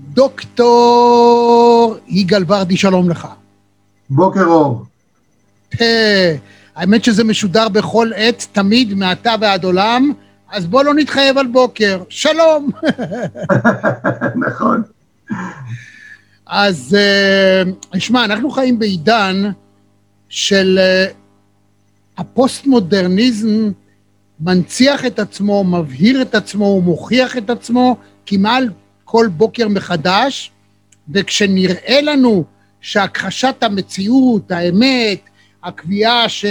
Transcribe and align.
דוקטור 0.00 1.96
יגאל 2.08 2.44
ורדי, 2.46 2.76
שלום 2.76 3.10
לך. 3.10 3.28
בוקר 4.10 4.44
אור. 4.44 4.84
האמת 6.76 7.04
שזה 7.04 7.24
משודר 7.24 7.68
בכל 7.68 8.10
עת, 8.16 8.46
תמיד, 8.52 8.94
מעתה 8.94 9.34
ועד 9.40 9.64
עולם, 9.64 10.12
אז 10.52 10.66
בוא 10.66 10.82
לא 10.82 10.94
נתחייב 10.94 11.38
על 11.38 11.46
בוקר. 11.46 12.02
שלום. 12.08 12.70
נכון. 14.46 14.82
אז 16.46 16.96
uh, 17.92 17.98
שמע, 17.98 18.24
אנחנו 18.24 18.50
חיים 18.50 18.78
בעידן 18.78 19.50
של 20.28 20.78
uh, 20.78 21.14
הפוסט-מודרניזם 22.18 23.70
מנציח 24.40 25.06
את 25.06 25.18
עצמו, 25.18 25.64
מבהיר 25.64 26.22
את 26.22 26.34
עצמו 26.34 26.64
ומוכיח 26.64 27.36
את 27.36 27.50
עצמו 27.50 27.96
כמעט 28.26 28.64
כל 29.12 29.28
בוקר 29.36 29.68
מחדש, 29.68 30.50
וכשנראה 31.08 32.00
לנו 32.02 32.44
שהכחשת 32.80 33.62
המציאות, 33.62 34.50
האמת, 34.50 35.20
הקביעה 35.64 36.28
ש... 36.28 36.44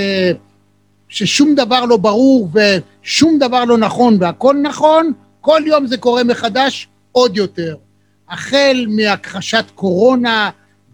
ששום 1.09 1.55
דבר 1.55 1.85
לא 1.85 1.97
ברור 1.97 2.49
ושום 2.53 3.39
דבר 3.39 3.65
לא 3.65 3.77
נכון 3.77 4.17
והכל 4.19 4.55
נכון, 4.63 5.13
כל 5.41 5.61
יום 5.65 5.87
זה 5.87 5.97
קורה 5.97 6.23
מחדש 6.23 6.87
עוד 7.11 7.37
יותר. 7.37 7.75
החל 8.29 8.85
מהכחשת 8.89 9.65
קורונה, 9.75 10.49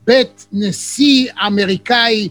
בית 0.06 0.48
נשיא 0.54 1.32
אמריקאי, 1.48 2.30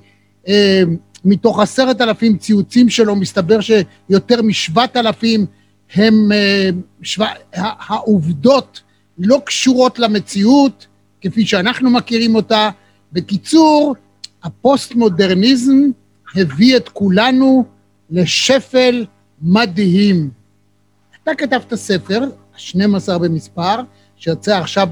אה, 0.49 0.83
מתוך 1.25 1.61
עשרת 1.61 2.01
אלפים 2.01 2.39
ציוצים 2.39 2.89
שלו, 2.89 3.17
מסתבר 3.17 3.59
שיותר 3.61 4.43
משבעת 4.43 4.97
אלפים 4.97 5.47
הם, 5.95 6.33
אה, 6.33 6.69
שו... 7.03 7.25
העובדות 7.53 8.83
לא 9.19 9.41
קשורות 9.45 9.99
למציאות, 9.99 10.87
כפי 11.21 11.47
שאנחנו 11.47 11.91
מכירים 11.91 12.35
אותה. 12.35 12.71
בקיצור, 13.13 13.95
הפוסט-מודרניזם 14.43 15.77
הביא 16.35 16.77
את 16.77 16.89
כולנו 16.89 17.65
לשפל 18.11 19.07
מדהים. 19.43 20.31
אתה 21.23 21.35
כתבת 21.35 21.75
ספר, 21.75 22.23
ה-12 22.55 23.19
במספר, 23.19 23.77
שיוצא 24.17 24.59
עכשיו 24.59 24.89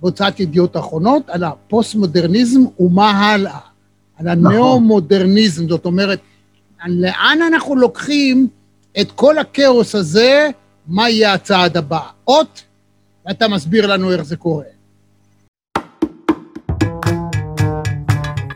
בהוצאת 0.00 0.40
ידיעות 0.40 0.76
אחרונות, 0.76 1.30
על 1.30 1.44
הפוסט-מודרניזם 1.44 2.60
ומה 2.80 3.10
הלאה. 3.10 3.58
על 4.16 4.28
הנאו-מודרניזם, 4.28 5.68
זאת 5.68 5.86
אומרת, 5.86 6.20
לאן 6.86 7.38
אנחנו 7.48 7.76
לוקחים 7.76 8.48
את 9.00 9.12
כל 9.12 9.38
הכאוס 9.38 9.94
הזה, 9.94 10.50
מה 10.86 11.10
יהיה 11.10 11.32
הצעד 11.32 11.76
הבא? 11.76 12.00
אות, 12.28 12.62
ואתה 13.26 13.48
מסביר 13.48 13.86
לנו 13.86 14.12
איך 14.12 14.22
זה 14.22 14.36
קורה. 14.36 14.64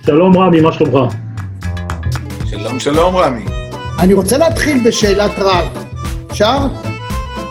שלום 0.06 0.38
רמי, 0.38 0.60
מה 0.60 0.72
שלומך? 0.72 1.14
שלום, 2.46 2.80
שלום 2.80 3.16
רמי. 3.16 3.44
אני 3.98 4.14
רוצה 4.14 4.38
להתחיל 4.38 4.88
בשאלת 4.88 5.30
רב. 5.38 5.84
אפשר? 6.30 6.58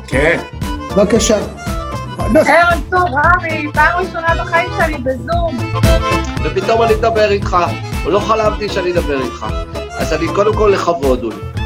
כן. 0.07 0.39
בבקשה. 0.95 1.37
ערב 2.19 2.81
טוב, 2.89 3.03
רמי, 3.03 3.67
פעם 3.73 3.99
ראשונה 3.99 4.27
בחיים 4.43 4.69
שלי 4.77 4.97
בזום. 4.97 5.57
ופתאום 6.45 6.83
אני 6.83 6.93
אדבר 6.93 7.31
איתך, 7.31 7.57
ולא 8.05 8.19
חלמתי 8.19 8.69
שאני 8.69 8.91
אדבר 8.91 9.21
איתך. 9.21 9.45
אז 9.89 10.13
אני 10.13 10.27
קודם 10.35 10.53
כל 10.55 10.71
לכבוד 10.73 11.23
הוא 11.23 11.33
לי. 11.33 11.61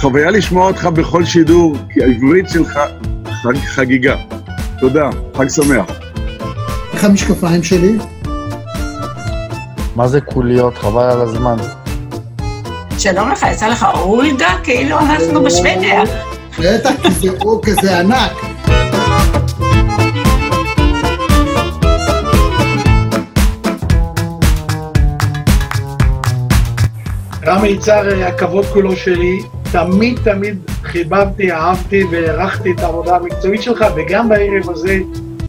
חוויה 0.00 0.30
לשמוע 0.30 0.66
אותך 0.66 0.84
בכל 0.86 1.24
שידור, 1.24 1.76
כי 1.92 2.02
העברית 2.02 2.48
שלך 2.48 2.80
חג, 3.42 3.56
חגיגה. 3.56 4.16
תודה, 4.80 5.10
חג 5.36 5.48
שמח. 5.48 5.86
איך 6.92 7.04
המשקפיים 7.04 7.62
שלי? 7.62 7.98
מה 9.96 10.08
זה 10.08 10.20
קוליות? 10.20 10.78
חבל 10.78 11.02
על 11.02 11.20
הזמן. 11.20 11.56
שלום 12.98 13.30
לך, 13.30 13.46
יצא 13.52 13.68
לך 13.68 13.86
אולדה? 13.94 14.48
כאילו 14.64 14.98
אנחנו 14.98 15.44
בשוודיה. 15.44 16.02
בטח, 16.58 16.90
כי 17.02 17.10
זה 17.10 17.28
אור 17.40 17.60
כזה 17.62 17.98
ענק. 17.98 18.32
רמי 27.46 27.68
יצהר, 27.68 28.24
הכבוד 28.24 28.64
כולו 28.64 28.96
שלי. 28.96 29.42
תמיד 29.72 30.18
תמיד 30.24 30.58
חיבבתי, 30.90 31.52
אהבתי 31.52 32.04
והערכתי 32.10 32.72
את 32.72 32.80
העבודה 32.80 33.16
המקצועית 33.16 33.62
שלך, 33.62 33.84
וגם 33.96 34.28
בערב 34.28 34.70
הזה 34.70 34.98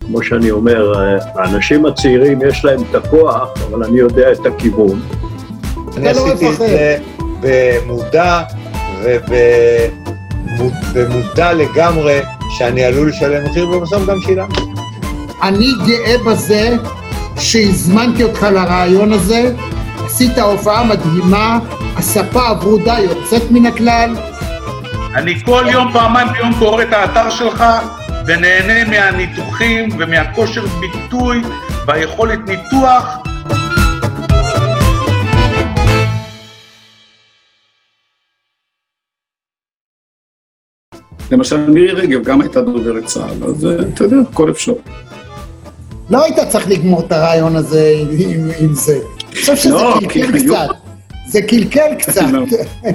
כמו 0.08 0.24
שאני 0.24 0.52
אומר, 0.52 0.94
האנשים 1.36 1.86
הצעירים 1.86 2.40
יש 2.48 2.66
להם 2.66 2.80
את 2.90 2.96
הכוח, 2.96 3.50
אבל 3.70 3.84
אני 3.84 4.00
יודע 4.00 4.32
את 4.32 4.46
הכיוון. 4.46 5.02
אני 5.98 6.10
עשיתי 6.10 6.50
את 6.50 6.58
זה 6.58 6.98
במודע 7.42 8.42
ובמודע 10.94 11.54
לגמרי 11.54 12.20
שאני 12.50 12.84
עלול 12.84 13.10
לשלם 13.10 13.46
מחיר, 13.46 13.70
ובסוף 13.70 14.06
גם 14.06 14.18
שילמתי. 14.22 14.62
אני 15.44 15.68
גאה 15.88 16.16
בזה 16.26 16.76
שהזמנתי 17.38 18.24
אותך 18.24 18.44
לרעיון 18.44 19.14
הזה, 19.14 19.54
עשית 20.06 20.38
הופעה 20.38 20.84
מדהימה, 20.84 21.60
הספה 21.98 22.48
הברודה 22.48 22.98
יוצאת 23.00 23.52
מן 23.52 23.66
הכלל. 23.66 24.16
אני 25.16 25.40
כל 25.46 25.64
יום, 25.72 25.92
פעמיים 25.94 26.28
ביום 26.34 26.52
קורא 26.60 26.84
את 26.84 26.94
האתר 26.94 27.30
שלך, 27.30 27.64
ונהנה 28.28 28.90
מהניתוחים 28.90 29.90
ומהכושר 30.00 30.66
ביטוי 30.66 31.42
והיכולת 31.88 32.40
ניתוח. 32.48 33.18
למשל 41.32 41.70
מירי 41.70 41.92
רגב 41.92 42.24
גם 42.24 42.42
הייתה 42.42 42.62
דוברת 42.62 43.06
צה"ל, 43.06 43.44
אז 43.44 43.68
אתה 43.94 44.04
יודע, 44.04 44.16
הכל 44.32 44.52
אפשר. 44.52 44.74
לא 46.10 46.24
היית 46.24 46.40
צריך 46.50 46.70
לגמור 46.70 47.06
את 47.06 47.12
הרעיון 47.12 47.56
הזה 47.56 47.94
עם, 48.20 48.50
עם 48.60 48.74
זה. 48.74 49.00
אני 49.28 49.36
חושב 49.36 49.56
שזה 49.56 49.74
לא, 49.74 49.98
קלקל 50.00 50.40
קצת. 50.40 50.68
זה 51.28 51.42
קלקל 51.42 51.96
קצת. 52.00 52.22
לא. 52.32 52.46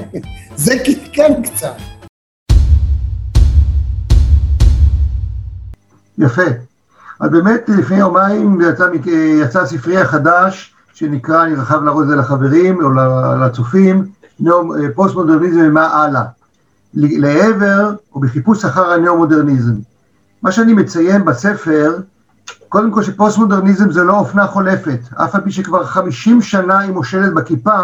זה 0.64 0.78
קלקל 0.78 1.32
קצת. 1.42 1.95
יפה. 6.18 6.42
אז 7.20 7.30
באמת 7.30 7.68
לפני 7.68 7.96
יומיים 7.96 8.60
יצא, 8.60 8.88
יצא 9.42 9.66
ספרי 9.66 9.98
החדש, 9.98 10.74
שנקרא, 10.94 11.44
אני 11.44 11.54
רחב 11.54 11.84
להראות 11.84 12.02
את 12.02 12.08
זה 12.08 12.16
לחברים 12.16 12.84
או 12.84 12.90
לצופים, 13.40 14.04
נאו- 14.40 14.72
פוסט 14.94 15.14
מודרניזם 15.14 15.60
ומה 15.62 15.86
הלאה. 15.86 16.22
לעבר 16.94 17.94
או 18.14 18.20
בחיפוש 18.20 18.64
אחר 18.64 18.92
הנאו-מודרניזם. 18.92 19.74
מה 20.42 20.52
שאני 20.52 20.72
מציין 20.72 21.24
בספר, 21.24 21.98
קודם 22.68 22.90
כל 22.90 23.02
שפוסט 23.02 23.38
מודרניזם 23.38 23.92
זה 23.92 24.04
לא 24.04 24.18
אופנה 24.18 24.46
חולפת, 24.46 24.98
אף 25.14 25.34
על 25.34 25.40
פי 25.40 25.50
שכבר 25.52 25.84
50 25.84 26.42
שנה 26.42 26.78
היא 26.78 26.92
מושלת 26.92 27.34
בכיפה, 27.34 27.78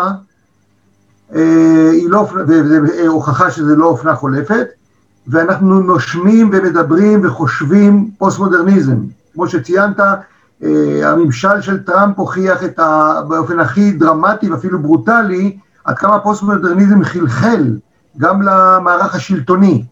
אה, 1.35 1.89
היא 1.93 2.11
לא, 2.11 2.29
וזה 2.47 2.81
אה, 2.99 3.07
הוכחה 3.07 3.51
שזה 3.51 3.77
לא 3.77 3.87
אופנה 3.87 4.15
חולפת, 4.15 4.67
ואנחנו 5.27 5.81
נושמים 5.81 6.51
ומדברים 6.53 7.21
וחושבים 7.25 8.11
פוסט 8.19 8.39
מודרניזם. 8.39 8.97
כמו 9.35 9.49
שציינת, 9.49 10.01
אה, 10.63 11.11
הממשל 11.11 11.61
של 11.61 11.83
טראמפ 11.83 12.19
הוכיח 12.19 12.65
את 12.65 12.79
זה, 12.79 13.21
באופן 13.29 13.61
הכי 13.61 13.93
דרמטי 13.93 14.51
ואפילו 14.51 14.83
ברוטלי, 14.83 15.59
עד 15.85 15.99
כמה 15.99 16.19
פוסט 16.19 16.43
מודרניזם 16.43 17.05
חלחל 17.05 17.77
גם 18.19 18.43
למערך 18.43 19.15
השלטוני. 19.15 19.85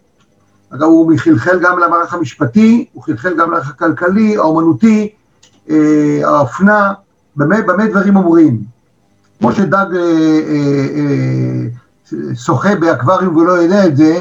אגב, 0.71 0.83
הוא 0.83 1.13
חלחל 1.17 1.59
גם 1.63 1.79
למערך 1.79 2.15
המשפטי, 2.15 2.87
הוא 2.93 3.03
חלחל 3.03 3.37
גם 3.39 3.49
למערך 3.49 3.71
הכלכלי, 3.71 4.37
האומנותי, 4.37 5.09
אה, 5.71 6.21
האופנה, 6.25 6.93
במה, 7.37 7.63
במה 7.63 7.87
דברים 7.87 8.17
אומרים. 8.17 8.61
כמו 9.39 9.53
שדג 9.53 9.87
אה, 9.97 11.67
שוחה 12.35 12.75
באקווריום 12.75 13.37
ולא 13.37 13.53
יודע 13.53 13.87
את 13.87 13.97
זה, 13.97 14.21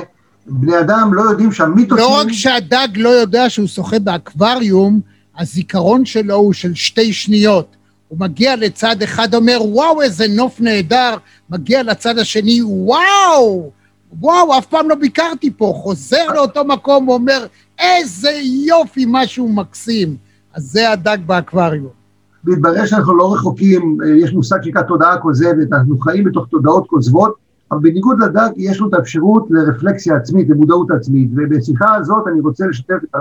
בני 0.49 0.79
אדם 0.79 1.13
לא 1.13 1.21
יודעים 1.21 1.51
שהמיתוסים... 1.51 2.03
לא 2.03 2.19
רק 2.21 2.31
שהדג 2.31 2.87
לא 2.95 3.09
יודע 3.09 3.49
שהוא 3.49 3.67
שוחה 3.67 3.99
באקווריום, 3.99 5.01
הזיכרון 5.37 6.05
שלו 6.05 6.35
הוא 6.35 6.53
של 6.53 6.75
שתי 6.75 7.13
שניות. 7.13 7.75
הוא 8.07 8.19
מגיע 8.19 8.55
לצד 8.55 9.01
אחד, 9.03 9.35
אומר, 9.35 9.57
וואו, 9.61 10.01
איזה 10.01 10.25
נוף 10.27 10.61
נהדר, 10.61 11.15
מגיע 11.49 11.83
לצד 11.83 12.17
השני, 12.17 12.61
וואו, 12.63 13.71
וואו, 14.19 14.57
אף 14.57 14.65
פעם 14.65 14.89
לא 14.89 14.95
ביקרתי 14.95 15.51
פה, 15.57 15.73
חוזר 15.75 16.25
לאותו 16.35 16.65
מקום 16.65 17.07
ואומר, 17.07 17.45
איזה 17.79 18.31
יופי, 18.65 19.05
משהו 19.07 19.49
מקסים. 19.49 20.15
אז 20.53 20.63
זה 20.63 20.91
הדג 20.91 21.17
באקווריום. 21.25 21.99
והתברר 22.43 22.85
שאנחנו 22.85 23.17
לא 23.17 23.33
רחוקים, 23.33 23.97
אה, 24.03 24.09
יש 24.09 24.33
מושג 24.33 24.57
שנקרא 24.63 24.81
תודעה 24.81 25.17
כוזבת, 25.17 25.73
אנחנו 25.73 25.99
חיים 25.99 26.23
בתוך 26.23 26.45
תודעות 26.51 26.87
כוזבות, 26.87 27.33
בניגוד 27.71 28.19
לדג 28.19 28.49
יש 28.57 28.79
לו 28.79 28.89
את 28.89 28.93
האפשרות 28.93 29.47
לרפלקסיה 29.49 30.15
עצמית, 30.15 30.49
למודעות 30.49 30.91
עצמית, 30.91 31.29
ובשיחה 31.35 31.95
הזאת 31.95 32.27
אני 32.27 32.39
רוצה 32.39 32.67
לשתף 32.67 32.97
את 33.03 33.15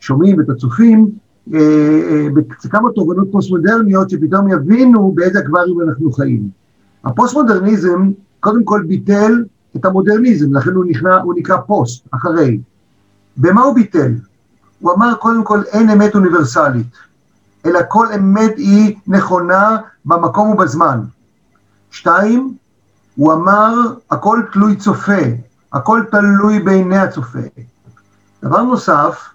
השומעים 0.00 0.38
ואת 0.38 0.48
הצופים, 0.48 1.10
אה, 1.54 1.58
אה, 1.58 2.28
בכמה 2.34 2.90
תובנות 2.90 3.28
פוסט-מודרניות 3.32 4.10
שפתאום 4.10 4.48
יבינו 4.48 5.12
באיזה 5.12 5.38
אקווריום 5.38 5.80
אנחנו 5.80 6.12
חיים. 6.12 6.48
הפוסט-מודרניזם 7.04 8.10
קודם 8.40 8.64
כל 8.64 8.84
ביטל 8.88 9.44
את 9.76 9.84
המודרניזם, 9.84 10.54
לכן 10.54 10.70
הוא, 10.70 10.84
נכנע, 10.84 11.16
הוא 11.16 11.34
נקרא 11.36 11.56
פוסט, 11.56 12.06
אחרי. 12.10 12.58
במה 13.36 13.62
הוא 13.62 13.74
ביטל? 13.74 14.12
הוא 14.80 14.92
אמר 14.92 15.14
קודם 15.14 15.44
כל 15.44 15.62
אין 15.72 15.90
אמת 15.90 16.14
אוניברסלית, 16.14 16.86
אלא 17.66 17.80
כל 17.88 18.06
אמת 18.12 18.52
היא 18.56 18.96
נכונה 19.06 19.76
במקום 20.04 20.50
ובזמן. 20.50 21.00
שתיים, 21.90 22.54
הוא 23.16 23.32
אמר 23.32 23.74
הכל 24.10 24.42
תלוי 24.52 24.76
צופה, 24.76 25.22
הכל 25.72 26.02
תלוי 26.10 26.58
בעיני 26.58 26.98
הצופה. 26.98 27.38
דבר 28.42 28.62
נוסף, 28.62 29.28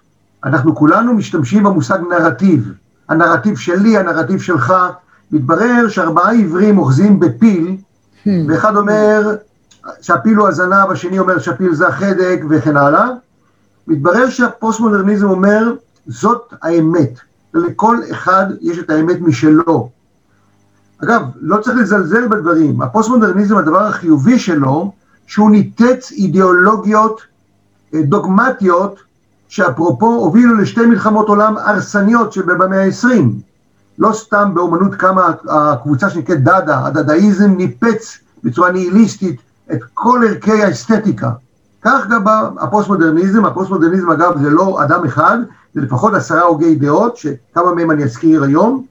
אנחנו 0.44 0.74
כולנו 0.76 1.14
משתמשים 1.14 1.64
במושג 1.64 1.98
נרטיב. 2.10 2.72
הנרטיב 3.08 3.58
שלי, 3.58 3.98
הנרטיב 3.98 4.40
שלך. 4.40 4.74
מתברר 5.32 5.88
שארבעה 5.88 6.30
עיוורים 6.30 6.78
אוחזים 6.78 7.20
בפיל, 7.20 7.76
ואחד 8.26 8.76
אומר 8.76 9.36
שהפיל 10.00 10.36
הוא 10.36 10.48
הזנב, 10.48 10.90
השני 10.90 11.18
אומר 11.18 11.38
שהפיל 11.38 11.74
זה 11.74 11.88
החדק 11.88 12.40
וכן 12.50 12.76
הלאה. 12.76 13.08
מתברר 13.86 14.30
שהפוסט-מודרניזם 14.30 15.26
אומר, 15.30 15.72
זאת 16.06 16.54
האמת. 16.62 17.18
לכל 17.54 17.98
אחד 18.10 18.46
יש 18.60 18.78
את 18.78 18.90
האמת 18.90 19.20
משלו. 19.20 19.90
אגב, 21.04 21.22
לא 21.40 21.56
צריך 21.56 21.76
לזלזל 21.76 22.28
בדברים. 22.28 22.82
הפוסט-מודרניזם, 22.82 23.56
הדבר 23.56 23.82
החיובי 23.82 24.38
שלו, 24.38 24.92
שהוא 25.26 25.50
ניתץ 25.50 26.12
אידיאולוגיות 26.12 27.20
אה, 27.94 28.02
דוגמטיות, 28.02 28.98
שאפרופו 29.48 30.06
הובילו 30.06 30.54
לשתי 30.54 30.86
מלחמות 30.86 31.28
עולם 31.28 31.56
הרסניות 31.56 32.32
שבמאה 32.32 32.84
ה-20. 32.84 33.22
לא 33.98 34.12
סתם 34.12 34.50
באומנות 34.54 34.94
קמה 34.94 35.32
הקבוצה 35.48 36.10
שנקראת 36.10 36.42
דאדה, 36.42 36.86
הדדאיזם 36.86 37.50
ניפץ 37.50 38.18
בצורה 38.44 38.72
ניהיליסטית 38.72 39.40
את 39.72 39.78
כל 39.94 40.22
ערכי 40.28 40.62
האסתטיקה. 40.62 41.30
כך 41.82 42.06
גם 42.10 42.24
הפוסט-מודרניזם, 42.60 43.44
הפוסט-מודרניזם 43.44 44.10
אגב 44.10 44.42
זה 44.42 44.50
לא 44.50 44.84
אדם 44.84 45.04
אחד, 45.04 45.38
זה 45.74 45.80
לפחות 45.80 46.14
עשרה 46.14 46.42
הוגי 46.42 46.74
דעות, 46.74 47.16
שכמה 47.16 47.74
מהם 47.74 47.90
אני 47.90 48.04
אזכיר 48.04 48.44
היום. 48.44 48.84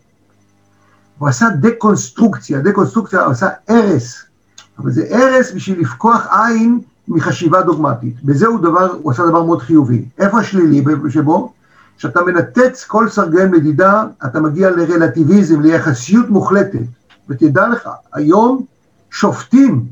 הוא 1.18 1.30
עשה 1.30 1.46
דקונסטרוקציה, 1.60 2.62
דקונסטרוקציה, 2.62 3.24
הוא 3.24 3.32
עשה 3.32 3.50
הרס, 3.68 4.24
אבל 4.80 4.92
זה 4.92 5.08
הרס 5.12 5.52
בשביל 5.52 5.80
לפקוח 5.82 6.28
עין 6.32 6.80
מחשיבה 7.08 7.62
דוגמטית. 7.62 8.24
בזה 8.24 8.48
הוא 8.48 8.60
דבר, 8.60 8.98
הוא 9.02 9.12
עשה 9.12 9.26
דבר 9.26 9.44
מאוד 9.44 9.62
חיובי. 9.62 10.06
איפה 10.18 10.40
השלילי 10.40 10.84
שבו? 11.10 11.54
כשאתה 11.98 12.22
מנתץ 12.22 12.84
כל 12.84 13.10
סרגל 13.10 13.48
מדידה, 13.48 14.04
אתה 14.26 14.40
מגיע 14.40 14.70
לרלטיביזם, 14.70 15.62
ליחסיות 15.62 16.30
מוחלטת. 16.30 16.80
ותדע 17.30 17.68
לך, 17.68 17.90
היום 18.14 18.66
שופטים, 19.12 19.86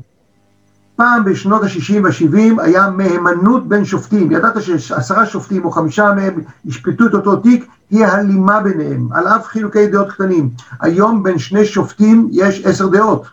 פעם 0.96 1.24
בשנות 1.24 1.62
ה-60 1.62 2.02
וה-70 2.02 2.62
היה 2.62 2.90
מהימנות 2.90 3.68
בין 3.68 3.84
שופטים. 3.84 4.32
ידעת 4.32 4.62
שעשרה 4.78 5.26
שופטים 5.26 5.64
או 5.64 5.70
חמישה 5.70 6.12
מהם 6.12 6.40
ישפטו 6.64 7.06
את 7.06 7.14
אותו 7.14 7.36
תיק, 7.36 7.66
תהיה 7.88 8.12
הלימה 8.12 8.60
ביניהם, 8.60 9.08
על 9.12 9.28
אף 9.28 9.46
חילוקי 9.46 9.86
דעות 9.86 10.10
קטנים. 10.10 10.50
היום 10.80 11.22
בין 11.22 11.38
שני 11.38 11.66
שופטים 11.66 12.28
יש 12.32 12.64
עשר 12.64 12.86
דעות. 12.86 13.26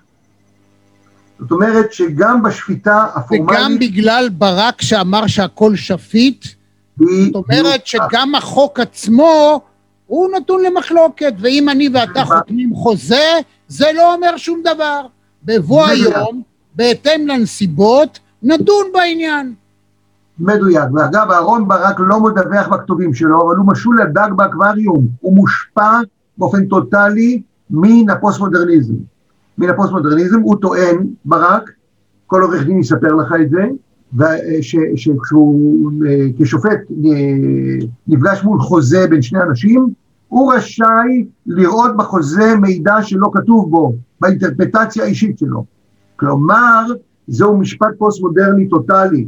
זאת 1.39 1.51
אומרת 1.51 1.93
שגם 1.93 2.43
בשפיטה 2.43 3.07
הפורמלית... 3.15 3.59
וגם 3.59 3.79
בגלל 3.79 4.29
ברק 4.29 4.81
שאמר 4.81 5.27
שהכל 5.27 5.75
שפיט, 5.75 6.45
זאת 6.97 7.35
אומרת 7.35 7.87
שגם 7.87 8.35
החוק 8.35 8.79
עצמו 8.79 9.61
הוא 10.07 10.29
נתון 10.37 10.63
למחלוקת, 10.63 11.33
ואם 11.39 11.69
אני 11.69 11.89
ואתה 11.93 12.25
חותמים 12.25 12.75
חוזה, 12.75 13.39
זה 13.67 13.85
לא 13.95 14.13
אומר 14.13 14.37
שום 14.37 14.61
דבר. 14.63 15.05
בבוא 15.43 15.85
היום, 15.87 16.52
בהתאם 16.75 17.27
לנסיבות, 17.27 18.19
נדון 18.43 18.85
בעניין. 18.93 19.53
מדויק, 20.39 20.93
ואגב 20.93 21.31
אהרון 21.31 21.67
ברק 21.67 21.95
לא 21.99 22.19
מדווח 22.19 22.67
בכתובים 22.67 23.13
שלו, 23.13 23.41
אבל 23.41 23.55
הוא 23.55 23.67
משול 23.67 24.01
לדג 24.01 24.29
באקווריום, 24.35 25.07
הוא 25.21 25.33
מושפע 25.33 25.99
באופן 26.37 26.65
טוטאלי 26.65 27.41
מן 27.69 28.09
הפוסט-מודרניזם. 28.09 28.93
מן 29.57 29.69
הפוסט-מודרניזם, 29.69 30.39
הוא 30.39 30.55
טוען, 30.61 31.07
ברק, 31.25 31.71
כל 32.27 32.41
עורך 32.41 32.65
דין 32.65 32.79
יספר 32.79 33.15
לך 33.15 33.33
את 33.41 33.49
זה, 33.49 33.63
שכשהוא 34.95 35.91
אה, 36.07 36.27
כשופט 36.39 36.79
אה, 37.05 37.85
נפגש 38.07 38.43
מול 38.43 38.59
חוזה 38.59 39.07
בין 39.09 39.21
שני 39.21 39.41
אנשים, 39.41 39.87
הוא 40.27 40.53
רשאי 40.53 41.25
לראות 41.45 41.97
בחוזה 41.97 42.55
מידע 42.55 43.01
שלא 43.01 43.29
כתוב 43.33 43.69
בו, 43.69 43.95
באינטרפרטציה 44.21 45.03
האישית 45.03 45.39
שלו. 45.39 45.65
כלומר, 46.23 46.85
זהו 47.27 47.57
משפט 47.57 47.87
פוסט-מודרני 47.97 48.69
טוטאלי. 48.69 49.27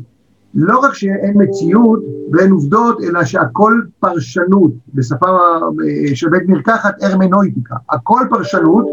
לא 0.54 0.80
רק 0.80 0.94
שאין 0.94 1.34
מציאות 1.36 2.00
ואין 2.32 2.52
עובדות, 2.52 3.02
אלא 3.04 3.24
שהכל 3.24 3.82
פרשנות, 4.00 4.72
בשפה 4.94 5.26
אה, 5.28 6.16
של 6.16 6.30
בית 6.30 6.50
מרקחת, 6.50 7.04
הרמנויטיקה. 7.04 7.76
הכל 7.90 8.22
פרשנות, 8.30 8.86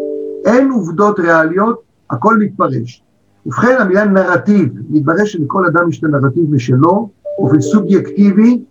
אין 0.44 0.70
עובדות 0.70 1.20
ריאליות, 1.20 1.82
הכל 2.10 2.38
מתפרש. 2.38 3.02
ובכן, 3.46 3.76
המילה 3.80 4.04
נרטיב, 4.04 4.72
מתברר 4.90 5.24
שלכל 5.24 5.66
אדם 5.66 5.88
יש 5.88 5.98
את 5.98 6.04
הנרטיב 6.04 6.54
משלו, 6.54 7.10
באופן 7.38 7.60
סובייקטיבי 7.60 8.64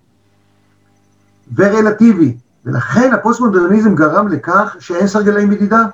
ורלטיבי. 1.56 2.38
ולכן 2.66 3.14
הפוסט-מודרניזם 3.14 3.96
גרם 3.96 4.28
לכך 4.28 4.76
שאין 4.80 5.08
סרגלי 5.08 5.46
מדידה. 5.46 5.86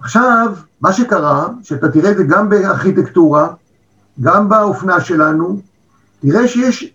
עכשיו, 0.00 0.52
מה 0.80 0.92
שקרה, 0.92 1.48
שאתה 1.62 1.88
תראה 1.88 2.10
את 2.10 2.16
זה 2.16 2.24
גם 2.24 2.48
בארכיטקטורה, 2.48 3.48
גם 4.20 4.48
באופנה 4.48 5.00
שלנו, 5.00 5.60
תראה 6.22 6.48
שיש 6.48 6.92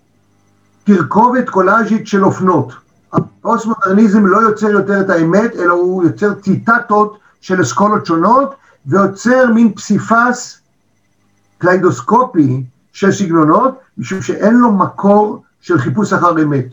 תרכובת 0.83 1.49
קולאז'ית 1.49 2.07
של 2.07 2.25
אופנות. 2.25 2.73
הפוסט-מודרניזם 3.13 4.25
לא 4.25 4.37
יוצר 4.37 4.69
יותר 4.69 5.01
את 5.01 5.09
האמת, 5.09 5.55
אלא 5.55 5.73
הוא 5.73 6.03
יוצר 6.03 6.33
ציטטות 6.33 7.17
של 7.41 7.61
אסכולות 7.61 8.05
שונות, 8.05 8.55
ויוצר 8.85 9.51
מין 9.53 9.73
פסיפס 9.73 10.61
קליידוסקופי 11.57 12.63
של 12.93 13.11
סגנונות, 13.11 13.79
משום 13.97 14.21
שאין 14.21 14.53
לו 14.53 14.71
מקור 14.71 15.43
של 15.61 15.77
חיפוש 15.77 16.13
אחר 16.13 16.41
אמת. 16.43 16.65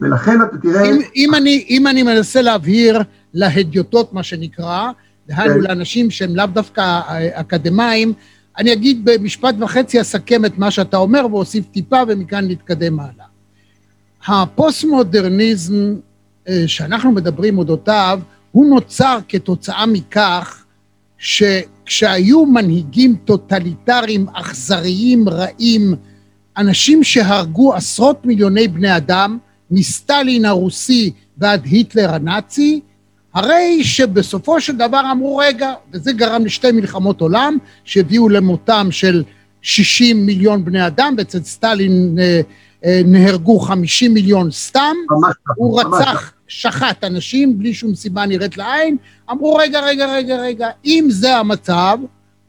ולכן 0.00 0.42
אתה 0.42 0.58
תראה... 0.58 0.84
אם, 0.84 1.00
אם, 1.16 1.34
אני, 1.34 1.66
אם 1.70 1.86
אני 1.86 2.02
מנסה 2.02 2.42
להבהיר 2.42 3.02
להדיוטות, 3.34 4.12
מה 4.12 4.22
שנקרא, 4.22 4.90
דהיינו 5.28 5.54
כן. 5.54 5.60
לאנשים 5.60 6.10
שהם 6.10 6.36
לאו 6.36 6.46
דווקא 6.46 7.00
אקדמאים, 7.32 8.12
אני 8.58 8.72
אגיד 8.72 9.04
במשפט 9.04 9.54
וחצי, 9.60 10.00
אסכם 10.00 10.44
את 10.44 10.58
מה 10.58 10.70
שאתה 10.70 10.96
אומר 10.96 11.26
ואוסיף 11.30 11.66
טיפה 11.66 12.02
ומכאן 12.08 12.50
נתקדם 12.50 13.00
הלאה. 13.00 13.26
הפוסט-מודרניזם 14.26 15.94
אה, 16.48 16.62
שאנחנו 16.66 17.12
מדברים 17.12 17.58
אודותיו, 17.58 18.20
הוא 18.52 18.66
נוצר 18.66 19.18
כתוצאה 19.28 19.86
מכך 19.86 20.64
שכשהיו 21.18 22.46
מנהיגים 22.46 23.16
טוטליטריים, 23.24 24.26
אכזריים, 24.32 25.28
רעים, 25.28 25.94
אנשים 26.56 27.04
שהרגו 27.04 27.74
עשרות 27.74 28.26
מיליוני 28.26 28.68
בני 28.68 28.96
אדם, 28.96 29.38
מסטלין 29.70 30.44
הרוסי 30.44 31.10
ועד 31.38 31.64
היטלר 31.64 32.14
הנאצי, 32.14 32.80
הרי 33.36 33.84
שבסופו 33.84 34.60
של 34.60 34.76
דבר 34.76 35.02
אמרו, 35.12 35.36
רגע, 35.36 35.72
וזה 35.92 36.12
גרם 36.12 36.44
לשתי 36.44 36.72
מלחמות 36.72 37.20
עולם, 37.20 37.56
שהביאו 37.84 38.28
למותם 38.28 38.88
של 38.90 39.22
60 39.62 40.26
מיליון 40.26 40.64
בני 40.64 40.86
אדם, 40.86 41.14
ואצל 41.18 41.42
סטלין 41.42 42.16
אה, 42.20 42.40
אה, 42.84 43.00
נהרגו 43.04 43.60
50 43.60 44.14
מיליון 44.14 44.50
סתם, 44.50 44.94
ממש, 45.10 45.34
הוא 45.56 45.82
ממש. 45.82 45.94
רצח, 46.00 46.32
שחט 46.48 47.04
אנשים 47.04 47.58
בלי 47.58 47.74
שום 47.74 47.94
סיבה 47.94 48.26
נראית 48.26 48.56
לעין, 48.56 48.96
אמרו, 49.30 49.54
רגע, 49.56 49.80
רגע, 49.80 50.06
רגע, 50.12 50.36
רגע, 50.36 50.68
אם 50.84 51.06
זה 51.10 51.36
המצב, 51.36 51.98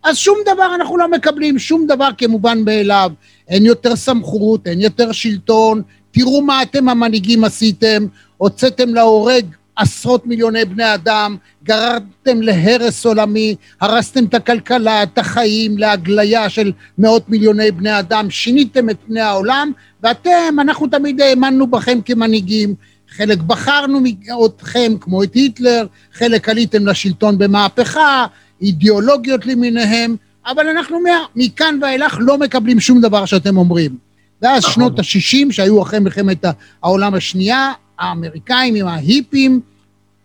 אז 0.04 0.18
שום 0.18 0.38
דבר 0.46 0.76
אנחנו 0.76 0.98
לא 0.98 1.12
מקבלים, 1.12 1.60
שום 1.60 1.88
דבר 1.88 2.10
כמובן 2.18 2.62
מאליו. 2.66 3.12
אין 3.48 3.66
יותר 3.66 3.96
סמכות, 3.96 4.68
אין 4.68 4.82
יותר 4.82 5.12
שלטון, 5.12 5.82
תראו 6.12 6.42
מה 6.42 6.62
אתם 6.62 6.90
המנהיגים 6.90 7.44
עשיתם, 7.44 8.06
הוצאתם 8.38 8.94
להורג 8.94 9.46
עשרות 9.78 10.28
מיליוני 10.28 10.66
בני 10.66 10.94
אדם, 10.94 11.36
גררתם 11.64 12.42
להרס 12.42 13.06
עולמי, 13.06 13.56
הרסתם 13.82 14.26
את 14.26 14.34
הכלכלה, 14.34 15.04
את 15.04 15.18
החיים, 15.18 15.78
להגליה 15.78 16.50
של 16.50 16.72
מאות 16.98 17.30
מיליוני 17.30 17.72
בני 17.72 18.00
אדם, 18.00 18.30
שיניתם 18.30 18.90
את 18.90 18.98
פני 19.08 19.22
העולם, 19.22 19.72
ואתם, 20.04 20.60
אנחנו 20.62 20.88
תמיד 20.88 21.22
האמנו 21.22 21.68
בכם 21.68 22.00
כמנהיגים, 22.06 22.76
חלק 23.10 23.40
בחרנו 23.40 24.00
אתכם, 24.46 24.94
כמו 25.02 25.24
את 25.24 25.34
היטלר, 25.34 25.88
חלק 26.14 26.50
עליתם 26.50 26.88
לשלטון 26.88 27.38
במהפכה, 27.38 28.26
אידיאולוגיות 28.62 29.46
למיניהם, 29.46 30.16
אבל 30.46 30.68
אנחנו 30.68 31.00
מכאן 31.36 31.80
ואילך 31.82 32.18
לא 32.22 32.38
מקבלים 32.38 32.80
שום 32.80 33.02
דבר 33.02 33.26
שאתם 33.26 33.58
אומרים. 33.58 33.98
ואז 34.42 34.64
נכון. 34.64 34.74
שנות 34.74 35.00
ה-60, 35.00 35.52
שהיו 35.52 35.82
אחרי 35.82 36.00
מלחמת 36.00 36.46
העולם 36.84 37.14
השנייה, 37.14 37.72
האמריקאים, 38.00 38.76
עם 38.76 38.88
ההיפים, 38.88 39.62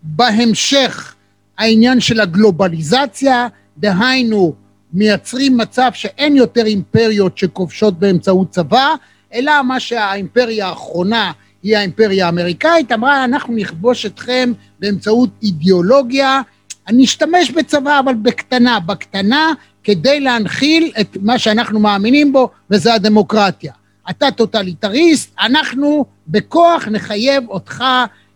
בהמשך 0.02 1.14
העניין 1.58 2.00
של 2.00 2.20
הגלובליזציה, 2.20 3.48
דהיינו 3.78 4.54
מייצרים 4.92 5.56
מצב 5.56 5.90
שאין 5.94 6.36
יותר 6.36 6.66
אימפריות 6.66 7.38
שכובשות 7.38 7.98
באמצעות 7.98 8.50
צבא, 8.50 8.94
אלא 9.34 9.62
מה 9.62 9.80
שהאימפריה 9.80 10.68
האחרונה 10.68 11.32
היא 11.62 11.76
האימפריה 11.76 12.26
האמריקאית, 12.26 12.92
אמרה 12.92 13.24
אנחנו 13.24 13.54
נכבוש 13.54 14.06
אתכם 14.06 14.52
באמצעות 14.78 15.30
אידיאולוגיה, 15.42 16.40
אני 16.88 17.04
אשתמש 17.04 17.50
בצבא 17.50 18.00
אבל 18.00 18.14
בקטנה, 18.14 18.80
בקטנה 18.80 19.52
כדי 19.84 20.20
להנחיל 20.20 20.92
את 21.00 21.16
מה 21.20 21.38
שאנחנו 21.38 21.80
מאמינים 21.80 22.32
בו 22.32 22.50
וזה 22.70 22.94
הדמוקרטיה. 22.94 23.72
אתה 24.10 24.30
טוטליטריסט, 24.30 25.34
אנחנו 25.40 26.04
בכוח 26.32 26.88
נחייב 26.88 27.44
אותך 27.48 27.84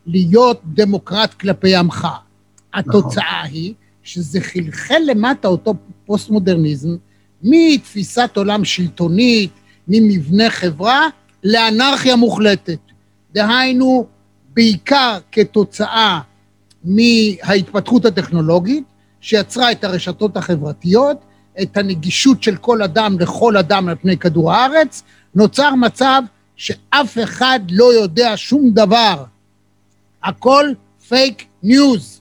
להיות 0.06 0.60
דמוקרט 0.64 1.34
כלפי 1.34 1.76
עמך. 1.76 2.08
התוצאה 2.74 3.42
היא 3.42 3.74
שזה 4.02 4.40
חלחל 4.40 5.02
למטה 5.06 5.48
אותו 5.48 5.74
פוסט-מודרניזם 6.06 6.96
מתפיסת 7.42 8.30
עולם 8.36 8.64
שלטונית, 8.64 9.50
ממבנה 9.88 10.50
חברה, 10.50 11.06
לאנרכיה 11.44 12.16
מוחלטת. 12.16 12.78
דהיינו, 13.32 14.06
בעיקר 14.54 15.18
כתוצאה 15.32 16.20
מההתפתחות 16.84 18.04
הטכנולוגית, 18.04 18.84
שיצרה 19.20 19.72
את 19.72 19.84
הרשתות 19.84 20.36
החברתיות, 20.36 21.16
את 21.62 21.76
הנגישות 21.76 22.42
של 22.42 22.56
כל 22.56 22.82
אדם 22.82 23.20
לכל 23.20 23.56
אדם 23.56 23.88
על 23.88 23.94
פני 23.94 24.16
כדור 24.16 24.52
הארץ, 24.52 25.02
נוצר 25.34 25.74
מצב 25.74 26.22
שאף 26.56 27.18
אחד 27.24 27.60
לא 27.70 27.94
יודע 27.94 28.32
שום 28.36 28.70
דבר. 28.70 29.24
הכל 30.24 30.64
fake 31.08 31.44
news. 31.62 32.20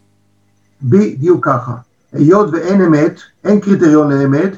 בדיוק 0.81 1.45
ככה. 1.45 1.73
היות 2.13 2.49
ואין 2.51 2.81
אמת, 2.81 3.19
אין 3.43 3.59
קריטריון 3.59 4.11
לאמת, 4.11 4.51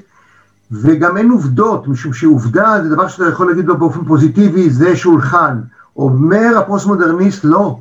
וגם 0.72 1.18
אין 1.18 1.30
עובדות, 1.30 1.88
משום 1.88 2.14
שעובדה 2.14 2.80
זה 2.84 2.90
דבר 2.90 3.08
שאתה 3.08 3.30
יכול 3.30 3.50
להגיד 3.50 3.66
לו 3.66 3.78
באופן 3.78 4.06
פוזיטיבי, 4.06 4.70
זה 4.70 4.96
שולחן. 4.96 5.62
אומר 5.96 6.58
הפוסט-מודרניסט, 6.58 7.44
לא. 7.44 7.80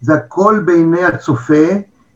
זה 0.00 0.14
הכל 0.14 0.62
בעיני 0.64 1.04
הצופה, 1.04 1.66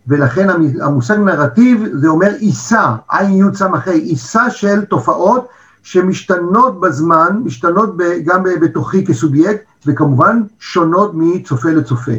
ולכן 0.07 0.49
המושג 0.81 1.17
נרטיב 1.19 1.85
זה 1.93 2.09
אומר 2.09 2.31
עיסה, 2.39 2.97
עין 3.11 3.31
י' 3.31 3.57
ס' 3.57 3.63
ה', 3.63 3.91
עיסה 3.91 4.51
של 4.51 4.85
תופעות 4.85 5.49
שמשתנות 5.83 6.81
בזמן, 6.81 7.41
משתנות 7.45 7.97
גם 8.25 8.43
בתוכי 8.61 9.07
כסובייקט, 9.07 9.63
וכמובן 9.87 10.43
שונות 10.59 11.11
מצופה 11.15 11.71
לצופה. 11.71 12.13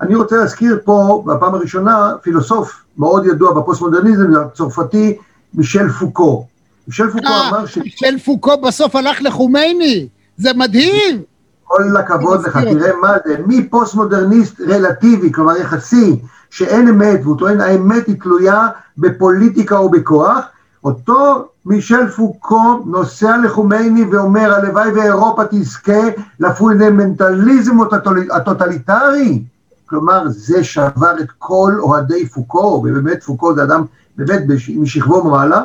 אני 0.00 0.14
רוצה 0.14 0.36
להזכיר 0.36 0.78
פה, 0.84 1.24
בפעם 1.26 1.54
הראשונה, 1.54 2.12
פילוסוף 2.22 2.82
מאוד 2.98 3.26
ידוע 3.26 3.52
בפוסט-מודרניזם, 3.52 4.34
הצרפתי, 4.34 5.16
מישל 5.54 5.88
פוקו. 5.88 6.46
מישל 6.88 7.10
פוקו 7.10 7.26
אה, 7.26 7.48
אמר 7.48 7.66
ש... 7.66 7.78
מישל 7.78 8.18
פוקו 8.24 8.60
בסוף 8.60 8.96
הלך 8.96 9.22
לחומייני, 9.22 10.08
זה 10.36 10.50
מדהים. 10.54 11.22
כל 11.64 11.96
הכבוד 11.98 12.46
לך, 12.46 12.56
תראה 12.56 12.96
מה 13.02 13.12
זה, 13.26 13.36
מפוסט-מודרניסט 13.46 14.60
רלטיבי, 14.60 15.32
כלומר 15.32 15.56
יחסי, 15.56 16.20
שאין 16.50 16.88
אמת, 16.88 17.20
והוא 17.22 17.38
טוען 17.38 17.60
האמת 17.60 18.06
היא 18.06 18.20
תלויה 18.20 18.68
בפוליטיקה 18.98 19.78
או 19.78 19.90
בכוח, 19.90 20.38
אותו 20.84 21.48
מישל 21.66 22.08
פוקו 22.08 22.82
נוסע 22.86 23.36
לחומייני 23.36 24.04
ואומר, 24.04 24.54
הלוואי 24.54 24.92
ואירופה 24.92 25.42
תזכה 25.50 26.02
לפונדמנטליזם 26.40 27.76
הטוטליטרי. 28.30 29.42
כלומר, 29.86 30.28
זה 30.28 30.64
שבר 30.64 31.20
את 31.20 31.30
כל 31.38 31.72
אוהדי 31.78 32.26
פוקו, 32.28 32.82
ובאמת 32.84 33.22
פוקו 33.22 33.54
זה 33.54 33.62
אדם 33.62 33.84
באמת 34.16 34.42
משכמו 34.76 35.14
ומעלה, 35.14 35.62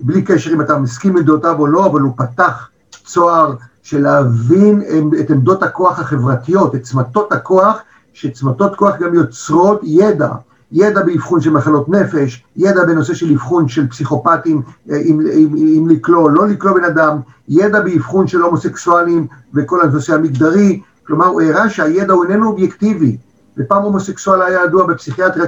בלי 0.00 0.22
קשר 0.22 0.52
אם 0.52 0.60
אתה 0.60 0.78
מסכים 0.78 1.16
עם 1.16 1.24
דעותיו 1.24 1.58
או 1.58 1.66
לא, 1.66 1.86
אבל 1.86 2.00
הוא 2.00 2.12
פתח 2.16 2.68
צוהר 3.04 3.54
של 3.82 4.02
להבין 4.02 4.82
את 5.20 5.30
עמדות 5.30 5.62
הכוח 5.62 6.00
החברתיות, 6.00 6.74
את 6.74 6.82
צמתות 6.82 7.32
הכוח, 7.32 7.78
שצמתות 8.12 8.76
כוח 8.76 8.96
גם 8.96 9.14
יוצרות 9.14 9.80
ידע. 9.82 10.28
ידע 10.72 11.02
באבחון 11.02 11.40
של 11.40 11.50
מחלות 11.50 11.88
נפש, 11.88 12.44
ידע 12.56 12.84
בנושא 12.84 13.14
של 13.14 13.32
אבחון 13.32 13.68
של 13.68 13.88
פסיכופטים, 13.88 14.62
אה, 14.90 14.96
אם, 14.96 15.20
אם, 15.20 15.56
אם 15.56 15.88
לקלוא 15.88 16.22
או 16.22 16.28
לא 16.28 16.48
לקלוא 16.48 16.72
בן 16.72 16.84
אדם, 16.84 17.18
ידע 17.48 17.80
באבחון 17.80 18.26
של 18.26 18.40
הומוסקסואלים 18.40 19.26
וכל 19.54 19.80
הנושא 19.82 20.14
המגדרי, 20.14 20.80
כלומר 21.06 21.26
הוא 21.26 21.42
הראה 21.42 21.70
שהידע 21.70 22.12
הוא 22.12 22.24
איננו 22.24 22.46
אובייקטיבי, 22.46 23.16
ופעם 23.58 23.82
הומוסקסואל 23.82 24.42
היה 24.42 24.64
ידוע 24.64 24.86
בפסיכיאטריה 24.86 25.46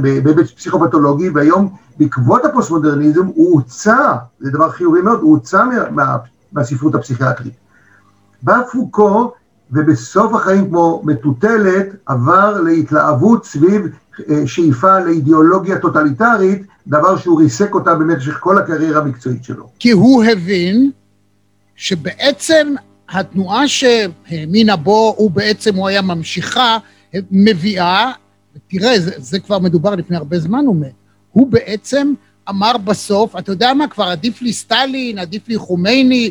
בהיבט 0.00 0.50
פסיכופתולוגי, 0.56 1.28
והיום 1.28 1.68
בעקבות 1.98 2.44
הפוסט-מודרניזם 2.44 3.26
הוא 3.26 3.54
הוצא, 3.54 4.14
זה 4.40 4.50
דבר 4.50 4.70
חיובי 4.70 5.00
מאוד, 5.00 5.20
הוא 5.20 5.30
הוצא 5.30 5.64
מה, 5.64 5.90
מה, 5.90 6.16
מהספרות 6.52 6.94
הפסיכיאטרית. 6.94 7.54
בא 8.42 8.62
פוקו, 8.72 9.32
ובסוף 9.72 10.34
החיים 10.34 10.68
כמו 10.68 11.02
מטוטלת, 11.04 11.86
עבר 12.06 12.60
להתלהבות 12.60 13.44
סביב 13.44 13.86
אה, 14.30 14.46
שאיפה 14.46 15.00
לאידיאולוגיה 15.00 15.78
טוטליטרית, 15.78 16.62
דבר 16.86 17.16
שהוא 17.16 17.40
ריסק 17.40 17.74
אותה 17.74 17.94
במשך 17.94 18.38
כל 18.40 18.58
הקריירה 18.58 19.02
המקצועית 19.02 19.44
שלו. 19.44 19.68
כי 19.78 19.90
הוא 19.90 20.24
הבין 20.24 20.90
שבעצם 21.76 22.74
התנועה 23.08 23.68
שהאמין 23.68 24.76
בה, 24.76 25.14
הוא 25.16 25.30
בעצם, 25.30 25.74
הוא 25.74 25.88
היה 25.88 26.02
ממשיכה, 26.02 26.78
מביאה, 27.30 28.12
תראה, 28.68 29.00
זה, 29.00 29.10
זה 29.18 29.40
כבר 29.40 29.58
מדובר 29.58 29.94
לפני 29.94 30.16
הרבה 30.16 30.38
זמן, 30.38 30.64
הוא 30.66 30.76
מת, 30.76 30.92
הוא 31.32 31.46
בעצם 31.50 32.14
אמר 32.48 32.76
בסוף, 32.76 33.36
אתה 33.36 33.52
יודע 33.52 33.74
מה, 33.74 33.88
כבר 33.88 34.04
עדיף 34.04 34.42
לי 34.42 34.52
סטלין, 34.52 35.18
עדיף 35.18 35.48
לי 35.48 35.58
חומייני, 35.58 36.30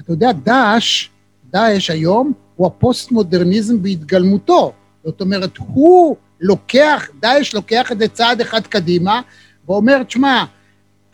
אתה 0.00 0.12
יודע, 0.12 0.32
דאעש, 0.32 1.08
דאעש 1.50 1.90
היום, 1.90 2.32
הוא 2.56 2.66
הפוסט-מודרניזם 2.66 3.82
בהתגלמותו. 3.82 4.72
זאת 5.04 5.20
אומרת, 5.20 5.56
הוא 5.56 6.16
לוקח, 6.40 7.08
דאעש 7.20 7.54
לוקח 7.54 7.92
את 7.92 7.98
זה 7.98 8.08
צעד 8.08 8.40
אחד 8.40 8.66
קדימה, 8.66 9.20
ואומר, 9.68 10.02
תשמע, 10.02 10.44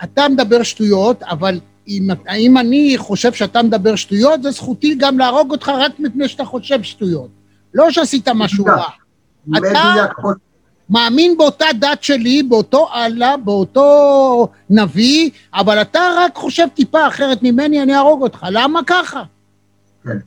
אתה 0.05 0.29
מדבר 0.29 0.63
שטויות, 0.63 1.23
אבל 1.23 1.61
אם, 1.89 2.09
אם 2.37 2.59
אני 2.59 2.95
חושב 2.99 3.33
שאתה 3.33 3.63
מדבר 3.63 3.97
שטויות, 3.97 4.43
זה 4.43 4.51
זכותי 4.51 4.95
גם 4.95 5.19
להרוג 5.19 5.51
אותך 5.51 5.69
רק 5.69 6.01
מפני 6.01 6.29
שאתה 6.29 6.45
חושב 6.45 6.83
שטויות. 6.83 7.29
לא 7.75 7.91
שעשית 7.91 8.29
משהו 8.29 8.65
רע. 8.65 8.89
אתה 9.59 10.07
מאמין 10.91 11.37
באותה 11.39 11.65
דת 11.81 12.03
שלי, 12.03 12.43
באותו 12.43 12.89
אללה, 12.95 13.37
באותו 13.37 14.49
נביא, 14.71 15.31
אבל 15.55 15.83
אתה 15.83 16.01
רק 16.17 16.37
חושב 16.37 16.67
טיפה 16.75 17.07
אחרת 17.07 17.43
ממני, 17.43 17.83
אני 17.83 17.95
אהרוג 17.95 18.23
אותך. 18.23 18.47
למה 18.51 18.81
ככה? 18.87 19.23
כן, 20.05 20.19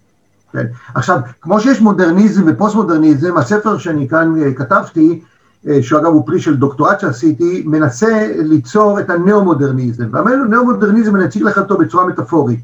כן. 0.55 0.65
עכשיו, 0.95 1.19
כמו 1.41 1.59
שיש 1.59 1.81
מודרניזם 1.81 2.43
ופוסט-מודרניזם, 2.47 3.37
הספר 3.37 3.77
שאני 3.77 4.07
כאן 4.07 4.41
אה, 4.41 4.53
כתבתי, 4.53 5.21
אה, 5.67 5.83
שאגב 5.83 6.05
הוא 6.05 6.25
פרי 6.25 6.39
של 6.39 6.55
דוקטורט 6.55 6.99
שעשיתי, 6.99 7.63
מנסה 7.65 8.31
ליצור 8.35 8.99
את 8.99 9.09
הנאו-מודרניזם. 9.09 10.05
והנאו-מודרניזם, 10.11 11.15
אני 11.15 11.25
אציג 11.25 11.43
לך 11.43 11.57
אותו 11.57 11.77
בצורה 11.77 12.05
מטאפורית. 12.05 12.59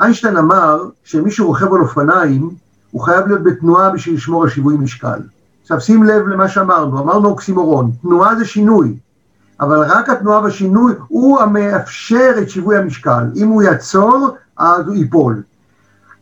איינשטיין 0.00 0.36
אמר 0.36 0.88
שמי 1.04 1.30
שרוכב 1.30 1.74
על 1.74 1.80
אופניים, 1.80 2.50
הוא 2.90 3.02
חייב 3.02 3.26
להיות 3.26 3.42
בתנועה 3.42 3.90
בשביל 3.90 4.14
לשמור 4.14 4.42
על 4.42 4.48
שיווי 4.48 4.76
משקל. 4.76 5.18
עכשיו 5.62 5.80
שים 5.80 6.04
לב 6.04 6.28
למה 6.28 6.48
שאמרנו, 6.48 6.98
אמרנו 6.98 7.28
אוקסימורון, 7.28 7.90
תנועה 8.02 8.36
זה 8.36 8.44
שינוי, 8.44 8.96
אבל 9.60 9.78
רק 9.78 10.08
התנועה 10.08 10.42
והשינוי 10.42 10.92
הוא 11.08 11.40
המאפשר 11.40 12.34
את 12.42 12.50
שיווי 12.50 12.76
המשקל. 12.76 13.24
אם 13.36 13.48
הוא 13.48 13.62
יעצור, 13.62 14.28
אז 14.56 14.86
הוא 14.86 14.94
ייפול. 14.94 15.42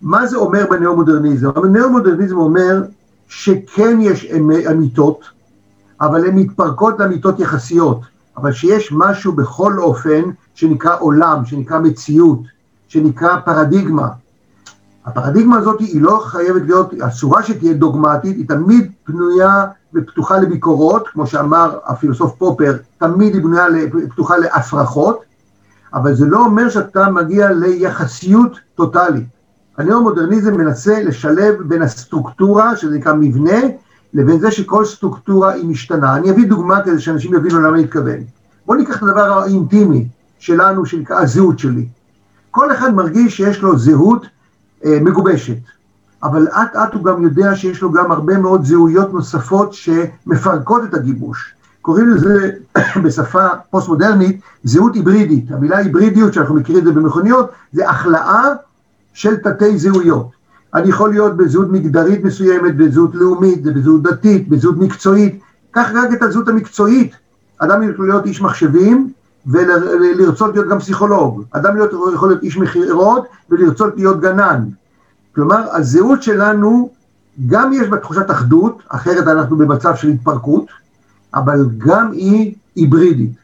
מה 0.02 0.26
זה 0.26 0.36
אומר 0.36 0.66
בנאו-מודרניזם? 0.70 1.48
הנאו-מודרניזם 1.56 2.36
אומר 2.36 2.82
שכן 3.28 3.98
יש 4.00 4.32
אמיתות, 4.70 5.24
אבל 6.00 6.26
הן 6.26 6.34
מתפרקות 6.34 6.98
לאמיתות 6.98 7.40
יחסיות, 7.40 8.00
אבל 8.36 8.52
שיש 8.52 8.92
משהו 8.92 9.32
בכל 9.32 9.78
אופן 9.78 10.22
שנקרא 10.54 10.96
עולם, 10.98 11.44
שנקרא 11.44 11.78
מציאות, 11.78 12.40
שנקרא 12.88 13.36
פרדיגמה. 13.44 14.08
הפרדיגמה 15.04 15.58
הזאת 15.58 15.80
היא 15.80 16.02
לא 16.02 16.22
חייבת 16.24 16.62
להיות, 16.62 16.94
אסורה 16.94 17.42
שתהיה 17.42 17.74
דוגמטית, 17.74 18.36
היא 18.36 18.48
תמיד 18.48 18.90
פנויה 19.04 19.66
ופתוחה 19.94 20.38
לביקורות, 20.38 21.08
כמו 21.08 21.26
שאמר 21.26 21.78
הפילוסוף 21.84 22.34
פופר, 22.38 22.76
תמיד 22.98 23.34
היא 23.34 23.42
בנויה, 23.42 23.66
פתוחה 24.10 24.36
להפרחות, 24.36 25.20
אבל 25.94 26.14
זה 26.14 26.26
לא 26.26 26.44
אומר 26.44 26.68
שאתה 26.68 27.10
מגיע 27.10 27.52
ליחסיות 27.52 28.56
טוטאלית. 28.74 29.41
הנאו-מודרניזם 29.78 30.54
מנסה 30.54 31.02
לשלב 31.02 31.62
בין 31.62 31.82
הסטרוקטורה, 31.82 32.76
שזה 32.76 32.96
נקרא 32.96 33.12
מבנה, 33.14 33.60
לבין 34.14 34.40
זה 34.40 34.50
שכל 34.50 34.84
סטרוקטורה 34.84 35.52
היא 35.52 35.68
משתנה. 35.68 36.16
אני 36.16 36.30
אביא 36.30 36.46
דוגמה 36.46 36.82
כדי 36.82 37.00
שאנשים 37.00 37.34
יבינו 37.34 37.60
למה 37.60 37.74
אני 37.74 37.82
מתכוון. 37.82 38.18
בואו 38.66 38.78
ניקח 38.78 38.96
את 38.96 39.02
הדבר 39.02 39.38
האינטימי 39.38 40.08
שלנו, 40.38 40.86
שנקרא 40.86 41.20
הזהות 41.20 41.58
שלי. 41.58 41.86
כל 42.50 42.72
אחד 42.72 42.94
מרגיש 42.94 43.36
שיש 43.36 43.62
לו 43.62 43.78
זהות 43.78 44.26
אה, 44.84 44.98
מגובשת. 45.00 45.56
אבל 46.22 46.48
אט 46.48 46.76
אט 46.76 46.94
הוא 46.94 47.04
גם 47.04 47.22
יודע 47.22 47.56
שיש 47.56 47.82
לו 47.82 47.92
גם 47.92 48.12
הרבה 48.12 48.38
מאוד 48.38 48.64
זהויות 48.64 49.12
נוספות 49.12 49.72
שמפרקות 49.72 50.84
את 50.84 50.94
הגיבוש. 50.94 51.54
קוראים 51.82 52.10
לזה 52.10 52.50
בשפה 53.04 53.46
פוסט-מודרנית 53.70 54.40
זהות 54.64 54.94
היברידית. 54.94 55.50
המילה 55.50 55.78
היברידיות, 55.78 56.34
שאנחנו 56.34 56.54
מכירים 56.54 56.80
את 56.80 56.86
זה 56.86 56.92
במכוניות, 56.92 57.50
זה 57.72 57.90
החלאה 57.90 58.48
של 59.12 59.36
תתי 59.36 59.78
זהויות. 59.78 60.30
אני 60.74 60.88
יכול 60.88 61.10
להיות 61.10 61.36
בזהות 61.36 61.68
מגדרית 61.70 62.24
מסוימת, 62.24 62.76
בזהות 62.76 63.14
לאומית, 63.14 63.62
בזהות 63.62 64.02
דתית, 64.02 64.48
בזהות 64.48 64.76
מקצועית. 64.76 65.40
קח 65.70 65.90
רק 65.94 66.12
את 66.12 66.22
הזהות 66.22 66.48
המקצועית. 66.48 67.16
אדם 67.58 67.90
יכול 67.90 68.08
להיות 68.08 68.26
איש 68.26 68.40
מחשבים 68.40 69.12
ולרצות 69.46 70.54
להיות 70.54 70.68
גם 70.68 70.78
פסיכולוג. 70.78 71.42
אדם 71.52 71.76
יכול 72.14 72.28
להיות 72.28 72.42
איש 72.42 72.56
מכירות 72.56 73.26
ולרצות 73.50 73.92
להיות 73.96 74.20
גנן. 74.20 74.64
כלומר, 75.34 75.62
הזהות 75.72 76.22
שלנו, 76.22 76.90
גם 77.46 77.72
יש 77.72 77.88
בה 77.88 77.96
תחושת 77.96 78.30
אחדות, 78.30 78.82
אחרת 78.88 79.26
אנחנו 79.26 79.56
במצב 79.56 79.94
של 79.94 80.08
התפרקות, 80.08 80.66
אבל 81.34 81.66
גם 81.78 82.12
היא 82.12 82.54
היברידית. 82.76 83.41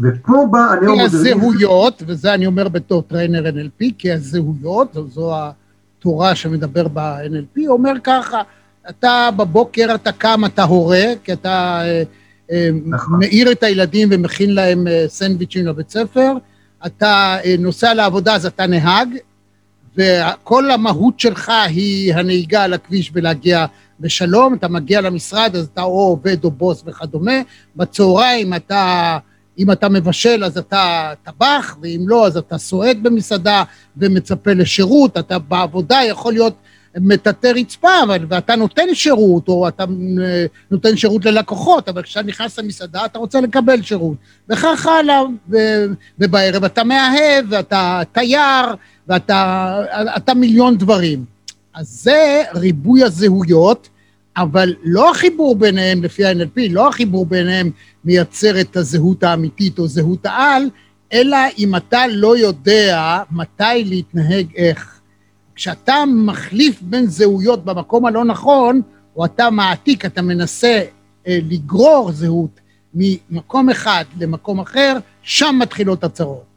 ופה 0.00 0.46
בא 0.50 0.58
הנאו-מודרניזם... 0.58 1.22
כי 1.22 1.32
הזהויות, 1.32 2.02
וזה 2.06 2.34
אני 2.34 2.46
אומר 2.46 2.68
בתור 2.68 3.02
trainer 3.02 3.44
NLP, 3.46 3.84
כי 3.98 4.12
הזהויות, 4.12 4.94
זו, 4.94 5.06
זו 5.08 5.34
התורה 5.34 6.34
שמדבר 6.34 6.88
ב-NLP, 6.88 7.60
אומר 7.68 7.92
ככה, 8.04 8.42
אתה 8.90 9.28
בבוקר, 9.36 9.94
אתה 9.94 10.12
קם, 10.12 10.44
אתה 10.44 10.62
הורה, 10.62 11.04
כי 11.24 11.32
אתה 11.32 11.80
אה, 11.84 12.02
אה, 12.50 12.70
נכון. 12.86 13.18
מאיר 13.18 13.52
את 13.52 13.62
הילדים 13.62 14.08
ומכין 14.12 14.54
להם 14.54 14.88
אה, 14.88 15.04
סנדוויצ'ים 15.08 15.66
לבית 15.66 15.90
ספר, 15.90 16.32
אתה 16.86 17.36
נוסע 17.58 17.94
לעבודה, 17.94 18.34
אז 18.34 18.46
אתה 18.46 18.66
נהג, 18.66 19.08
וכל 19.96 20.70
המהות 20.70 21.20
שלך 21.20 21.52
היא 21.68 22.14
הנהיגה 22.14 22.64
על 22.64 22.74
הכביש 22.74 23.10
ולהגיע 23.14 23.66
בשלום, 24.00 24.54
אתה 24.54 24.68
מגיע 24.68 25.00
למשרד, 25.00 25.56
אז 25.56 25.68
אתה 25.72 25.82
או 25.82 26.08
עובד 26.08 26.44
או 26.44 26.50
בוס 26.50 26.82
וכדומה, 26.86 27.40
בצהריים 27.76 28.54
אתה, 28.54 29.18
אם 29.58 29.70
אתה 29.70 29.88
מבשל 29.88 30.44
אז 30.44 30.58
אתה 30.58 31.12
טבח, 31.22 31.76
ואם 31.82 32.04
לא 32.06 32.26
אז 32.26 32.36
אתה 32.36 32.58
סועד 32.58 33.02
במסעדה 33.02 33.62
ומצפה 33.96 34.52
לשירות, 34.52 35.18
אתה 35.18 35.38
בעבודה 35.38 36.00
יכול 36.08 36.32
להיות 36.32 36.54
מטאטא 37.00 37.46
רצפה, 37.46 38.02
אבל, 38.02 38.26
ואתה 38.28 38.56
נותן 38.56 38.94
שירות, 38.94 39.48
או 39.48 39.68
אתה 39.68 39.84
אה, 40.22 40.46
נותן 40.70 40.96
שירות 40.96 41.24
ללקוחות, 41.24 41.88
אבל 41.88 42.02
כשאתה 42.02 42.26
נכנס 42.26 42.58
למסעדה 42.58 43.04
אתה 43.04 43.18
רוצה 43.18 43.40
לקבל 43.40 43.82
שירות. 43.82 44.16
וכך 44.48 44.86
הלאה, 44.86 45.22
ובערב 46.18 46.64
אתה 46.64 46.84
מאהב, 46.84 47.44
ואתה 47.50 48.02
תייר, 48.12 48.74
ואתה 49.08 50.34
מיליון 50.36 50.78
דברים. 50.78 51.24
אז 51.74 51.86
זה 51.88 52.42
ריבוי 52.54 53.04
הזהויות, 53.04 53.88
אבל 54.36 54.74
לא 54.82 55.10
החיבור 55.10 55.56
ביניהם, 55.56 56.02
לפי 56.02 56.24
ה-NLP, 56.24 56.60
לא 56.70 56.88
החיבור 56.88 57.26
ביניהם 57.26 57.70
מייצר 58.04 58.60
את 58.60 58.76
הזהות 58.76 59.22
האמיתית 59.22 59.78
או 59.78 59.88
זהות 59.88 60.26
העל, 60.26 60.70
אלא 61.12 61.36
אם 61.58 61.76
אתה 61.76 62.06
לא 62.06 62.36
יודע 62.36 63.22
מתי 63.30 63.84
להתנהג 63.84 64.46
איך. 64.56 65.00
כשאתה 65.54 65.94
מחליף 66.06 66.82
בין 66.82 67.06
זהויות 67.06 67.64
במקום 67.64 68.06
הלא 68.06 68.24
נכון, 68.24 68.82
או 69.16 69.24
אתה 69.24 69.50
מעתיק, 69.50 70.04
אתה 70.04 70.22
מנסה 70.22 70.82
אה, 71.26 71.38
לגרור 71.48 72.12
זהות 72.12 72.60
ממקום 72.94 73.70
אחד 73.70 74.04
למקום 74.20 74.60
אחר, 74.60 74.96
שם 75.22 75.56
מתחילות 75.58 76.04
הצרות. 76.04 76.55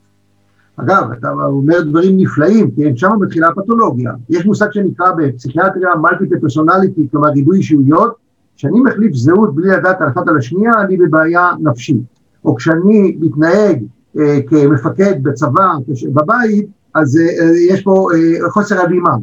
אגב, 0.81 1.11
אתה 1.19 1.31
אומר 1.31 1.81
דברים 1.81 2.17
נפלאים, 2.17 2.71
כן, 2.71 2.95
שם 2.95 3.09
מתחילה 3.21 3.47
הפתולוגיה. 3.47 4.11
יש 4.29 4.45
מושג 4.45 4.71
שנקרא 4.71 5.11
בפסיכיאטריה 5.17 5.89
מלטיפל 5.95 6.39
פרסונליטי, 6.39 7.07
כלומר 7.11 7.29
ריבוי 7.29 7.57
אישיויות, 7.57 8.15
כשאני 8.55 8.79
מחליף 8.79 9.13
זהות 9.13 9.55
בלי 9.55 9.69
לדעת 9.69 10.01
על 10.01 10.07
אחת 10.07 10.27
על 10.27 10.37
השנייה, 10.37 10.71
אני 10.81 10.97
בבעיה 10.97 11.49
נפשית. 11.59 12.01
או 12.45 12.55
כשאני 12.55 13.17
מתנהג 13.19 13.83
אה, 14.19 14.39
כמפקד 14.47 15.23
בצבא, 15.23 15.73
בבית, 16.13 16.69
אז 16.95 17.17
אה, 17.17 17.51
יש 17.69 17.81
פה 17.81 18.07
אה, 18.13 18.49
חוסר 18.49 18.81
הלימה. 18.81 19.15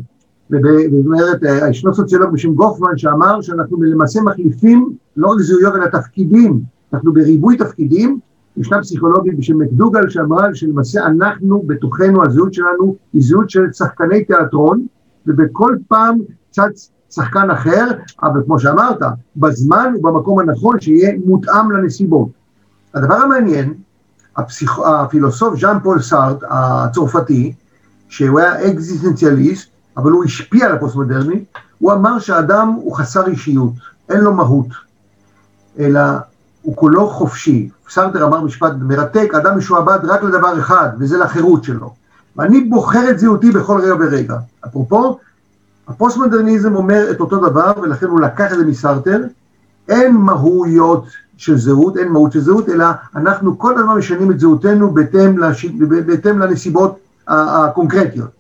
זאת 0.51 0.61
אומרת, 1.07 1.45
אה, 1.45 1.69
ישנו 1.71 1.95
סוציולוג 1.95 2.33
בשם 2.33 2.55
גופמן 2.55 2.97
שאמר 2.97 3.41
שאנחנו 3.41 3.83
למעשה 3.83 4.23
מחליפים 4.23 4.93
לא 5.17 5.29
רק 5.29 5.39
זהויות 5.41 5.75
אלא 5.75 5.87
תפקידים, 5.87 6.61
אנחנו 6.93 7.13
בריבוי 7.13 7.57
תפקידים, 7.57 8.19
ישנה 8.57 8.81
פסיכולוגית 8.81 9.39
בשם 9.39 9.59
מקדוגל 9.59 10.09
שאמרה 10.09 10.55
שלמעשה 10.55 11.07
אנחנו 11.07 11.63
בתוכנו, 11.67 12.25
הזהות 12.25 12.55
שלנו 12.55 12.97
היא 13.13 13.23
זהות 13.23 13.51
של 13.51 13.73
שחקני 13.73 14.25
תיאטרון, 14.25 14.87
ובכל 15.27 15.77
פעם 15.89 16.19
צץ 16.51 16.91
שחקן 17.11 17.51
אחר, 17.51 17.85
אבל 18.23 18.43
כמו 18.47 18.59
שאמרת, 18.59 18.99
בזמן 19.37 19.93
ובמקום 19.99 20.39
הנכון 20.39 20.81
שיהיה 20.81 21.19
מותאם 21.27 21.71
לנסיבות. 21.71 22.29
הדבר 22.95 23.15
המעניין, 23.15 23.75
הפסיכ... 24.37 24.79
הפילוסוף 24.79 25.61
ז'אן 25.61 25.79
פול 25.83 26.03
סארטר 26.03 26.37
הצרפתי, 26.51 27.53
שהוא 28.09 28.41
היה 28.41 28.71
אקזיסטנציאליסט, 28.71 29.69
אבל 29.97 30.11
הוא 30.11 30.25
השפיע 30.25 30.67
על 30.67 30.73
הפוסט-מודרני, 30.73 31.45
הוא 31.79 31.93
אמר 31.93 32.19
שהאדם 32.19 32.69
הוא 32.69 32.97
חסר 32.97 33.27
אישיות, 33.27 33.73
אין 34.09 34.21
לו 34.21 34.35
מהות, 34.35 34.67
אלא 35.79 36.01
הוא 36.63 36.77
כולו 36.77 37.07
חופשי. 37.07 37.71
סארטר 37.89 38.27
אמר 38.27 38.41
משפט 38.41 38.73
מרתק, 38.81 39.35
אדם 39.35 39.59
משועבד 39.59 39.99
רק 40.03 40.23
לדבר 40.23 40.59
אחד, 40.59 40.89
וזה 40.99 41.19
לחירות 41.19 41.65
שלו. 41.65 41.95
ואני 42.37 42.61
בוחר 42.61 43.11
את 43.11 43.19
זהותי 43.19 43.51
בכל 43.51 43.81
רגע 43.81 43.95
ורגע. 44.01 44.37
אפרופו, 44.67 45.19
הפוסט-מודרניזם 45.89 46.75
אומר 46.75 47.11
את 47.11 47.21
אותו 47.21 47.49
דבר, 47.49 47.73
ולכן 47.83 48.07
הוא 48.07 48.21
לקח 48.21 48.53
את 48.53 48.59
זה 48.59 48.65
מסרטר, 48.65 49.23
אין 49.89 50.17
מהויות 50.17 51.05
של 51.37 51.59
זהות, 51.59 51.97
אין 51.97 52.09
מהות 52.09 52.33
של 52.33 52.41
זהות, 52.41 52.69
אלא 52.69 52.87
אנחנו 53.17 53.59
כל 53.59 53.79
הזמן 53.79 53.97
משנים 53.97 54.31
את 54.31 54.41
זהותנו 54.41 54.91
בהתאם, 54.91 55.39
לש... 55.39 55.67
בהתאם 56.07 56.39
לנסיבות 56.39 56.99
הקונקרטיות. 57.29 58.31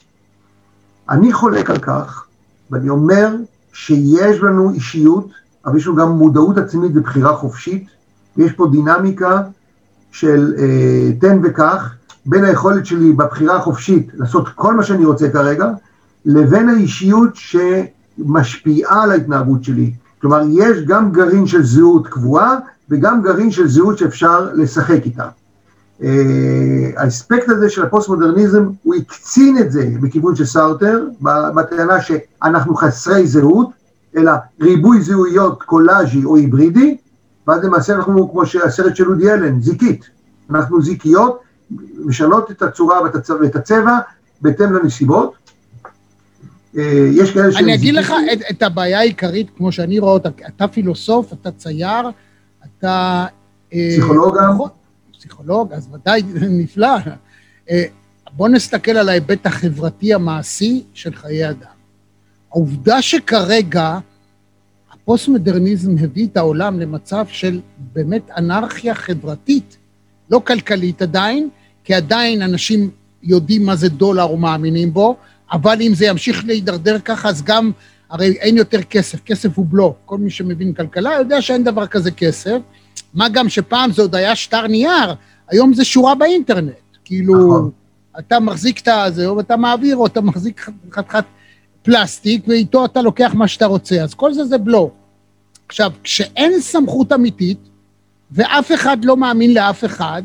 אני 1.10 1.32
חולק 1.32 1.70
על 1.70 1.78
כך, 1.78 2.24
ואני 2.70 2.88
אומר 2.88 3.36
שיש 3.72 4.40
לנו 4.40 4.70
אישיות, 4.70 5.28
אבל 5.66 5.76
יש 5.76 5.86
לנו 5.86 5.96
גם 5.96 6.10
מודעות 6.10 6.58
עצמית 6.58 6.92
ובחירה 6.94 7.36
חופשית, 7.36 7.95
ויש 8.36 8.52
פה 8.52 8.68
דינמיקה 8.72 9.42
של 10.12 10.54
אה, 10.58 11.12
תן 11.20 11.40
וקח, 11.42 11.94
בין 12.26 12.44
היכולת 12.44 12.86
שלי 12.86 13.12
בבחירה 13.12 13.56
החופשית 13.56 14.10
לעשות 14.14 14.48
כל 14.48 14.74
מה 14.74 14.82
שאני 14.82 15.04
רוצה 15.04 15.30
כרגע, 15.30 15.70
לבין 16.24 16.68
האישיות 16.68 17.30
שמשפיעה 17.34 19.02
על 19.02 19.10
ההתנהגות 19.10 19.64
שלי. 19.64 19.92
כלומר, 20.20 20.42
יש 20.50 20.78
גם 20.86 21.12
גרעין 21.12 21.46
של 21.46 21.64
זהות 21.64 22.06
קבועה, 22.06 22.56
וגם 22.90 23.22
גרעין 23.22 23.50
של 23.50 23.68
זהות 23.68 23.98
שאפשר 23.98 24.52
לשחק 24.54 25.00
איתה. 25.04 25.28
אה, 26.00 26.04
האספקט 26.96 27.48
הזה 27.48 27.70
של 27.70 27.82
הפוסט-מודרניזם, 27.82 28.68
הוא 28.82 28.94
הקצין 28.94 29.58
את 29.58 29.72
זה 29.72 29.90
בכיוון 30.00 30.36
של 30.36 30.44
סארטר, 30.44 31.04
בטענה 31.54 32.00
שאנחנו 32.00 32.74
חסרי 32.76 33.26
זהות, 33.26 33.68
אלא 34.16 34.32
ריבוי 34.60 35.00
זהויות 35.00 35.62
קולאז'י 35.62 36.24
או 36.24 36.36
היברידי, 36.36 36.96
ואז 37.46 37.64
למעשה 37.64 37.94
אנחנו, 37.94 38.30
כמו 38.30 38.46
שהסרט 38.46 38.96
של 38.96 39.08
אודי 39.08 39.32
אלן, 39.32 39.60
זיקית. 39.60 40.10
אנחנו 40.50 40.82
זיקיות, 40.82 41.40
משנות 42.04 42.50
את 42.50 42.62
הצורה 42.62 43.02
ואת 43.02 43.14
הצבע, 43.14 43.38
ואת 43.42 43.56
הצבע 43.56 43.98
בהתאם 44.40 44.72
לנסיבות. 44.72 45.34
אה, 46.78 47.08
יש 47.12 47.30
כאלה 47.30 47.52
שהם... 47.52 47.64
אני 47.64 47.74
אגיד 47.74 47.94
לך 47.94 48.12
את, 48.32 48.38
את 48.50 48.62
הבעיה 48.62 48.98
העיקרית, 48.98 49.50
כמו 49.56 49.72
שאני 49.72 49.98
רואה 49.98 50.12
אותה, 50.12 50.28
אתה 50.48 50.68
פילוסוף, 50.68 51.32
אתה 51.32 51.50
צייר, 51.50 52.10
אתה... 52.64 53.26
אה, 53.74 53.88
פסיכולוג 53.90 54.36
גם. 54.38 54.54
נכון, 54.54 54.68
פסיכולוג, 55.18 55.72
אז 55.72 55.88
ודאי 55.94 56.22
נפלא. 56.50 56.96
אה, 57.70 57.84
בוא 58.32 58.48
נסתכל 58.48 58.90
על 58.90 59.08
ההיבט 59.08 59.46
החברתי 59.46 60.14
המעשי 60.14 60.84
של 60.94 61.14
חיי 61.14 61.50
אדם. 61.50 61.76
העובדה 62.50 63.02
שכרגע 63.02 63.98
הפוסט-מודרניזם 65.06 65.94
הביא 66.00 66.26
את 66.26 66.36
העולם 66.36 66.80
למצב 66.80 67.24
של 67.28 67.60
באמת 67.92 68.30
אנרכיה 68.36 68.94
חברתית, 68.94 69.76
לא 70.30 70.40
כלכלית 70.46 71.02
עדיין, 71.02 71.48
כי 71.84 71.94
עדיין 71.94 72.42
אנשים 72.42 72.90
יודעים 73.22 73.66
מה 73.66 73.76
זה 73.76 73.88
דולר 73.88 74.30
ומאמינים 74.30 74.92
בו, 74.92 75.16
אבל 75.52 75.82
אם 75.82 75.94
זה 75.94 76.06
ימשיך 76.06 76.44
להידרדר 76.44 76.98
ככה, 76.98 77.28
אז 77.28 77.42
גם, 77.42 77.70
הרי 78.10 78.26
אין 78.26 78.56
יותר 78.56 78.82
כסף, 78.82 79.24
כסף 79.24 79.58
הוא 79.58 79.66
בלוף. 79.68 79.96
כל 80.04 80.18
מי 80.18 80.30
שמבין 80.30 80.72
כלכלה 80.72 81.14
יודע 81.18 81.42
שאין 81.42 81.64
דבר 81.64 81.86
כזה 81.86 82.10
כסף. 82.10 82.58
מה 83.14 83.28
גם 83.28 83.48
שפעם 83.48 83.92
זה 83.92 84.02
עוד 84.02 84.14
היה 84.14 84.36
שטר 84.36 84.66
נייר, 84.66 85.14
היום 85.48 85.74
זה 85.74 85.84
שורה 85.84 86.14
באינטרנט. 86.14 86.72
כאילו, 87.04 87.34
נכון. 87.34 87.70
אתה 88.18 88.40
מחזיק 88.40 88.80
את 88.80 88.88
הזה, 88.88 89.26
או 89.26 89.40
אתה 89.40 89.56
מעביר, 89.56 89.96
או 89.96 90.06
אתה 90.06 90.20
מחזיק 90.20 90.70
חתיכת 90.92 91.24
פלסטיק, 91.86 92.48
ואיתו 92.48 92.84
אתה 92.84 93.02
לוקח 93.02 93.34
מה 93.34 93.48
שאתה 93.48 93.66
רוצה. 93.66 94.02
אז 94.02 94.14
כל 94.14 94.32
זה 94.32 94.44
זה 94.44 94.58
בלוק. 94.58 94.94
עכשיו, 95.68 95.92
כשאין 96.02 96.60
סמכות 96.60 97.12
אמיתית, 97.12 97.58
ואף 98.30 98.72
אחד 98.72 99.04
לא 99.04 99.16
מאמין 99.16 99.54
לאף 99.54 99.84
אחד, 99.84 100.22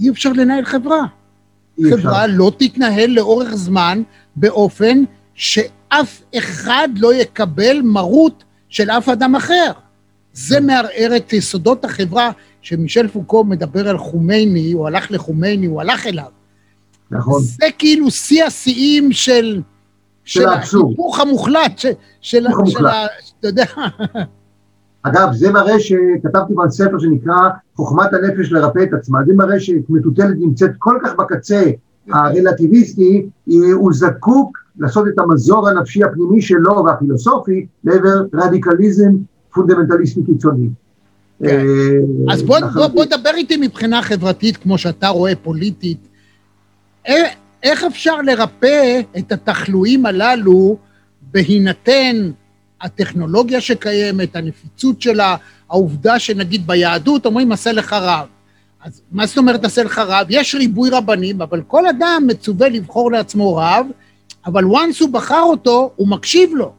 אי 0.00 0.10
אפשר 0.10 0.32
לנהל 0.32 0.64
חברה. 0.64 1.06
חברה 1.90 2.26
לא 2.26 2.52
תתנהל 2.58 3.10
לאורך 3.10 3.54
זמן 3.54 4.02
באופן. 4.36 5.04
שאף 5.40 6.22
אחד 6.38 6.88
לא 6.96 7.14
יקבל 7.14 7.80
מרות 7.84 8.44
של 8.68 8.90
אף 8.90 9.08
אדם 9.08 9.36
אחר. 9.36 9.72
זה 10.32 10.60
מערער 10.60 11.16
את 11.16 11.32
יסודות 11.32 11.84
החברה, 11.84 12.30
שמישל 12.62 13.08
פוקו 13.08 13.44
מדבר 13.44 13.88
על 13.88 13.98
חומייני, 13.98 14.72
הוא 14.72 14.86
הלך 14.86 15.10
לחומייני, 15.10 15.66
הוא 15.66 15.80
הלך 15.80 16.06
אליו. 16.06 16.30
נכון. 17.10 17.42
זה 17.42 17.66
כאילו 17.78 18.10
שיא 18.10 18.44
השיאים 18.44 19.12
של... 19.12 19.62
של. 20.30 20.48
ההיפוך 20.48 21.20
המוחלט, 21.20 21.78
של... 22.20 22.46
היפוך 22.46 22.70
של 22.70 22.86
ה- 22.86 23.06
אתה 23.40 23.48
יודע, 23.48 23.64
אגב, 25.02 25.28
זה 25.32 25.52
מראה 25.52 25.80
שכתבתי 25.80 26.52
כבר 26.54 26.70
ספר 26.70 26.98
שנקרא 26.98 27.36
חוכמת 27.76 28.12
הנפש 28.12 28.52
לרפא 28.52 28.82
את 28.82 28.92
עצמה, 28.92 29.18
זה 29.26 29.34
מראה 29.34 29.60
שמטוטלת 29.60 30.36
נמצאת 30.38 30.70
כל 30.78 30.98
כך 31.04 31.14
בקצה 31.16 31.62
הרלטיביסטי, 32.10 33.26
הוא 33.72 33.92
זקוק 33.92 34.58
לעשות 34.78 35.08
את 35.08 35.18
המזור 35.18 35.68
הנפשי 35.68 36.04
הפנימי 36.04 36.42
שלו 36.42 36.84
והפילוסופי 36.84 37.66
לעבר 37.84 38.22
רדיקליזם 38.34 39.12
פונדמנטליסטי 39.54 40.20
קיצוני. 40.26 40.68
כן. 41.42 41.46
אה, 41.48 42.32
אז 42.32 42.42
בוא, 42.42 42.58
בוא, 42.60 42.68
לחלוטין. 42.68 42.94
בוא 42.94 43.04
דבר 43.04 43.30
איתי 43.34 43.56
מבחינה 43.56 44.02
חברתית, 44.02 44.56
כמו 44.56 44.78
שאתה 44.78 45.08
רואה 45.08 45.32
פוליטית. 45.42 46.08
איך 47.62 47.84
אפשר 47.84 48.16
לרפא 48.16 49.00
את 49.18 49.32
התחלואים 49.32 50.06
הללו 50.06 50.76
בהינתן 51.22 52.30
הטכנולוגיה 52.80 53.60
שקיימת, 53.60 54.36
הנפיצות 54.36 55.02
שלה, 55.02 55.36
העובדה 55.70 56.18
שנגיד 56.18 56.66
ביהדות 56.66 57.26
אומרים 57.26 57.52
עשה 57.52 57.72
לך 57.72 57.92
רב. 57.92 58.26
אז 58.84 59.00
מה 59.12 59.26
זאת 59.26 59.38
אומרת 59.38 59.64
עשה 59.64 59.82
לך 59.82 59.98
רב? 59.98 60.26
יש 60.30 60.54
ריבוי 60.54 60.90
רבנים, 60.90 61.42
אבל 61.42 61.62
כל 61.66 61.86
אדם 61.86 62.24
מצווה 62.26 62.68
לבחור 62.68 63.12
לעצמו 63.12 63.56
רב, 63.56 63.86
אבל 64.46 64.64
once 64.64 65.00
הוא 65.00 65.08
בחר 65.12 65.42
אותו, 65.42 65.92
הוא 65.96 66.08
מקשיב 66.08 66.50
לו. 66.54 66.72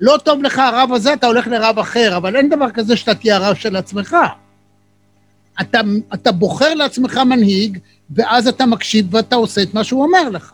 לא 0.00 0.18
טוב 0.24 0.42
לך 0.42 0.58
הרב 0.58 0.92
הזה, 0.92 1.12
אתה 1.12 1.26
הולך 1.26 1.46
לרב 1.46 1.78
אחר, 1.78 2.16
אבל 2.16 2.36
אין 2.36 2.48
דבר 2.48 2.70
כזה 2.70 2.96
שאתה 2.96 3.14
תהיה 3.14 3.36
הרב 3.36 3.54
של 3.54 3.76
עצמך. 3.76 4.16
אתה, 5.60 5.80
אתה 6.14 6.32
בוחר 6.32 6.74
לעצמך 6.74 7.16
מנהיג, 7.16 7.78
ואז 8.14 8.48
אתה 8.48 8.66
מקשיב 8.66 9.14
ואתה 9.14 9.36
עושה 9.36 9.62
את 9.62 9.74
מה 9.74 9.84
שהוא 9.84 10.02
אומר 10.02 10.28
לך. 10.28 10.52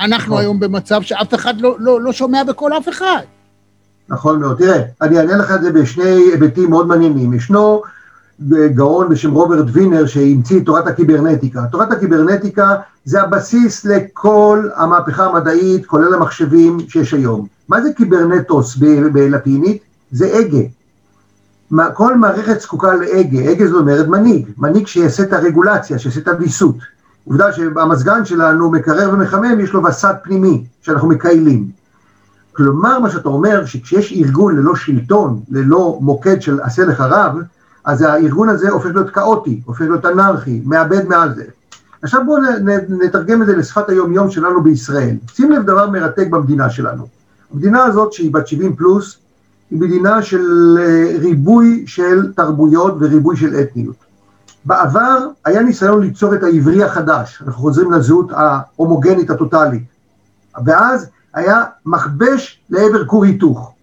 אנחנו 0.00 0.32
נכון. 0.32 0.40
היום 0.40 0.60
במצב 0.60 1.02
שאף 1.02 1.34
אחד 1.34 1.60
לא, 1.60 1.76
לא, 1.78 2.00
לא 2.00 2.12
שומע 2.12 2.44
בקול 2.44 2.72
אף 2.76 2.88
אחד. 2.88 3.22
נכון 4.08 4.40
מאוד. 4.40 4.58
תראה, 4.58 4.82
אני 5.02 5.18
אענה 5.18 5.36
לך 5.36 5.50
את 5.50 5.62
זה 5.62 5.72
בשני 5.72 6.04
היבטים 6.32 6.70
מאוד 6.70 6.86
מעניינים. 6.86 7.34
ישנו 7.34 7.82
גאון 8.74 9.08
בשם 9.08 9.30
רוברט 9.30 9.66
וינר 9.72 10.06
שהמציא 10.06 10.60
את 10.60 10.66
תורת 10.66 10.86
הקיברנטיקה. 10.86 11.62
תורת 11.72 11.92
הקיברנטיקה 11.92 12.76
זה 13.04 13.22
הבסיס 13.22 13.84
לכל 13.84 14.68
המהפכה 14.76 15.26
המדעית, 15.26 15.86
כולל 15.86 16.14
המחשבים 16.14 16.78
שיש 16.88 17.14
היום. 17.14 17.46
מה 17.68 17.82
זה 17.82 17.92
קיברנטוס 17.92 18.76
בלטינית? 19.12 19.82
זה 20.10 20.38
הגה. 20.38 20.62
כל 21.94 22.16
מערכת 22.16 22.60
זקוקה 22.60 22.94
להגה, 22.94 23.50
הגה 23.50 23.66
זאת 23.66 23.80
אומרת 23.80 24.08
מנהיג, 24.08 24.46
מנהיג 24.58 24.86
שיעשה 24.86 25.22
את 25.22 25.32
הרגולציה, 25.32 25.98
שיעשה 25.98 26.20
את 26.20 26.28
הוויסות. 26.28 26.76
עובדה 27.24 27.52
שהמזגן 27.52 28.24
שלנו 28.24 28.70
מקרר 28.70 29.10
ומחמם, 29.12 29.60
יש 29.60 29.72
לו 29.72 29.84
וסת 29.84 30.14
פנימי 30.22 30.64
שאנחנו 30.82 31.08
מקיילים. 31.08 31.68
כלומר, 32.52 32.98
מה 32.98 33.10
שאתה 33.10 33.28
אומר, 33.28 33.64
שכשיש 33.64 34.12
ארגון 34.12 34.56
ללא 34.56 34.76
שלטון, 34.76 35.40
ללא 35.50 35.98
מוקד 36.00 36.42
של 36.42 36.60
עשה 36.60 36.84
לך 36.84 37.00
רב, 37.00 37.38
אז 37.84 38.02
הארגון 38.02 38.48
הזה 38.48 38.70
הופך 38.70 38.86
להיות 38.86 39.10
כאוטי, 39.10 39.60
הופך 39.64 39.80
להיות 39.80 40.06
אנרכי, 40.06 40.62
מאבד 40.64 41.08
מעל 41.08 41.34
זה. 41.34 41.44
עכשיו 42.02 42.22
בואו 42.26 42.42
נתרגם 42.88 43.42
את 43.42 43.46
זה 43.46 43.56
לשפת 43.56 43.88
היום-יום 43.88 44.30
שלנו 44.30 44.62
בישראל. 44.62 45.16
שים 45.34 45.52
לב 45.52 45.62
דבר 45.62 45.90
מרתק 45.90 46.26
במדינה 46.30 46.70
שלנו. 46.70 47.06
המדינה 47.52 47.84
הזאת, 47.84 48.12
שהיא 48.12 48.32
בת 48.32 48.46
70 48.46 48.76
פלוס, 48.76 49.18
היא 49.72 49.80
מדינה 49.80 50.22
של 50.22 50.78
אה, 50.80 51.18
ריבוי 51.18 51.84
של 51.86 52.32
תרבויות 52.32 52.94
וריבוי 53.00 53.36
של 53.36 53.60
אתניות. 53.60 53.96
בעבר 54.64 55.26
היה 55.44 55.62
ניסיון 55.62 56.00
ליצור 56.02 56.34
את 56.34 56.42
העברי 56.42 56.82
החדש, 56.84 57.42
אנחנו 57.46 57.60
חוזרים 57.60 57.92
לזהות 57.92 58.30
ההומוגנית 58.32 59.30
הטוטאלית. 59.30 59.82
ואז 60.64 61.06
היה 61.34 61.64
מכבש 61.86 62.60
לעבר 62.70 63.04
כור 63.04 63.24
היתוך. 63.24 63.74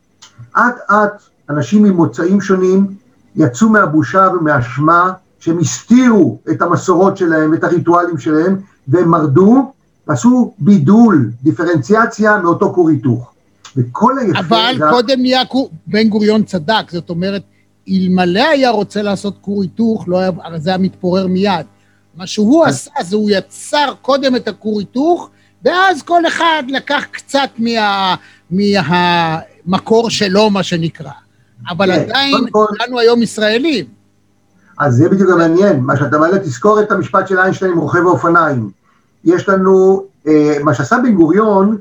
אט 0.58 0.92
אט 0.92 1.22
אנשים 1.50 1.84
ממוצאים 1.84 2.42
שונים 2.42 2.88
יצאו 3.36 3.70
מהבושה 3.70 4.28
ומהאשמה 4.34 5.12
שהם 5.40 5.60
הסתירו 5.60 6.40
את 6.52 6.62
המסורות 6.62 7.18
שלהם, 7.18 7.54
את 7.54 7.64
הריטואלים 7.64 8.18
שלהם, 8.18 8.56
והם 8.88 9.10
מרדו 9.10 9.74
ועשו 10.08 10.54
בידול, 10.60 11.30
דיפרנציאציה 11.44 12.38
מאותו 12.38 12.74
כור 12.74 12.90
היתוך. 12.90 13.32
וכל 13.78 14.14
היפה... 14.22 14.40
אבל 14.40 14.76
קודם 14.90 15.20
כור, 15.48 15.70
בן 15.88 16.10
גוריון 16.10 16.44
צדק, 16.44 16.92
זאת 16.92 17.10
אומרת, 17.10 17.42
אלמלא 17.90 18.50
היה 18.50 18.70
רוצה 18.70 19.02
לעשות 19.02 19.38
כור 19.42 19.62
היתוך, 19.62 20.04
לא 20.08 20.20
היה, 20.20 20.32
הרי 20.44 20.60
זה 20.60 20.70
היה 20.70 20.78
מתפורר 20.78 21.28
מיד. 21.28 21.66
מה 22.16 22.28
שהוא 22.28 22.66
עשה 22.66 22.92
זה 23.02 23.16
הוא 23.16 23.30
יצר 23.32 23.94
קודם 24.02 24.36
את 24.36 24.48
הכור 24.48 24.80
היתוך, 24.80 25.30
ואז 25.66 26.02
כל 26.02 26.28
אחד 26.28 26.64
לקח 26.68 27.04
קצת 27.12 27.50
מה, 27.58 28.16
מהמקור 28.52 30.10
שלו, 30.10 30.50
מה 30.50 30.64
שנקרא. 30.64 31.12
אבל 31.70 31.96
כן, 31.96 32.02
עדיין, 32.02 32.46
כולנו 32.52 33.00
היום 33.00 33.22
ישראלים. 33.22 33.86
אז 34.80 34.96
זה 34.96 35.10
בדיוק 35.10 35.30
המעניין, 35.30 35.80
מה 35.80 35.98
שאתה 35.98 36.18
מעלה, 36.18 36.40
תזכור 36.40 36.82
את 36.82 36.92
המשפט 36.92 37.28
של 37.28 37.40
איינשטיין 37.40 37.72
עם 37.72 37.78
רוכב 37.78 38.00
האופניים. 38.00 38.70
יש 39.26 39.50
לנו, 39.50 40.04
אה, 40.28 40.58
מה 40.64 40.74
שעשה 40.74 40.98
בן 41.04 41.14
גוריון, 41.14 41.78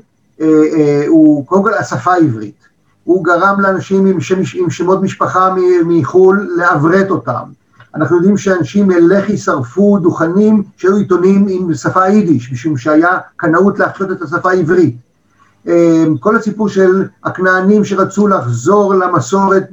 הוא 1.07 1.45
קודם 1.45 1.63
כל 1.63 1.73
השפה 1.73 2.13
העברית. 2.13 2.69
הוא 3.03 3.23
גרם 3.23 3.59
לאנשים 3.59 4.05
עם, 4.05 4.21
שם, 4.21 4.39
עם 4.53 4.69
שמות 4.69 5.01
משפחה 5.01 5.55
מחו"ל 5.85 6.49
לעברת 6.57 7.09
אותם. 7.09 7.43
אנחנו 7.95 8.15
יודעים 8.15 8.37
שאנשים 8.37 8.87
מלח"י 8.87 9.37
שרפו 9.37 9.99
דוכנים 9.99 10.63
שהיו 10.77 10.95
עיתונים 10.95 11.45
עם 11.49 11.73
שפה 11.73 12.07
יידיש, 12.07 12.51
משום 12.51 12.77
שהיה 12.77 13.17
קנאות 13.35 13.79
להחיות 13.79 14.11
את 14.11 14.21
השפה 14.21 14.51
העברית. 14.51 14.95
אה, 15.67 16.05
כל 16.19 16.35
הסיפור 16.35 16.69
של 16.69 17.07
הכנענים 17.23 17.85
שרצו 17.85 18.27
לחזור 18.27 18.95
למסורת 18.95 19.63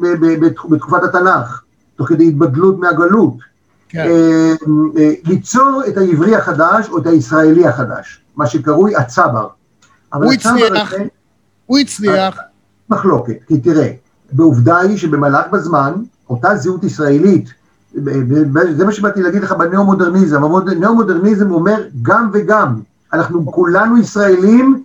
בתקופת 0.70 1.02
התנ"ך, 1.02 1.62
תוך 1.96 2.08
כדי 2.08 2.28
התבדלות 2.28 2.78
מהגלות. 2.78 3.34
כן. 3.88 3.98
אה, 3.98 4.54
אה, 4.98 5.12
ליצור 5.24 5.82
את 5.88 5.96
העברי 5.96 6.36
החדש 6.36 6.88
או 6.88 6.98
את 6.98 7.06
הישראלי 7.06 7.66
החדש, 7.66 8.20
מה 8.36 8.46
שקרוי 8.46 8.96
הצבר. 8.96 9.48
הוא 10.24 10.32
הצליח. 10.32 10.92
הזה- 10.92 11.04
הוא 11.66 11.78
הצליח, 11.78 12.38
מחלוקת, 12.90 13.36
כי 13.48 13.60
תראה, 13.60 13.92
בעובדה 14.32 14.78
היא 14.78 14.96
שבמהלך 14.96 15.46
בזמן, 15.52 15.92
אותה 16.30 16.56
זהות 16.56 16.84
ישראלית, 16.84 17.48
זה 18.76 18.84
מה 18.84 18.92
שבאתי 18.92 19.22
להגיד 19.22 19.42
לך 19.42 19.52
בניאו-מודרניזם, 19.52 20.44
הניאו-מודרניזם 20.44 21.50
אומר 21.50 21.82
גם 22.02 22.30
וגם, 22.32 22.80
אנחנו 23.12 23.52
כולנו 23.52 23.98
ישראלים, 23.98 24.82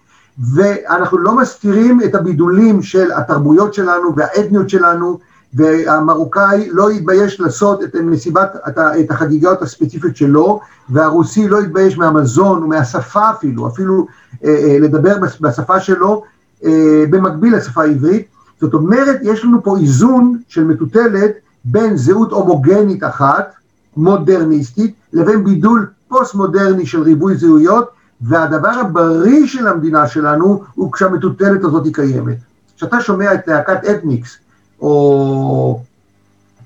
ואנחנו 0.53 1.17
לא 1.17 1.35
מסתירים 1.35 2.01
את 2.05 2.15
הבידולים 2.15 2.81
של 2.81 3.11
התרבויות 3.11 3.73
שלנו 3.73 4.15
והאתניות 4.15 4.69
שלנו, 4.69 5.19
והמרוקאי 5.53 6.69
לא 6.71 6.91
יתבייש 6.91 7.39
לעשות 7.39 7.83
את 7.83 7.95
מסיבת, 7.95 8.55
את 8.99 9.11
החגיגות 9.11 9.61
הספציפיות 9.61 10.15
שלו, 10.15 10.59
והרוסי 10.89 11.47
לא 11.47 11.61
יתבייש 11.61 11.97
מהמזון 11.97 12.63
ומהשפה 12.63 13.29
אפילו, 13.29 13.67
אפילו 13.67 14.07
אה, 14.43 14.49
אה, 14.49 14.77
לדבר 14.79 15.17
בש- 15.19 15.41
בשפה 15.41 15.79
שלו, 15.79 16.23
אה, 16.65 17.03
במקביל 17.09 17.55
לשפה 17.55 17.81
העברית. 17.83 18.27
זאת 18.61 18.73
אומרת, 18.73 19.19
יש 19.21 19.45
לנו 19.45 19.63
פה 19.63 19.77
איזון 19.77 20.37
של 20.47 20.63
מטוטלת 20.63 21.31
בין 21.65 21.97
זהות 21.97 22.31
הומוגנית 22.31 23.03
אחת, 23.03 23.53
מודרניסטית, 23.97 24.93
לבין 25.13 25.43
בידול 25.43 25.87
פוסט-מודרני 26.07 26.85
של 26.85 27.01
ריבוי 27.01 27.37
זהויות, 27.37 27.89
והדבר 28.21 28.69
הבריא 28.69 29.47
של 29.47 29.67
המדינה 29.67 30.07
שלנו 30.07 30.63
הוא 30.75 30.91
כשהמטוטלת 30.91 31.63
הזאת 31.63 31.85
היא 31.85 31.93
קיימת. 31.93 32.37
כשאתה 32.77 33.01
שומע 33.01 33.33
את 33.33 33.47
להקת 33.47 33.85
אתניקס, 33.91 34.37
או, 34.81 35.79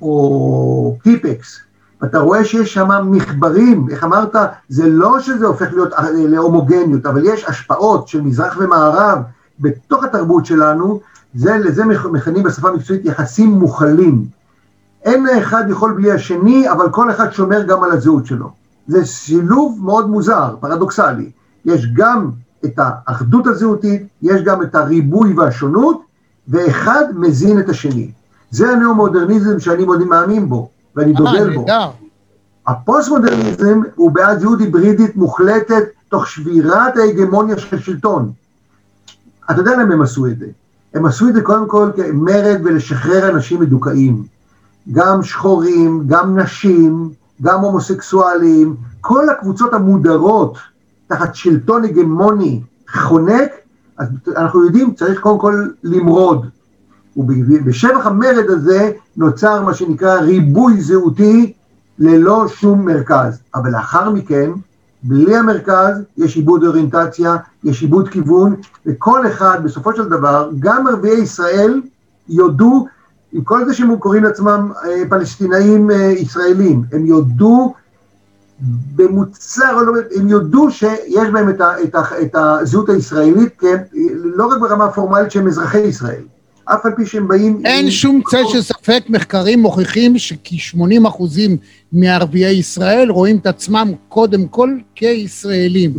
או 0.02 0.98
טיפקס, 1.04 1.60
ואתה 2.02 2.20
רואה 2.20 2.46
שיש 2.46 2.74
שם 2.74 2.90
מחברים, 3.12 3.88
איך 3.90 4.04
אמרת, 4.04 4.36
זה 4.70 4.90
לא 4.90 5.20
שזה 5.20 5.46
הופך 5.46 5.74
להיות 5.74 5.94
אה, 5.94 6.12
להומוגניות, 6.12 7.06
אבל 7.06 7.22
יש 7.26 7.46
השפעות 7.46 8.08
של 8.08 8.22
מזרח 8.22 8.58
ומערב 8.60 9.20
בתוך 9.60 10.04
התרבות 10.04 10.46
שלנו, 10.46 11.00
זה, 11.36 11.58
לזה 11.58 11.86
מכ- 11.86 12.06
מכנים 12.06 12.44
בשפה 12.44 12.70
המקצועית 12.70 13.06
יחסים 13.06 13.50
מוכלים. 13.52 14.26
אין 15.04 15.28
האחד 15.28 15.64
יכול 15.70 15.94
בלי 15.94 16.12
השני, 16.12 16.72
אבל 16.72 16.90
כל 16.92 17.12
אחד 17.12 17.32
שומר 17.32 17.64
גם 17.64 17.84
על 17.84 17.92
הזהות 17.92 18.26
שלו. 18.26 18.50
זה 18.88 19.06
שילוב 19.06 19.80
מאוד 19.84 20.10
מוזר, 20.10 20.56
פרדוקסלי. 20.60 21.32
יש 21.66 21.88
גם 21.94 22.30
את 22.66 22.74
האחדות 22.78 23.48
הזהותית, 23.48 24.04
יש 24.22 24.42
גם 24.42 24.62
את 24.62 24.76
הריבוי 24.76 25.34
והשונות, 25.34 26.02
ואחד 26.48 27.04
מזין 27.16 27.60
את 27.60 27.70
השני. 27.70 28.12
זה 28.52 28.70
הניאו-מודרניזם 28.70 29.60
שאני 29.60 29.86
מאוד 29.86 30.04
מאמין 30.04 30.50
בו, 30.50 30.70
ואני 30.96 31.12
אה, 31.12 31.18
דוגל 31.18 31.56
בו. 31.56 31.66
הפוסט-מודרניזם 32.68 33.80
הוא 33.96 34.12
בעד 34.12 34.40
זהות 34.40 34.60
היברידית 34.60 35.16
מוחלטת 35.16 35.84
תוך 36.10 36.28
שבירת 36.28 36.98
ההגמוניה 36.98 37.58
של 37.58 37.80
שלטון. 37.80 38.32
אתה 39.52 39.60
יודע 39.60 39.72
למה 39.72 39.94
הם 39.94 40.02
עשו 40.02 40.28
את 40.28 40.40
זה? 40.40 40.46
הם 40.94 41.06
עשו 41.06 41.28
את 41.28 41.34
זה 41.34 41.42
קודם 41.42 41.68
כל 41.68 41.92
כמרד 41.96 42.60
ולשחרר 42.64 43.30
אנשים 43.30 43.62
מדוכאים. 43.62 44.24
גם 44.92 45.24
שחורים, 45.24 46.04
גם 46.08 46.40
נשים, 46.40 47.10
גם 47.42 47.60
הומוסקסואלים, 47.60 48.76
כל 49.02 49.30
הקבוצות 49.30 49.74
המודרות 49.74 50.58
תחת 51.08 51.36
שלטון 51.36 51.84
הגמוני 51.84 52.62
חונק, 52.90 53.52
אז 53.98 54.08
אנחנו 54.38 54.66
יודעים, 54.66 54.94
צריך 54.94 55.20
קודם 55.20 55.40
כל 55.40 55.68
למרוד. 55.84 56.46
ובשבח 57.18 58.06
המרד 58.06 58.50
הזה 58.50 58.92
נוצר 59.18 59.64
מה 59.64 59.74
שנקרא 59.74 60.20
ריבוי 60.20 60.82
זהותי 60.82 61.54
ללא 62.00 62.48
שום 62.48 62.86
מרכז. 62.86 63.40
אבל 63.56 63.72
לאחר 63.72 64.10
מכן, 64.10 64.52
בלי 65.04 65.36
המרכז, 65.36 66.02
יש 66.18 66.36
עיבוד 66.36 66.64
אוריינטציה, 66.64 67.36
יש 67.64 67.82
עיבוד 67.82 68.10
כיוון, 68.10 68.56
וכל 68.86 69.28
אחד, 69.28 69.60
בסופו 69.64 69.96
של 69.96 70.10
דבר, 70.10 70.50
גם 70.60 70.88
ערביי 70.88 71.20
ישראל 71.22 71.82
יודו, 72.30 72.86
עם 73.32 73.44
כל 73.44 73.66
זה 73.66 73.74
שהם 73.74 73.96
קוראים 73.98 74.24
לעצמם 74.24 74.72
אה, 74.86 75.04
פלסטינאים 75.10 75.92
אה, 75.92 75.96
ישראלים, 75.96 76.84
הם 76.92 77.06
יודו 77.06 77.74
במוצר, 78.96 79.78
הם 80.16 80.28
יודו 80.28 80.72
שיש 80.72 81.30
בהם 81.34 81.50
את, 81.50 81.62
ה, 81.62 81.84
את, 81.84 81.96
ה, 81.96 82.02
את 82.22 82.36
הזהות 82.36 82.90
הישראלית, 82.90 83.54
כן, 83.60 83.78
לא 84.24 84.48
רק 84.48 84.60
ברמה 84.60 84.92
פורמלית 84.92 85.32
שהם 85.32 85.48
אזרחי 85.48 85.80
ישראל. 85.80 86.22
אף 86.66 86.86
על 86.86 86.92
פי 86.96 87.06
שהם 87.06 87.28
באים... 87.28 87.62
אין 87.66 87.92
שום 87.92 88.22
צל 88.30 88.44
של 88.48 88.62
ספק, 88.62 89.04
מחקרים 89.10 89.60
מוכיחים 89.60 90.18
שכ-80 90.18 91.08
אחוזים 91.08 91.58
מערביי 91.94 92.56
ישראל 92.56 93.10
רואים 93.10 93.38
את 93.38 93.48
עצמם 93.48 93.92
קודם 94.10 94.48
כל 94.48 94.70
כישראלים. 94.96 95.94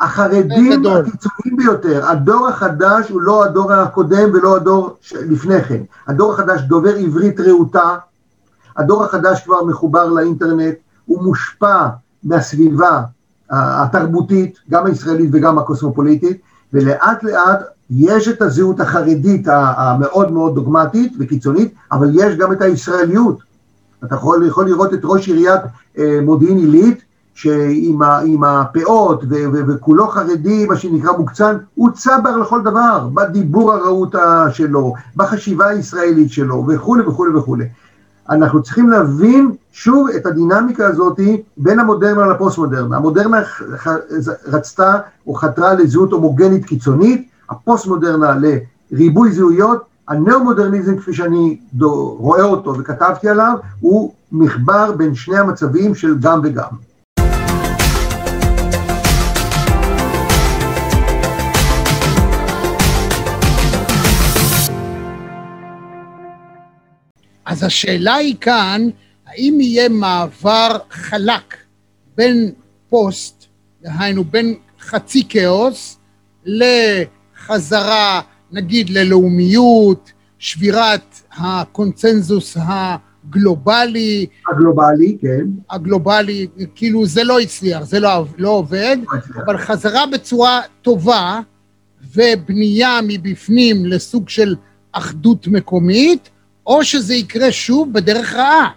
החרדים 0.00 0.72
הקיצוניים 0.72 1.56
ביותר, 1.56 2.06
הדור 2.08 2.48
החדש 2.48 3.08
הוא 3.08 3.20
לא 3.20 3.44
הדור 3.44 3.72
הקודם 3.72 4.30
ולא 4.32 4.56
הדור 4.56 4.96
לפני 5.12 5.62
כן. 5.62 5.82
הדור 6.06 6.32
החדש 6.32 6.60
דובר 6.60 6.94
עברית 6.96 7.40
רהוטה, 7.40 7.96
הדור 8.76 9.04
החדש 9.04 9.40
כבר 9.44 9.64
מחובר 9.64 10.08
לאינטרנט, 10.08 10.74
הוא 11.10 11.22
מושפע 11.22 11.86
מהסביבה 12.24 13.02
התרבותית, 13.50 14.58
גם 14.70 14.86
הישראלית 14.86 15.30
וגם 15.32 15.58
הקוסמופוליטית, 15.58 16.40
ולאט 16.72 17.22
לאט 17.22 17.60
יש 17.90 18.28
את 18.28 18.42
הזהות 18.42 18.80
החרדית 18.80 19.46
המאוד 19.50 20.32
מאוד 20.32 20.54
דוגמטית 20.54 21.12
וקיצונית, 21.18 21.74
אבל 21.92 22.10
יש 22.14 22.36
גם 22.36 22.52
את 22.52 22.62
הישראליות. 22.62 23.38
אתה 24.04 24.14
יכול, 24.14 24.46
יכול 24.46 24.66
לראות 24.66 24.94
את 24.94 25.00
ראש 25.04 25.28
עיריית 25.28 25.60
אה, 25.98 26.18
מודיעין 26.22 26.58
עילית, 26.58 27.02
שעם 27.34 28.44
הפאות 28.44 29.24
ו- 29.24 29.52
ו- 29.52 29.68
וכולו 29.68 30.08
חרדי, 30.08 30.66
מה 30.66 30.76
שנקרא 30.76 31.12
מוקצן, 31.12 31.56
הוא 31.74 31.90
צבר 31.94 32.36
לכל 32.36 32.62
דבר, 32.62 33.08
בדיבור 33.14 33.72
הרהוט 33.72 34.14
שלו, 34.52 34.94
בחשיבה 35.16 35.68
הישראלית 35.68 36.30
שלו, 36.30 36.66
וכולי 36.68 37.02
וכולי 37.02 37.34
וכולי. 37.36 37.64
אנחנו 38.28 38.62
צריכים 38.62 38.90
להבין 38.90 39.50
שוב 39.72 40.08
את 40.16 40.26
הדינמיקה 40.26 40.86
הזאת 40.86 41.20
בין 41.56 41.80
המודרנה 41.80 42.26
לפוסט-מודרנה. 42.26 42.96
המודרנה 42.96 43.42
רצתה 44.46 44.98
או 45.26 45.34
חתרה 45.34 45.74
לזהות 45.74 46.12
הומוגנית 46.12 46.64
קיצונית, 46.64 47.28
הפוסט-מודרנה 47.50 48.36
לריבוי 48.92 49.32
זהויות, 49.32 49.84
הנאו-מודרניזם 50.08 50.98
כפי 50.98 51.12
שאני 51.12 51.60
רואה 52.18 52.42
אותו 52.42 52.78
וכתבתי 52.78 53.28
עליו, 53.28 53.54
הוא 53.80 54.12
מחבר 54.32 54.92
בין 54.92 55.14
שני 55.14 55.38
המצבים 55.38 55.94
של 55.94 56.18
גם 56.20 56.40
וגם. 56.44 56.89
אז 67.50 67.62
השאלה 67.62 68.14
היא 68.14 68.34
כאן, 68.40 68.88
האם 69.26 69.58
יהיה 69.60 69.88
מעבר 69.88 70.78
חלק 70.90 71.56
בין 72.16 72.52
פוסט, 72.88 73.46
דהיינו 73.82 74.24
בין 74.24 74.54
חצי 74.80 75.26
כאוס, 75.28 75.98
לחזרה, 76.44 78.20
נגיד, 78.52 78.90
ללאומיות, 78.90 80.12
שבירת 80.38 81.14
הקונצנזוס 81.32 82.56
הגלובלי. 82.60 84.26
הגלובלי, 84.52 85.16
כן. 85.20 85.46
הגלובלי, 85.70 86.46
כאילו 86.74 87.06
זה 87.06 87.24
לא 87.24 87.40
הצליח, 87.40 87.82
זה 87.82 88.00
לא, 88.00 88.24
לא 88.38 88.48
עובד, 88.48 88.96
לא 89.12 89.42
אבל 89.46 89.58
חזרה 89.58 90.06
בצורה 90.06 90.60
טובה 90.82 91.40
ובנייה 92.14 92.98
מבפנים 93.08 93.86
לסוג 93.86 94.28
של 94.28 94.54
אחדות 94.92 95.46
מקומית, 95.46 96.30
או 96.66 96.84
שזה 96.84 97.14
יקרה 97.14 97.52
שוב 97.52 97.92
בדרך 97.92 98.34
רעה. 98.34 98.70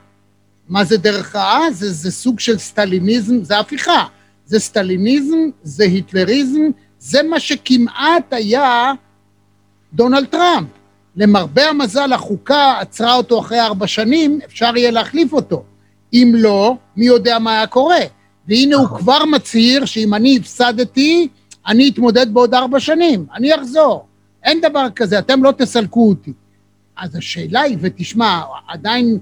מה 0.70 0.84
זה 0.84 0.98
דרך 0.98 1.36
רעה? 1.36 1.72
זה, 1.72 1.92
זה 1.92 2.12
סוג 2.12 2.40
של 2.40 2.58
סטליניזם, 2.58 3.44
זה 3.44 3.60
הפיכה. 3.60 4.06
זה 4.46 4.60
סטליניזם, 4.60 5.38
זה 5.64 5.84
היטלריזם, 5.84 6.62
זה 7.00 7.24
מה 7.24 7.40
שכמעט 7.40 8.34
היה 8.34 8.92
דונלד 9.94 10.26
טראמפ. 10.26 10.68
למרבה 11.16 11.70
המזל, 11.70 12.14
החוקה 12.14 12.80
עצרה 12.80 13.16
אותו 13.16 13.40
אחרי 13.40 13.62
ארבע 13.62 13.88
שנים, 13.88 14.40
אפשר 14.46 14.78
יהיה 14.78 14.92
להחליף 14.92 15.34
אותו. 15.34 15.64
אם 16.14 16.32
לא, 16.36 16.76
מי 16.98 17.06
יודע 17.06 17.40
מה 17.40 17.52
היה 17.52 17.68
קורה. 17.68 18.00
והנה 18.48 18.76
הוא 18.76 18.88
כבר 18.88 19.26
מצהיר 19.26 19.86
שאם 19.86 20.14
אני 20.14 20.38
הפסדתי, 20.38 21.28
אני 21.68 21.90
אתמודד 21.90 22.34
בעוד 22.34 22.54
ארבע 22.54 22.80
שנים, 22.80 23.26
אני 23.36 23.56
אחזור. 23.56 24.06
אין 24.44 24.62
דבר 24.62 24.88
כזה, 24.96 25.20
אתם 25.20 25.44
לא 25.44 25.52
תסלקו 25.58 26.10
אותי. 26.10 26.34
אז 26.98 27.16
השאלה 27.16 27.62
היא, 27.62 27.78
ותשמע, 27.82 28.42
עדיין 28.68 29.18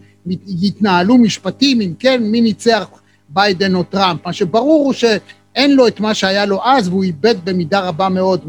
יתנהלו 0.47 1.17
משפטים, 1.17 1.81
אם 1.81 1.93
כן, 1.99 2.23
מי 2.23 2.41
ניצח 2.41 2.88
ביידן 3.29 3.75
או 3.75 3.84
טראמפ. 3.84 4.25
מה 4.25 4.34
שברור 4.34 4.86
הוא 4.86 4.93
שאין 4.93 5.75
לו 5.75 5.88
את 5.88 5.99
מה 5.99 6.13
שהיה 6.13 6.45
לו 6.45 6.63
אז, 6.63 6.88
והוא 6.88 7.03
איבד 7.03 7.36
במידה 7.43 7.79
רבה 7.79 8.10
מאוד 8.10 8.41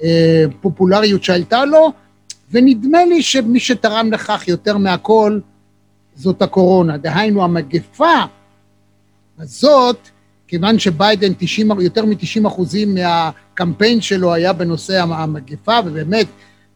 מהפופולריות 0.00 1.24
שהייתה 1.24 1.64
לו, 1.64 1.92
ונדמה 2.50 3.04
לי 3.04 3.22
שמי 3.22 3.60
שתרם 3.60 4.12
לכך 4.12 4.48
יותר 4.48 4.78
מהכל 4.78 5.40
זאת 6.14 6.42
הקורונה. 6.42 6.96
דהיינו, 6.96 7.44
המגפה 7.44 8.14
הזאת, 9.38 10.08
כיוון 10.48 10.78
שביידן 10.78 11.32
90, 11.38 11.70
יותר 11.80 12.04
מ-90 12.04 12.46
אחוזים 12.46 12.94
מהקמפיין 12.94 14.00
שלו 14.00 14.34
היה 14.34 14.52
בנושא 14.52 15.02
המגפה, 15.02 15.78
ובאמת 15.84 16.26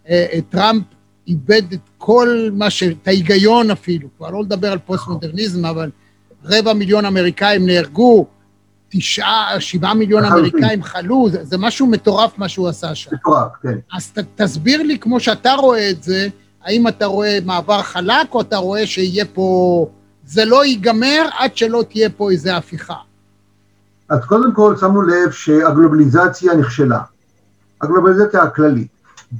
אה, 0.08 0.26
אה, 0.32 0.38
טראמפ 0.48 0.82
איבד 1.30 1.72
את 1.72 1.80
כל 1.98 2.48
מה 2.52 2.70
ש... 2.70 2.82
את 2.82 3.08
ההיגיון 3.08 3.70
אפילו, 3.70 4.08
כבר 4.18 4.30
לא 4.30 4.42
לדבר 4.42 4.72
על 4.72 4.78
פוסט-מודרניזם, 4.78 5.66
אבל 5.66 5.90
רבע 6.44 6.72
מיליון 6.72 7.04
אמריקאים 7.04 7.66
נהרגו, 7.66 8.26
תשעה, 8.88 9.60
שבעה 9.60 9.94
מיליון 9.94 10.24
אמריקאים 10.24 10.82
חלו, 10.82 11.28
זה, 11.30 11.44
זה 11.44 11.58
משהו 11.58 11.86
מטורף 11.86 12.38
מה 12.38 12.48
שהוא 12.48 12.68
עשה 12.68 12.94
שם. 12.94 13.10
מטורף, 13.14 13.48
כן. 13.62 13.78
אז 13.92 14.10
ת, 14.10 14.18
תסביר 14.34 14.82
לי, 14.82 14.98
כמו 14.98 15.20
שאתה 15.20 15.52
רואה 15.52 15.90
את 15.90 16.02
זה, 16.02 16.28
האם 16.64 16.88
אתה 16.88 17.06
רואה 17.06 17.38
מעבר 17.44 17.82
חלק, 17.82 18.34
או 18.34 18.40
אתה 18.40 18.56
רואה 18.56 18.86
שיהיה 18.86 19.24
פה... 19.24 19.86
זה 20.26 20.44
לא 20.44 20.64
ייגמר 20.64 21.28
עד 21.38 21.56
שלא 21.56 21.84
תהיה 21.88 22.10
פה 22.10 22.30
איזו 22.30 22.50
הפיכה. 22.50 22.94
אז 24.08 24.24
קודם 24.24 24.54
כל 24.54 24.76
שמנו 24.80 25.02
לב 25.02 25.30
שהגלובליזציה 25.30 26.54
נכשלה. 26.54 27.00
הגלובליזציה 27.80 28.42
הכללית. 28.42 28.88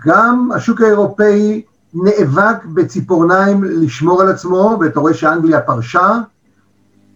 גם 0.07 0.49
השוק 0.55 0.81
האירופאי 0.81 1.63
נאבק 1.95 2.65
בציפורניים 2.75 3.65
לשמור 3.65 4.23
על 4.23 4.29
עצמו, 4.29 4.79
ואתה 4.81 5.01
רואה 5.01 5.15
שאנגליה 5.15 5.61
פרשה. 5.61 6.19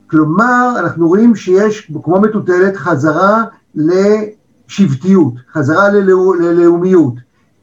כלומר, 0.06 0.74
אנחנו 0.78 1.08
רואים 1.08 1.36
שיש, 1.36 1.90
כמו 2.04 2.20
מטוטלת, 2.20 2.76
חזרה 2.76 3.44
לשבטיות, 3.74 5.34
חזרה 5.52 5.88
ללאו, 5.88 6.34
ללאומיות. 6.34 7.14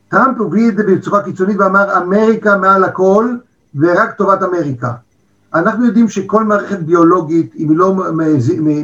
טראמפ 0.10 0.38
הוביל 0.38 0.70
את 0.70 0.78
זה 0.78 0.84
בצורה 0.84 1.24
קיצונית 1.24 1.58
ואמר 1.60 1.98
אמריקה 2.04 2.58
מעל 2.58 2.84
הכל 2.84 3.36
ורק 3.76 4.12
טובת 4.12 4.44
אמריקה. 4.44 4.94
אנחנו 5.54 5.86
יודעים 5.86 6.10
שכל 6.10 6.44
מערכת 6.44 6.80
ביולוגית, 6.80 7.54
אם 7.58 7.70
היא 7.70 7.78
לא 7.78 7.96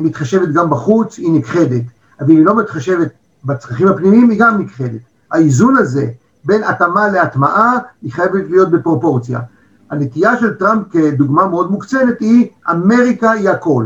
מתחשבת 0.02 0.50
גם 0.50 0.70
בחוץ, 0.70 1.18
היא 1.18 1.40
נכחדת. 1.40 1.84
אבל 2.20 2.32
אם 2.32 2.38
היא 2.38 2.46
לא 2.46 2.56
מתחשבת 2.56 3.10
בצרכים 3.46 3.88
הפנימיים, 3.88 4.30
היא 4.30 4.40
גם 4.40 4.62
נכחדת. 4.62 5.02
האיזון 5.32 5.78
הזה 5.78 6.08
בין 6.48 6.64
התאמה 6.64 7.08
להטמעה 7.08 7.78
היא 8.02 8.14
חייבת 8.14 8.50
להיות 8.50 8.72
בפרופורציה. 8.72 9.40
הנטייה 9.90 10.38
של 10.38 10.54
טראמפ 10.54 10.84
כדוגמה 10.92 11.48
מאוד 11.48 11.72
מוקצנת 11.72 12.20
היא 12.20 12.48
אמריקה 12.72 13.32
היא 13.32 13.50
הכל. 13.50 13.86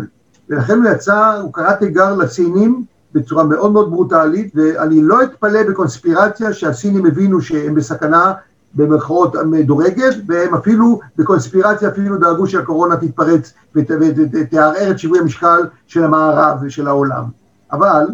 ולכן 0.49 0.77
הוא 0.77 0.89
יצא, 0.89 1.39
הוא 1.41 1.53
קרא 1.53 1.73
תיגר 1.73 2.15
לסינים 2.15 2.83
בצורה 3.13 3.43
מאוד 3.43 3.71
מאוד 3.71 3.91
ברוטלית, 3.91 4.51
ואני 4.55 5.01
לא 5.01 5.23
אתפלא 5.23 5.63
בקונספירציה 5.63 6.53
שהסינים 6.53 7.05
הבינו 7.05 7.41
שהם 7.41 7.75
בסכנה 7.75 8.33
במרכאות 8.73 9.35
מדורגת, 9.35 10.15
והם 10.27 10.55
אפילו, 10.55 10.99
בקונספירציה 11.17 11.89
אפילו 11.89 12.17
דאגו 12.17 12.47
שהקורונה 12.47 12.97
תתפרץ 12.97 13.53
ותערער 13.75 14.91
את 14.91 14.99
שיווי 14.99 15.19
המשקל 15.19 15.59
של 15.87 16.03
המערב 16.03 16.57
ושל 16.61 16.87
העולם. 16.87 17.23
אבל 17.71 18.07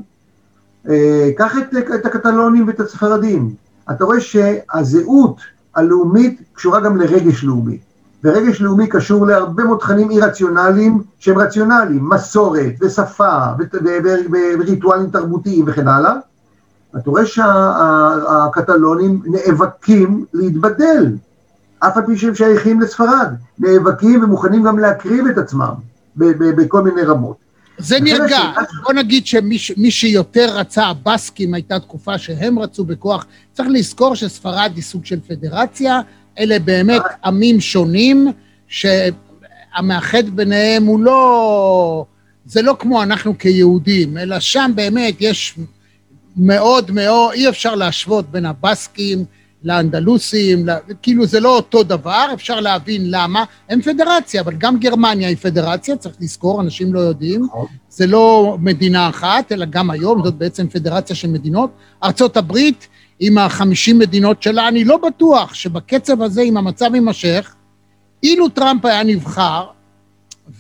אה, 0.90 1.30
קח 1.38 1.58
את, 1.58 1.94
את 1.96 2.06
הקטלונים 2.06 2.68
ואת 2.68 2.80
הספרדים. 2.80 3.67
אתה 3.92 4.06
רואה 4.06 4.20
שהזהות 4.20 5.38
הלאומית 5.76 6.42
קשורה 6.54 6.80
גם 6.80 6.98
לרגש 6.98 7.44
לאומי. 7.44 7.78
ורגש 8.24 8.62
לאומי 8.62 8.88
קשור 8.88 9.28
להרבה 9.28 9.64
מאוד 9.64 9.80
תכנים 9.80 10.12
אי-רציונליים 10.12 11.04
שהם 11.20 11.38
רציונליים, 11.38 12.10
מסורת 12.10 12.74
ושפה 12.82 13.38
וריטואלים 14.60 15.10
תרבותיים 15.10 15.66
וכן 15.68 15.88
הלאה. 15.88 16.14
אתה 16.98 17.10
רואה 17.10 17.26
שהקטלונים 17.26 19.22
נאבקים 19.26 20.26
להתבדל, 20.34 21.16
אף 21.80 21.98
על 21.98 22.06
פי 22.06 22.18
שהם 22.18 22.36
שייכים 22.36 22.82
לספרד, 22.82 23.34
נאבקים 23.60 24.24
ומוכנים 24.24 24.64
גם 24.64 24.80
להקריב 24.80 25.28
את 25.28 25.38
עצמם 25.38 25.74
בכל 26.16 26.82
מיני 26.82 27.02
רמות. 27.02 27.47
זה 27.78 28.00
נרגע, 28.00 28.40
בוא 28.84 28.94
נגיד 28.94 29.28
שמי 29.28 29.92
שיותר 29.92 30.58
רצה, 30.58 30.86
הבסקים 30.86 31.54
הייתה 31.54 31.80
תקופה 31.80 32.18
שהם 32.18 32.60
רצו 32.60 32.84
בכוח, 32.84 33.26
צריך 33.54 33.70
לזכור 33.72 34.16
שספרד 34.16 34.72
היא 34.76 34.84
סוג 34.84 35.06
של 35.06 35.20
פדרציה, 35.28 36.02
אלה 36.40 36.60
באמת 36.60 37.02
עמים 37.26 37.62
שונים, 37.62 38.32
שהמאחד 38.68 40.30
ביניהם 40.30 40.86
הוא 40.86 41.00
לא, 41.00 42.06
זה 42.46 42.62
לא 42.62 42.76
כמו 42.80 43.04
אנחנו 43.04 43.38
כיהודים, 43.38 44.18
אלא 44.18 44.40
שם 44.40 44.72
באמת 44.76 45.16
יש 45.20 45.56
מאוד 46.38 46.92
מאוד, 46.92 47.34
אי 47.34 47.50
אפשר 47.50 47.76
להשוות 47.76 48.32
בין 48.32 48.46
הבסקים 48.46 49.26
לאנדלוסים, 49.64 50.66
כאילו 51.02 51.26
זה 51.26 51.40
לא 51.40 51.56
אותו 51.56 51.84
דבר, 51.84 52.26
אפשר 52.34 52.60
להבין 52.60 53.02
למה. 53.06 53.44
הם 53.70 53.82
פדרציה, 53.82 54.42
אבל 54.42 54.54
גם 54.58 54.80
גרמניה 54.80 55.28
היא 55.28 55.38
פדרציה, 55.38 55.96
צריך 55.96 56.16
לזכור, 56.22 56.62
אנשים 56.62 56.94
לא 56.94 57.00
יודעים. 57.00 57.48
זה 57.90 58.08
לא 58.08 58.58
מדינה 58.60 59.10
אחת, 59.10 59.52
אלא 59.52 59.66
גם 59.66 59.90
היום, 59.90 60.24
זאת 60.24 60.36
בעצם 60.36 60.68
פדרציה 60.68 61.16
של 61.16 61.28
מדינות. 61.28 61.70
ארצות 62.04 62.38
הברית, 62.38 62.88
עם 63.20 63.38
החמישים 63.38 64.00
מדינות 64.00 64.44
שלה, 64.44 64.68
אני 64.68 64.84
לא 64.84 64.98
בטוח 64.98 65.54
שבקצב 65.54 66.22
הזה, 66.22 66.42
אם 66.42 66.58
המצב 66.58 66.96
יימשך, 66.96 67.56
אילו 68.24 68.50
טראמפ 68.50 68.86
היה 68.86 69.04
נבחר, 69.04 69.66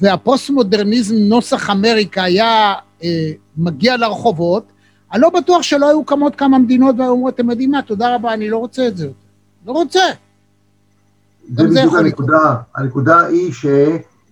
והפוסט-מודרניזם 0.01 1.15
נוסח 1.15 1.69
אמריקה 1.69 2.23
היה 2.23 2.73
אה, 3.03 3.31
מגיע 3.57 3.97
לרחובות, 3.97 4.71
אני 5.13 5.21
לא 5.21 5.29
בטוח 5.29 5.61
שלא 5.61 5.89
היו 5.89 6.03
קמות 6.03 6.35
כמה 6.35 6.57
מדינות 6.57 6.95
והיו 6.97 7.11
אומרות, 7.11 7.33
אתם 7.33 7.49
יודעים 7.49 7.71
מה, 7.71 7.81
תודה 7.81 8.15
רבה, 8.15 8.33
אני 8.33 8.49
לא 8.49 8.57
רוצה 8.57 8.87
את 8.87 8.97
זה 8.97 9.05
יותר. 9.05 9.17
לא 9.65 9.71
רוצה. 9.71 10.01
זה 11.55 11.63
בדיוק 11.63 11.93
הנקודה. 11.93 12.55
הנקודה 12.75 13.19
היא 13.21 13.53
ש... 13.53 13.65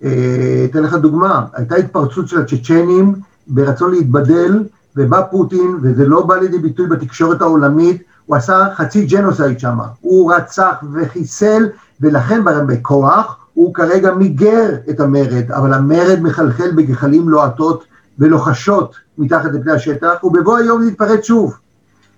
אה, 0.03 0.65
אתן 0.65 0.83
לך 0.83 0.93
דוגמה, 0.93 1.45
הייתה 1.53 1.75
התפרצות 1.75 2.27
של 2.27 2.41
הצ'צ'נים 2.41 3.15
ברצון 3.47 3.91
להתבדל, 3.91 4.63
ובא 4.95 5.21
פוטין, 5.31 5.77
וזה 5.81 6.05
לא 6.05 6.25
בא 6.25 6.35
לידי 6.35 6.57
ביטוי 6.57 6.88
בתקשורת 6.88 7.41
העולמית, 7.41 8.01
הוא 8.25 8.35
עשה 8.35 8.67
חצי 8.75 9.05
ג'נוסייד 9.05 9.59
שם. 9.59 9.77
הוא 10.01 10.33
רצח 10.33 10.83
וחיסל, 10.93 11.67
ולכן 12.01 12.41
בכוח 12.67 13.38
הוא 13.53 13.73
כרגע 13.73 14.13
מיגר 14.13 14.75
את 14.89 14.99
המרד, 14.99 15.51
אבל 15.51 15.73
המרד 15.73 16.19
מחלחל 16.21 16.71
בגחלים 16.71 17.29
לוהטות 17.29 17.83
ולוחשות 18.19 18.95
מתחת 19.17 19.54
לפני 19.54 19.71
השטח, 19.71 20.23
ובבוא 20.23 20.58
היום 20.58 20.82
זה 20.82 20.89
יתפרץ 20.89 21.23
שוב. 21.23 21.58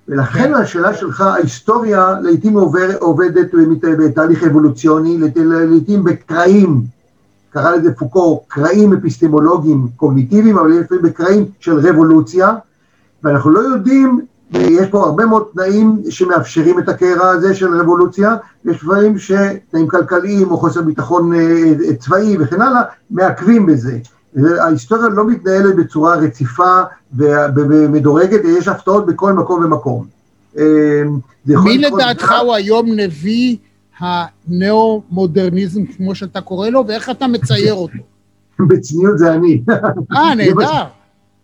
ולכן 0.07 0.53
השאלה 0.53 0.93
שלך, 0.93 1.21
ההיסטוריה 1.21 2.15
לעיתים 2.21 2.53
עובר, 2.53 2.97
עובדת 2.99 3.47
בתהליך 3.99 4.43
אבולוציוני, 4.43 5.17
לעיתים 5.35 6.03
בקרעים, 6.03 6.81
קרא 7.49 7.71
לזה 7.71 7.93
פוקו, 7.93 8.43
קרעים 8.47 8.93
אפיסטמולוגיים 8.93 9.87
קוגניטיביים, 9.95 10.57
אבל 10.57 10.69
לפעמים 10.69 11.03
בקרעים 11.03 11.45
של 11.59 11.79
רבולוציה, 11.79 12.53
ואנחנו 13.23 13.51
לא 13.51 13.59
יודעים, 13.59 14.21
יש 14.51 14.87
פה 14.89 15.05
הרבה 15.05 15.25
מאוד 15.25 15.43
תנאים 15.53 16.01
שמאפשרים 16.09 16.79
את 16.79 16.89
הקרע 16.89 17.29
הזה 17.29 17.53
של 17.53 17.79
רבולוציה, 17.79 18.35
יש 18.65 18.83
דברים 18.83 19.17
שתנאים 19.17 19.87
כלכליים 19.87 20.51
או 20.51 20.57
חוסר 20.57 20.81
ביטחון 20.81 21.33
אה, 21.33 21.95
צבאי 21.99 22.37
וכן 22.39 22.61
הלאה, 22.61 22.81
מעכבים 23.11 23.65
בזה. 23.65 23.97
ההיסטוריה 24.59 25.09
לא 25.09 25.27
מתנהלת 25.27 25.75
בצורה 25.75 26.15
רציפה 26.15 26.81
ומדורגת, 27.13 28.41
יש 28.43 28.67
הפתעות 28.67 29.05
בכל 29.05 29.33
מקום 29.33 29.63
ומקום. 29.63 30.05
אמ, 30.57 31.19
מי 31.45 31.77
לדעתך 31.77 32.33
הוא 32.43 32.53
היום 32.53 32.91
נביא 32.91 33.57
הנאו-מודרניזם, 33.99 35.85
כמו 35.85 36.15
שאתה 36.15 36.41
קורא 36.41 36.69
לו, 36.69 36.83
ואיך 36.87 37.09
אתה 37.09 37.27
מצייר 37.27 37.73
אותו? 37.73 37.97
בצניעות 38.69 39.17
זה 39.17 39.33
אני. 39.33 39.61
אה, 40.15 40.35
נהדר. 40.37 40.83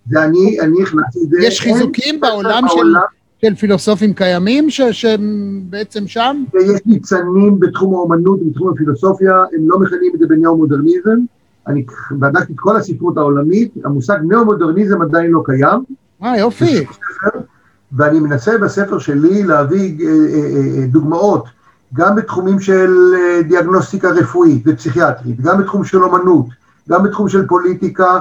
זה 0.10 0.24
אני, 0.24 0.60
אני 0.60 0.84
הכנסתי 0.84 1.20
את 1.24 1.30
זה. 1.30 1.38
יש 1.42 1.62
חיזוקים 1.62 2.20
בעולם 2.20 2.64
של... 2.68 2.94
של 3.42 3.56
פילוסופים 3.56 4.14
קיימים 4.14 4.70
שהם 4.70 5.62
בעצם 5.70 6.08
שם? 6.08 6.44
ויש 6.54 6.82
ניצנים 6.86 7.60
בתחום 7.60 7.94
האומנות 7.96 8.42
ובתחום 8.42 8.74
הפילוסופיה, 8.74 9.34
הם 9.54 9.70
לא 9.70 9.80
מכנים 9.80 10.12
את 10.16 10.20
זה 10.20 10.28
בניאו-מודרניזם, 10.28 11.20
אני 11.68 11.86
בדקתי 12.12 12.54
את 12.54 12.60
כל 12.60 12.76
הספרות 12.76 13.18
העולמית, 13.18 13.74
המושג 13.86 14.18
ניאו-מודרניזם 14.24 15.02
עדיין 15.02 15.32
לא 15.32 15.42
קיים. 15.46 15.84
אה, 16.24 16.38
יופי. 16.38 16.86
ואני 17.96 18.20
מנסה 18.20 18.58
בספר 18.58 19.00
שלי 19.00 19.44
להביא 19.44 20.08
אה, 20.08 20.12
אה, 20.12 20.82
אה, 20.82 20.88
דוגמאות, 20.88 21.46
גם 21.94 22.16
בתחומים 22.16 22.60
של 22.60 22.94
דיאגנוסטיקה 23.48 24.10
רפואית 24.10 24.64
ופסיכיאטרית, 24.66 25.42
גם 25.42 25.58
בתחום 25.58 25.84
של 25.84 26.04
אומנות, 26.04 26.46
גם 26.90 27.04
בתחום 27.04 27.30
של 27.30 27.48
פוליטיקה 27.48 28.20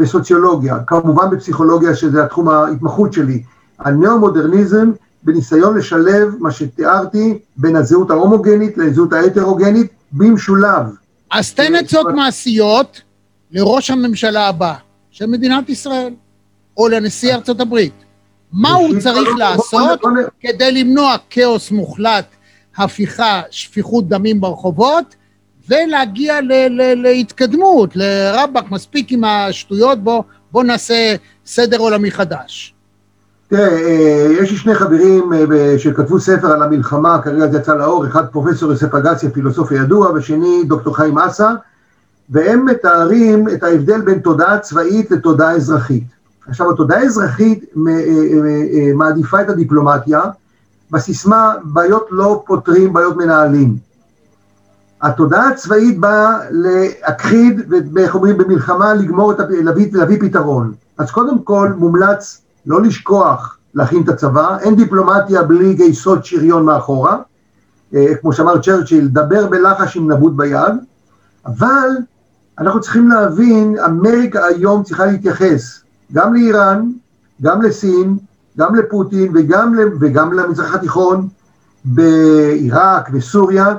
וסוציולוגיה, 0.00 0.78
כמובן 0.86 1.30
בפסיכולוגיה 1.30 1.94
שזה 1.94 2.24
התחום 2.24 2.48
ההתמחות 2.48 3.12
שלי. 3.12 3.42
הניאו-מודרניזם 3.78 4.90
בניסיון 5.24 5.76
לשלב 5.76 6.34
מה 6.38 6.50
שתיארתי 6.50 7.38
בין 7.56 7.76
הזהות 7.76 8.10
ההומוגנית 8.10 8.78
לזהות 8.78 9.12
ההטרוגנית 9.12 9.92
במשולב. 10.12 10.86
אז 11.32 11.54
תן 11.54 11.74
עצות 11.74 12.06
מעשיות 12.14 13.00
לראש 13.50 13.90
הממשלה 13.90 14.48
הבא 14.48 14.74
של 15.10 15.26
מדינת 15.26 15.68
ישראל, 15.68 16.14
או 16.76 16.88
לנשיא 16.88 17.34
ארצות 17.34 17.60
הברית. 17.60 17.92
מה 18.52 18.72
הוא 18.72 19.00
צריך 19.00 19.28
לעשות 19.38 20.00
כדי 20.40 20.72
למנוע 20.72 21.16
כאוס 21.30 21.70
מוחלט, 21.70 22.26
הפיכה, 22.76 23.42
שפיכות 23.50 24.08
דמים 24.08 24.40
ברחובות, 24.40 25.16
ולהגיע 25.68 26.38
להתקדמות, 26.96 27.96
לרבאק, 27.96 28.70
מספיק 28.70 29.12
עם 29.12 29.24
השטויות, 29.24 29.98
בוא, 29.98 30.22
בוא 30.50 30.64
נעשה 30.64 31.14
סדר 31.46 31.78
עולמי 31.78 32.10
חדש. 32.10 32.74
תראה, 33.52 33.68
אה, 33.68 34.26
יש 34.30 34.50
לי 34.50 34.56
שני 34.56 34.74
חברים 34.74 35.32
אה, 35.32 35.74
שכתבו 35.78 36.20
ספר 36.20 36.52
על 36.52 36.62
המלחמה, 36.62 37.22
כרגע 37.22 37.50
זה 37.50 37.58
יצא 37.58 37.74
לאור, 37.74 38.06
אחד 38.06 38.26
פרופסור 38.26 38.70
יוסף 38.70 38.94
אגסי, 38.94 39.30
פילוסוף 39.30 39.72
ידוע, 39.72 40.12
ושני 40.12 40.64
דוקטור 40.64 40.96
חיים 40.96 41.18
אסה, 41.18 41.50
והם 42.30 42.64
מתארים 42.64 43.48
את 43.48 43.62
ההבדל 43.62 44.00
בין 44.00 44.18
תודעה 44.18 44.58
צבאית 44.58 45.10
לתודעה 45.10 45.52
אזרחית. 45.52 46.04
עכשיו, 46.48 46.70
התודעה 46.70 46.98
האזרחית 46.98 47.64
אה, 47.64 48.92
מעדיפה 48.94 49.40
את 49.40 49.48
הדיפלומטיה, 49.48 50.22
בסיסמה 50.90 51.54
בעיות 51.64 52.06
לא 52.10 52.42
פותרים, 52.46 52.92
בעיות 52.92 53.16
מנהלים. 53.16 53.76
התודעה 55.02 55.48
הצבאית 55.48 56.00
באה 56.00 56.38
להכחיד, 56.50 57.60
ואיך 57.94 58.14
אומרים, 58.14 58.38
במלחמה 58.38 58.94
לגמור, 58.94 59.32
את, 59.32 59.38
להביא, 59.50 59.88
להביא 59.92 60.20
פתרון. 60.20 60.72
אז 60.98 61.10
קודם 61.10 61.42
כל 61.42 61.72
מומלץ 61.76 62.41
לא 62.66 62.82
לשכוח 62.82 63.58
להכין 63.74 64.02
את 64.02 64.08
הצבא, 64.08 64.58
אין 64.58 64.76
דיפלומטיה 64.76 65.42
בלי 65.42 65.74
גייסות 65.74 66.24
שריון 66.24 66.64
מאחורה, 66.64 67.18
אה, 67.94 68.14
כמו 68.20 68.32
שאמר 68.32 68.60
צ'רצ'יל, 68.60 69.08
דבר 69.08 69.46
בלחש 69.46 69.96
עם 69.96 70.12
נבוט 70.12 70.32
ביד, 70.36 70.74
אבל 71.46 71.88
אנחנו 72.58 72.80
צריכים 72.80 73.08
להבין, 73.08 73.78
אמריקה 73.78 74.44
היום 74.44 74.82
צריכה 74.82 75.06
להתייחס 75.06 75.82
גם 76.12 76.34
לאיראן, 76.34 76.90
גם 77.42 77.62
לסין, 77.62 78.16
גם 78.58 78.74
לפוטין 78.74 79.32
וגם, 79.34 79.78
וגם 80.00 80.32
למזרח 80.32 80.74
התיכון, 80.74 81.28
בעיראק, 81.84 83.10
בסוריה, 83.10 83.76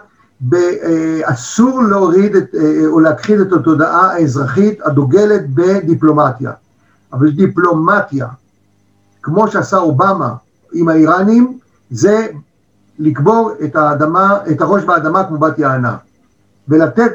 אה, 0.53 1.19
אסור 1.23 1.83
להוריד 1.83 2.35
את, 2.35 2.55
אה, 2.55 2.85
או 2.87 2.99
להכחיד 2.99 3.39
את 3.39 3.53
התודעה 3.53 4.11
האזרחית 4.11 4.81
הדוגלת 4.81 5.41
בדיפלומטיה. 5.53 6.51
אבל 7.13 7.31
דיפלומטיה 7.31 8.27
כמו 9.23 9.47
שעשה 9.47 9.77
אובמה 9.77 10.33
עם 10.73 10.89
האיראנים, 10.89 11.57
זה 11.91 12.27
לקבור 12.99 13.51
את 13.63 13.75
האדמה, 13.75 14.37
את 14.51 14.61
הראש 14.61 14.83
באדמה 14.83 15.23
כמו 15.23 15.37
בת 15.37 15.59
יענה. 15.59 15.95
ולתת 16.67 17.11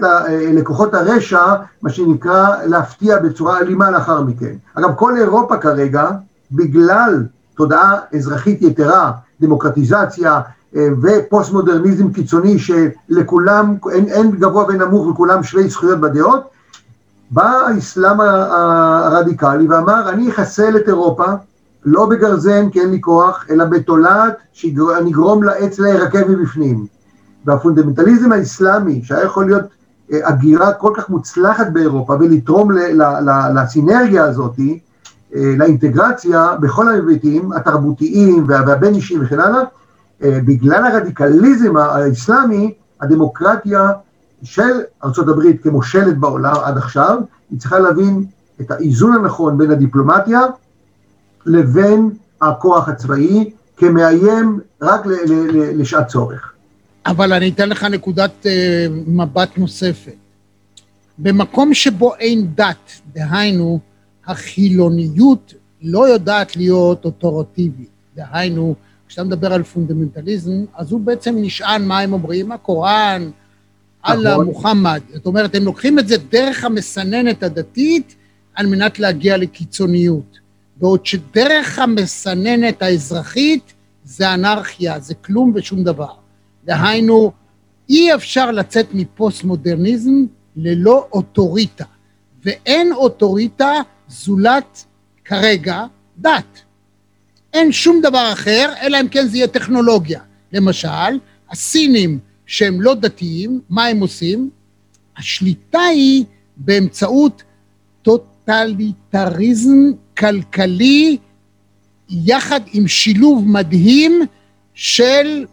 לכוחות 0.53 0.95
הרשע, 0.95 1.55
מה 1.83 1.91
שנקרא, 1.91 2.65
להפתיע 2.65 3.19
בצורה 3.19 3.59
אלימה 3.59 3.91
לאחר 3.91 4.23
מכן. 4.23 4.55
אגב, 4.75 4.95
כל 4.95 5.17
אירופה 5.17 5.57
כרגע, 5.57 6.11
בגלל 6.53 7.25
תודעה 7.57 7.97
אזרחית 8.15 8.63
יתרה, 8.63 9.13
דמוקרטיזציה 9.41 10.41
אה, 10.77 10.89
ופוסט 11.03 11.53
מודרניזם 11.53 12.13
קיצוני 12.13 12.57
שלכולם, 12.59 13.77
אין, 13.93 14.09
אין 14.09 14.31
גבוה 14.31 14.65
ונמוך 14.69 15.07
וכולם 15.07 15.43
שווי 15.43 15.69
זכויות 15.69 16.01
בדעות, 16.01 16.43
בא 17.31 17.61
האסלאם 17.67 18.21
הרדיקלי 18.21 19.69
ואמר, 19.69 20.09
אני 20.09 20.31
אחסל 20.31 20.77
את 20.77 20.89
אירופה, 20.89 21.25
לא 21.89 22.07
בגרזן 22.07 22.71
כי 22.71 22.81
אין 22.81 22.91
לי 22.91 23.01
כוח, 23.01 23.45
אלא 23.51 23.65
בתולעת 23.65 24.37
שאני 24.53 25.11
אגרום 25.11 25.43
לעץ 25.43 25.79
להירקב 25.79 26.29
מבפנים. 26.29 26.87
והפונדמנטליזם 27.45 28.33
האסלאמי, 28.33 29.01
שהיה 29.05 29.25
יכול 29.25 29.47
להיות 29.47 29.65
אה, 30.13 30.29
הגירה 30.29 30.73
כל 30.73 30.93
כך 30.97 31.11
מוצלחת 31.11 31.67
באירופה 31.73 32.13
ולתרום 32.21 32.71
לסינרגיה 33.55 34.25
הזאת, 34.25 34.59
אה, 35.37 35.55
לאינטגרציה 35.57 36.55
בכל 36.61 36.89
ההיבטים 36.89 37.53
התרבותיים 37.53 38.45
וה- 38.49 38.63
והבין 38.67 38.95
אישיים 38.95 39.21
וכן 39.25 39.41
הלאה, 39.41 39.61
אה, 40.23 40.39
בגלל 40.45 40.85
הרדיקליזם 40.87 41.77
האסלאמי, 41.77 42.75
הדמוקרטיה 43.01 43.91
של 44.43 44.81
ארה"ב 45.05 45.43
כמושלת 45.63 46.19
בעולם 46.19 46.55
עד 46.65 46.77
עכשיו, 46.77 47.19
היא 47.51 47.61
צריכה 47.61 47.79
להבין 47.79 48.25
את 48.61 48.71
האיזון 48.71 49.15
הנכון 49.15 49.59
בין 49.59 49.71
הדיפלומטיה 49.71 50.41
לבין 51.49 52.11
הכוח 52.43 52.89
הצבאי 52.89 53.51
כמאיים 53.77 54.61
רק 54.83 55.01
לשעת 55.75 56.07
צורך. 56.07 56.53
אבל 57.07 57.33
אני 57.33 57.49
אתן 57.49 57.69
לך 57.69 57.85
נקודת 57.85 58.47
אה, 58.47 58.87
מבט 59.07 59.59
נוספת. 59.59 60.15
במקום 61.19 61.75
שבו 61.75 62.15
אין 62.15 62.47
דת, 62.55 63.01
דהיינו, 63.13 63.79
החילוניות 64.27 65.55
לא 65.83 66.09
יודעת 66.09 66.57
להיות 66.57 67.05
אוטורטיבית. 67.05 67.89
דהיינו, 68.17 68.75
כשאתה 69.09 69.25
מדבר 69.25 69.53
על 69.53 69.63
פונדמנטליזם, 69.63 70.65
אז 70.75 70.93
הוא 70.93 71.01
בעצם 71.01 71.35
נשען, 71.39 71.85
מה 71.85 71.99
הם 71.99 72.13
אומרים? 72.13 72.53
הקוראן, 72.53 73.31
אללה, 74.09 74.33
נכון. 74.33 74.47
מוחמד. 74.47 75.01
זאת 75.15 75.27
אומרת, 75.27 75.55
הם 75.55 75.65
לוקחים 75.65 75.99
את 75.99 76.09
זה 76.09 76.17
דרך 76.31 76.65
המסננת 76.65 77.43
הדתית 77.43 78.15
על 78.55 78.67
מנת 78.67 78.99
להגיע 78.99 79.37
לקיצוניות. 79.37 80.39
בעוד 80.79 81.07
שדרך 81.07 81.79
המסננת 81.79 82.83
האזרחית 82.83 83.73
זה 84.05 84.35
אנרכיה, 84.35 85.01
זה 85.01 85.15
כלום 85.15 85.53
ושום 85.55 85.85
דבר. 85.85 86.13
דהיינו, 86.65 87.33
אי 87.89 88.15
אפשר 88.15 88.51
לצאת 88.51 88.87
מפוסט-מודרניזם 88.93 90.25
ללא 90.57 91.07
אוטוריטה, 91.13 91.85
ואין 92.45 92.93
אוטוריטה 92.93 93.73
זולת 94.09 94.85
כרגע 95.25 95.85
דת. 96.19 96.61
אין 97.53 97.73
שום 97.73 98.01
דבר 98.03 98.31
אחר, 98.33 98.73
אלא 98.83 99.01
אם 99.01 99.09
כן 99.09 99.29
זה 99.29 99.37
יהיה 99.37 99.49
טכנולוגיה. 99.49 100.21
למשל, 100.53 101.19
הסינים 101.51 102.19
שהם 102.47 102.81
לא 102.81 102.95
דתיים, 102.95 103.61
מה 103.71 103.87
הם 103.87 104.01
עושים? 104.01 104.51
השליטה 105.17 105.81
היא 105.81 106.25
באמצעות 106.57 107.43
טוטליטריזם 108.03 109.91
כלכלי, 110.19 111.17
יחד 112.09 112.61
עם 112.73 112.89
שילוב 112.89 113.49
מדהים 113.49 114.21
של, 114.75 115.47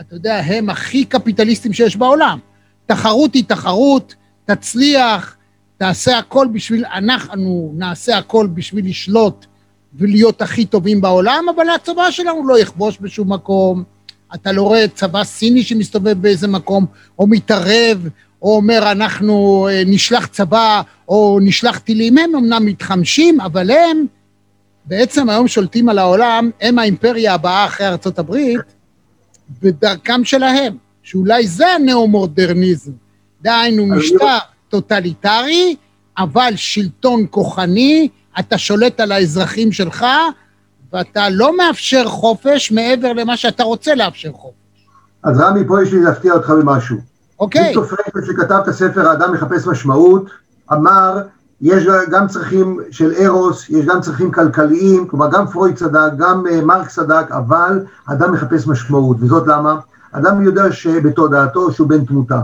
אתה 0.00 0.14
יודע, 0.14 0.36
הם 0.36 0.70
הכי 0.70 1.04
קפיטליסטים 1.04 1.72
שיש 1.72 1.96
בעולם. 1.96 2.38
תחרות 2.86 3.34
היא 3.34 3.44
תחרות, 3.44 4.14
תצליח, 4.44 5.36
תעשה 5.76 6.18
הכל 6.18 6.48
בשביל, 6.52 6.84
אנחנו 6.94 7.72
נעשה 7.74 8.18
הכל 8.18 8.48
בשביל 8.54 8.88
לשלוט 8.88 9.46
ולהיות 9.94 10.42
הכי 10.42 10.64
טובים 10.64 11.00
בעולם, 11.00 11.44
אבל 11.56 11.70
הצבא 11.70 12.10
שלנו 12.10 12.46
לא 12.46 12.60
יכבוש 12.60 12.98
בשום 13.00 13.32
מקום. 13.32 13.84
אתה 14.34 14.52
לא 14.52 14.62
רואה 14.62 14.88
צבא 14.88 15.24
סיני 15.24 15.62
שמסתובב 15.62 16.22
באיזה 16.22 16.48
מקום, 16.48 16.86
או 17.18 17.26
מתערב, 17.26 18.08
או 18.42 18.56
אומר 18.56 18.92
אנחנו 18.92 19.68
אה, 19.70 19.82
נשלח 19.86 20.26
צבא, 20.26 20.82
או 21.08 21.38
נשלח 21.42 21.78
טילים. 21.78 22.18
הם 22.18 22.34
אמנם 22.36 22.66
מתחמשים, 22.66 23.40
אבל 23.40 23.70
הם 23.70 24.06
בעצם 24.84 25.30
היום 25.30 25.48
שולטים 25.48 25.88
על 25.88 25.98
העולם, 25.98 26.50
הם 26.60 26.78
האימפריה 26.78 27.34
הבאה 27.34 27.64
אחרי 27.64 27.86
ארצות 27.86 28.18
הברית, 28.18 28.60
בדרכם 29.62 30.24
שלהם, 30.24 30.76
שאולי 31.02 31.46
זה 31.46 31.66
הנאו-מודרניזם. 31.68 32.92
דהיינו, 33.42 33.86
משטר 33.86 34.38
טוטליטרי, 34.68 35.76
אבל 36.18 36.52
שלטון 36.56 37.26
כוחני, 37.30 38.08
אתה 38.38 38.58
שולט 38.58 39.00
על 39.00 39.12
האזרחים 39.12 39.72
שלך, 39.72 40.06
ואתה 40.92 41.28
לא 41.28 41.56
מאפשר 41.56 42.08
חופש 42.08 42.72
מעבר 42.72 43.12
למה 43.12 43.36
שאתה 43.36 43.62
רוצה 43.62 43.94
לאפשר 43.94 44.32
חופש. 44.32 44.54
אז 45.22 45.40
רמי, 45.40 45.60
פה 45.68 45.82
יש 45.82 45.92
לי 45.92 46.00
להפתיע 46.00 46.32
אותך 46.32 46.50
במשהו. 46.50 47.09
אוקיי. 47.40 47.62
ויקטור 47.62 47.84
פרנקל 47.84 48.26
שכתב 48.26 48.60
את 48.62 48.68
הספר 48.68 49.08
האדם 49.08 49.32
מחפש 49.32 49.66
משמעות, 49.66 50.30
אמר, 50.72 51.22
יש 51.60 51.86
גם 52.10 52.28
צרכים 52.28 52.80
של 52.90 53.12
ארוס, 53.24 53.70
יש 53.70 53.86
גם 53.86 54.00
צרכים 54.00 54.32
כלכליים, 54.32 55.08
כלומר 55.08 55.30
גם 55.30 55.46
פרויד 55.46 55.76
צדק, 55.76 56.10
גם 56.16 56.46
uh, 56.46 56.64
מרק 56.64 56.88
צדק, 56.88 57.26
אבל 57.30 57.84
אדם 58.06 58.32
מחפש 58.32 58.66
משמעות, 58.66 59.16
וזאת 59.20 59.46
למה? 59.46 59.78
אדם 60.12 60.42
יודע 60.42 60.72
שבתודעתו 60.72 61.72
שהוא 61.72 61.88
בן 61.88 62.04
תמותה. 62.04 62.40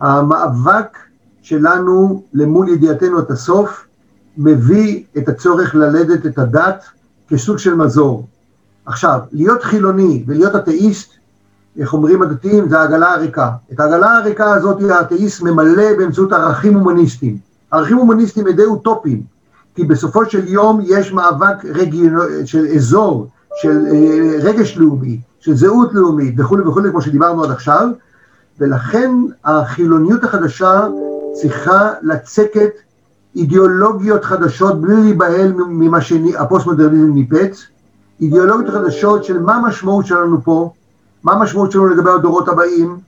המאבק 0.00 0.98
שלנו 1.42 2.22
למול 2.34 2.68
ידיעתנו 2.68 3.18
את 3.18 3.30
הסוף, 3.30 3.86
מביא 4.36 5.04
את 5.18 5.28
הצורך 5.28 5.74
ללדת 5.74 6.26
את 6.26 6.38
הדת 6.38 6.84
כסוג 7.28 7.58
של 7.58 7.74
מזור. 7.74 8.26
עכשיו, 8.86 9.20
להיות 9.32 9.62
חילוני 9.62 10.24
ולהיות 10.26 10.56
אתאיסט, 10.56 11.12
איך 11.78 11.92
אומרים 11.92 12.22
הדתיים, 12.22 12.68
זה 12.68 12.80
העגלה 12.80 13.14
הריקה. 13.14 13.50
את 13.72 13.80
העגלה 13.80 14.16
הריקה 14.16 14.54
הזאת 14.54 14.82
האתאיסט 14.90 15.42
ממלא 15.42 15.96
באמצעות 15.98 16.32
ערכים 16.32 16.74
הומניסטיים. 16.74 17.36
ערכים 17.70 17.96
הומניסטיים 17.96 18.46
הם 18.46 18.52
די 18.52 18.64
אוטופיים, 18.64 19.22
כי 19.74 19.84
בסופו 19.84 20.24
של 20.24 20.48
יום 20.48 20.80
יש 20.84 21.12
מאבק 21.12 21.64
רגיונו, 21.64 22.22
של 22.44 22.66
אזור, 22.66 23.28
של 23.54 23.86
אה, 23.86 24.38
רגש 24.42 24.76
לאומי, 24.76 25.20
של 25.40 25.54
זהות 25.54 25.94
לאומית 25.94 26.34
וכולי 26.38 26.62
וכולי, 26.62 26.90
כמו 26.90 27.02
שדיברנו 27.02 27.44
עד 27.44 27.50
עכשיו, 27.50 27.88
ולכן 28.60 29.10
החילוניות 29.44 30.24
החדשה 30.24 30.86
צריכה 31.32 31.90
לצקת 32.02 32.70
אידיאולוגיות 33.36 34.24
חדשות 34.24 34.80
בלי 34.80 34.94
להיבהל 35.02 35.52
ממה 35.52 36.00
שהפוסט-מודרניזם 36.00 37.12
ניפץ, 37.12 37.66
אידיאולוגיות 38.20 38.74
חדשות 38.74 39.24
של 39.24 39.40
מה 39.40 39.56
המשמעות 39.56 40.06
שלנו 40.06 40.42
פה, 40.44 40.72
מה 41.24 41.32
המשמעות 41.32 41.72
שלנו 41.72 41.88
לגבי 41.88 42.10
הדורות 42.10 42.48
הבאים, 42.48 42.98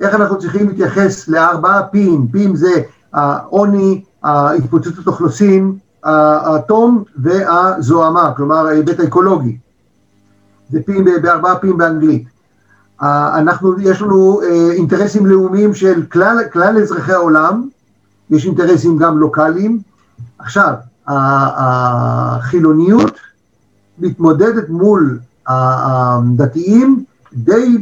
איך 0.00 0.14
אנחנו 0.14 0.38
צריכים 0.38 0.68
להתייחס 0.68 1.28
לארבעה 1.28 1.82
פים, 1.82 2.28
פים 2.32 2.56
זה 2.56 2.82
העוני, 3.12 4.02
התפוצצות 4.22 5.06
אוכלוסין, 5.06 5.78
האטום 6.04 7.04
והזוהמה, 7.16 8.32
כלומר 8.36 8.66
ההיבט 8.66 9.00
האקולוגי. 9.00 9.58
זה 10.70 10.80
פים 10.86 11.04
בארבעה 11.22 11.58
פים 11.58 11.78
באנגלית. 11.78 12.28
אנחנו, 13.02 13.80
יש 13.80 14.02
לנו 14.02 14.40
אינטרסים 14.72 15.26
לאומיים 15.26 15.74
של 15.74 16.02
כלל, 16.12 16.38
כלל 16.52 16.78
אזרחי 16.78 17.12
העולם, 17.12 17.68
יש 18.30 18.46
אינטרסים 18.46 18.98
גם 18.98 19.18
לוקאליים. 19.18 19.80
עכשיו, 20.38 20.72
החילוניות 21.86 23.20
מתמודדת 23.98 24.68
מול 24.68 25.18
הדתיים 25.46 27.04
די 27.32 27.76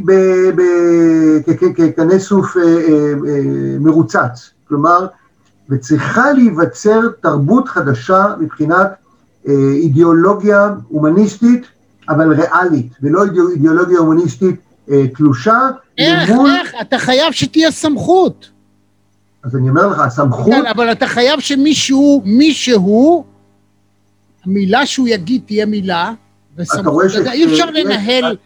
כקנה 1.75 2.19
סוף 2.19 2.55
מרוצץ, 3.79 4.49
כלומר, 4.67 5.07
וצריכה 5.69 6.31
להיווצר 6.33 7.01
תרבות 7.21 7.67
חדשה 7.67 8.25
מבחינת 8.39 8.87
אידיאולוגיה 9.47 10.69
הומניסטית, 10.89 11.65
אבל 12.09 12.33
ריאלית, 12.33 12.91
ולא 13.01 13.23
אידיאולוגיה 13.53 13.99
הומניסטית 13.99 14.55
תלושה. 15.15 15.69
איך, 15.97 16.29
למול... 16.29 16.49
איך? 16.49 16.73
אתה 16.81 16.97
חייב 16.97 17.31
שתהיה 17.31 17.71
סמכות. 17.71 18.49
אז 19.43 19.55
אני 19.55 19.69
אומר 19.69 19.87
לך, 19.87 19.99
הסמכות... 19.99 20.45
כן, 20.53 20.65
אבל 20.65 20.91
אתה 20.91 21.07
חייב 21.07 21.39
שמישהו, 21.39 22.21
מישהו, 22.25 23.25
המילה 24.45 24.85
שהוא 24.85 25.07
יגיד 25.07 25.41
תהיה 25.45 25.65
מילה, 25.65 26.13
וסמכות. 26.57 27.03
אי 27.31 27.45
אפשר 27.45 27.71
לנהל... 27.71 28.37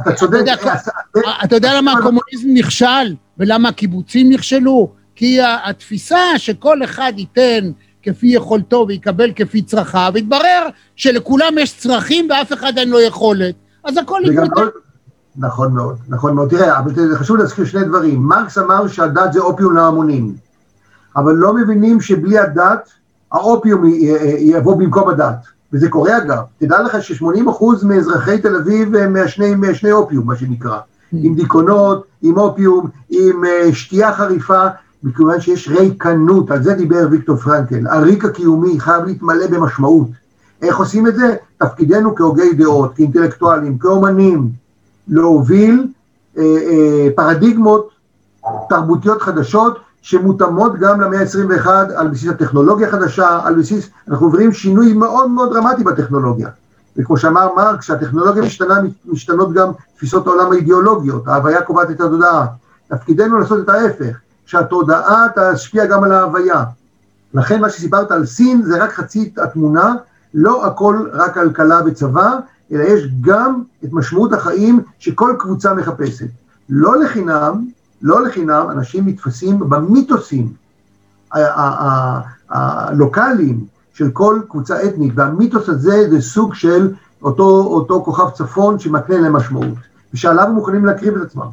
אתה 0.00 0.12
צודק. 0.12 0.38
אתה 0.60 0.70
יודע, 1.14 1.30
אתה 1.44 1.56
יודע 1.56 1.78
למה 1.78 1.92
הקומוניזם 1.92 2.48
נכשל, 2.54 3.14
ולמה 3.38 3.68
הקיבוצים 3.68 4.32
נכשלו? 4.32 4.92
כי 5.16 5.38
התפיסה 5.64 6.18
שכל 6.36 6.84
אחד 6.84 7.12
ייתן 7.16 7.70
כפי 8.02 8.26
יכולתו 8.26 8.84
ויקבל 8.88 9.32
כפי 9.36 9.62
צרכיו, 9.62 10.12
התברר 10.16 10.68
שלכולם 10.96 11.52
יש 11.58 11.76
צרכים 11.78 12.28
ואף 12.30 12.52
אחד 12.52 12.78
אין 12.78 12.90
לו 12.90 13.00
יכולת, 13.00 13.54
אז 13.84 13.96
הכל 13.96 14.20
יתמודד. 14.24 14.70
נכון 15.36 15.72
מאוד, 15.72 15.96
נכון 16.08 16.34
מאוד. 16.34 16.50
תראה, 16.50 16.78
אבל 16.78 16.94
זה 16.94 17.18
חשוב 17.18 17.36
להזכיר 17.36 17.64
שני 17.64 17.84
דברים. 17.84 18.20
מרקס 18.20 18.58
אמר 18.58 18.88
שהדת 18.88 19.32
זה 19.32 19.40
אופיום 19.40 19.76
להמונים, 19.76 20.34
אבל 21.16 21.32
לא 21.34 21.54
מבינים 21.54 22.00
שבלי 22.00 22.38
הדת, 22.38 22.90
האופיום 23.32 23.84
יבוא 24.38 24.76
במקום 24.76 25.08
הדת. 25.08 25.46
וזה 25.74 25.88
קורה 25.88 26.18
אגב. 26.18 26.38
תדע 26.58 26.82
לך 26.82 27.02
ש-80% 27.02 27.64
מאזרחי 27.86 28.38
תל 28.38 28.56
אביב 28.56 28.96
הם 28.96 29.12
מעשני, 29.12 29.54
מעשני 29.54 29.92
אופיום, 29.92 30.26
מה 30.26 30.36
שנקרא. 30.36 30.78
עם 31.12 31.34
דיכאונות, 31.34 32.04
עם 32.22 32.38
אופיום, 32.38 32.88
עם 33.10 33.44
uh, 33.44 33.74
שתייה 33.74 34.12
חריפה, 34.12 34.66
מכיוון 35.02 35.40
שיש 35.40 35.68
ריקנות, 35.68 36.50
על 36.50 36.62
זה 36.62 36.74
דיבר 36.74 37.06
ויקטור 37.10 37.36
פרנקל. 37.36 37.86
הריק 37.86 38.24
הקיומי 38.24 38.80
חייב 38.80 39.04
להתמלא 39.04 39.46
במשמעות. 39.46 40.08
איך 40.62 40.78
עושים 40.78 41.06
את 41.06 41.14
זה? 41.14 41.34
תפקידנו 41.58 42.14
כהוגי 42.14 42.52
דעות, 42.52 42.94
כאינטלקטואלים, 42.94 43.78
כאומנים, 43.78 44.48
להוביל 45.08 45.86
אה, 46.38 46.42
אה, 46.42 47.08
פרדיגמות 47.14 47.90
תרבותיות 48.68 49.22
חדשות 49.22 49.78
שמותאמות 50.04 50.78
גם 50.78 51.00
למאה 51.00 51.20
ה-21 51.20 51.68
על 51.96 52.08
בסיס 52.08 52.30
הטכנולוגיה 52.30 52.88
החדשה, 52.88 53.40
על 53.44 53.54
בסיס, 53.54 53.88
אנחנו 54.08 54.26
עוברים 54.26 54.52
שינוי 54.52 54.92
מאוד 54.92 55.30
מאוד 55.30 55.52
דרמטי 55.52 55.84
בטכנולוגיה. 55.84 56.48
וכמו 56.96 57.16
שאמר 57.16 57.54
מרק, 57.56 57.80
כשהטכנולוגיה 57.80 58.42
משתנה, 58.42 58.80
משתנות 59.06 59.52
גם 59.52 59.70
תפיסות 59.96 60.26
העולם 60.26 60.52
האידיאולוגיות, 60.52 61.28
ההוויה 61.28 61.62
קובעת 61.62 61.90
את 61.90 62.00
התודעה. 62.00 62.46
תפקידנו 62.88 63.38
לעשות 63.38 63.64
את 63.64 63.68
ההפך, 63.68 64.16
שהתודעה 64.46 65.26
תשפיע 65.36 65.86
גם 65.86 66.04
על 66.04 66.12
ההוויה. 66.12 66.64
לכן 67.34 67.60
מה 67.60 67.70
שסיפרת 67.70 68.10
על 68.10 68.26
סין 68.26 68.62
זה 68.62 68.84
רק 68.84 68.92
חצי 68.92 69.32
התמונה, 69.38 69.94
לא 70.34 70.66
הכל 70.66 71.08
רק 71.12 71.34
כלכלה 71.34 71.80
וצבא, 71.86 72.30
אלא 72.72 72.82
יש 72.82 73.08
גם 73.20 73.62
את 73.84 73.88
משמעות 73.92 74.32
החיים 74.32 74.80
שכל 74.98 75.34
קבוצה 75.38 75.74
מחפשת. 75.74 76.28
לא 76.68 76.96
לחינם, 76.96 77.66
לא 78.04 78.26
לחינם, 78.26 78.66
אנשים 78.70 79.08
נתפסים 79.08 79.58
במיתוסים 79.58 80.52
הלוקאליים 82.48 83.66
של 83.94 84.10
כל 84.10 84.40
קבוצה 84.48 84.84
אתנית, 84.88 85.12
והמיתוס 85.16 85.68
הזה 85.68 86.10
זה 86.10 86.20
סוג 86.20 86.54
של 86.54 86.94
אותו, 87.22 87.62
אותו 87.66 88.04
כוכב 88.04 88.30
צפון 88.30 88.78
שמקנה 88.78 89.20
להם 89.20 89.36
משמעות, 89.36 89.78
ושעליו 90.14 90.44
הם 90.44 90.54
מוכנים 90.54 90.84
להקריב 90.84 91.16
את 91.16 91.22
עצמם. 91.22 91.48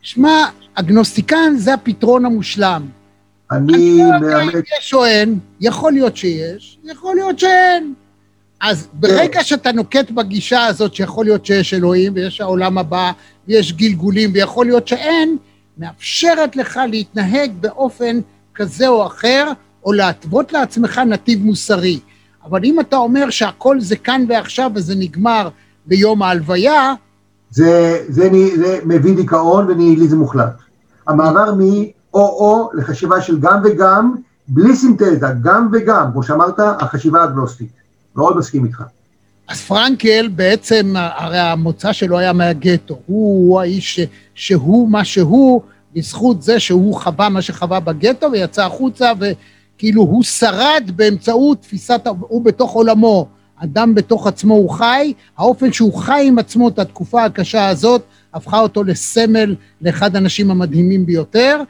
שמע, 0.00 0.30
אגנוסטיקן 0.74 1.56
זה 1.56 1.74
הפתרון 1.74 2.24
המושלם. 2.24 3.01
אני 3.52 3.98
לא 3.98 4.26
יודע 4.26 4.42
אם 4.42 4.48
יש 4.78 4.94
או 4.94 5.04
אין, 5.04 5.38
יכול 5.60 5.92
להיות 5.92 6.16
שיש, 6.16 6.78
יכול 6.84 7.14
להיות 7.14 7.38
שאין. 7.38 7.94
אז 8.60 8.88
ברגע 8.92 9.44
שאתה 9.44 9.72
נוקט 9.72 10.10
בגישה 10.10 10.66
הזאת 10.66 10.94
שיכול 10.94 11.24
להיות 11.24 11.46
שיש 11.46 11.74
אלוהים 11.74 12.12
ויש 12.14 12.40
העולם 12.40 12.78
הבא 12.78 13.12
ויש 13.48 13.72
גלגולים 13.72 14.30
ויכול 14.34 14.66
להיות 14.66 14.88
שאין, 14.88 15.36
מאפשרת 15.78 16.56
לך 16.56 16.80
להתנהג 16.88 17.52
באופן 17.60 18.20
כזה 18.54 18.88
או 18.88 19.06
אחר, 19.06 19.48
או 19.84 19.92
להתוות 19.92 20.52
לעצמך 20.52 20.98
נתיב 20.98 21.44
מוסרי. 21.44 22.00
אבל 22.44 22.64
אם 22.64 22.80
אתה 22.80 22.96
אומר 22.96 23.30
שהכל 23.30 23.80
זה 23.80 23.96
כאן 23.96 24.24
ועכשיו 24.28 24.70
וזה 24.74 24.94
נגמר 24.94 25.48
ביום 25.86 26.22
ההלוויה, 26.22 26.94
זה, 27.50 28.04
זה, 28.08 28.28
זה, 28.30 28.56
זה 28.56 28.80
מביא 28.84 29.16
דיכאון 29.16 29.70
וניהיליזם 29.70 30.18
מוחלט. 30.18 30.54
המעבר 31.08 31.54
מ-או-או 32.14 32.70
לחשיבה 32.74 33.20
של 33.20 33.40
גם 33.40 33.60
וגם, 33.64 34.14
בלי 34.48 34.76
סינתזה, 34.76 35.26
גם 35.42 35.68
וגם, 35.72 36.12
כמו 36.12 36.22
שאמרת, 36.22 36.58
החשיבה 36.58 37.22
האגנוסטית. 37.22 37.82
מאוד 38.16 38.36
מסכים 38.36 38.64
איתך. 38.64 38.82
אז 39.48 39.60
פרנקל 39.60 40.28
בעצם, 40.28 40.92
הרי 40.96 41.38
המוצא 41.38 41.92
שלו 41.92 42.18
היה 42.18 42.32
מהגטו. 42.32 42.94
הוא, 43.06 43.48
הוא 43.48 43.60
האיש 43.60 44.00
ש, 44.00 44.06
שהוא 44.34 44.88
מה 44.88 45.04
שהוא, 45.04 45.62
בזכות 45.94 46.42
זה 46.42 46.60
שהוא 46.60 46.94
חווה 47.00 47.28
מה 47.28 47.42
שחווה 47.42 47.80
בגטו 47.80 48.32
ויצא 48.32 48.66
החוצה, 48.66 49.12
וכאילו 49.20 50.02
הוא 50.02 50.22
שרד 50.22 50.90
באמצעות 50.96 51.62
תפיסת, 51.62 52.06
הוא 52.20 52.44
בתוך 52.44 52.72
עולמו. 52.72 53.26
אדם 53.56 53.94
בתוך 53.94 54.26
עצמו 54.26 54.54
הוא 54.54 54.70
חי, 54.70 55.12
האופן 55.38 55.72
שהוא 55.72 55.94
חי 55.94 56.24
עם 56.26 56.38
עצמו 56.38 56.68
את 56.68 56.78
התקופה 56.78 57.24
הקשה 57.24 57.68
הזאת, 57.68 58.02
הפכה 58.34 58.60
אותו 58.60 58.84
לסמל 58.84 59.54
לאחד 59.80 60.16
האנשים 60.16 60.50
המדהימים 60.50 61.06
ביותר, 61.06 61.62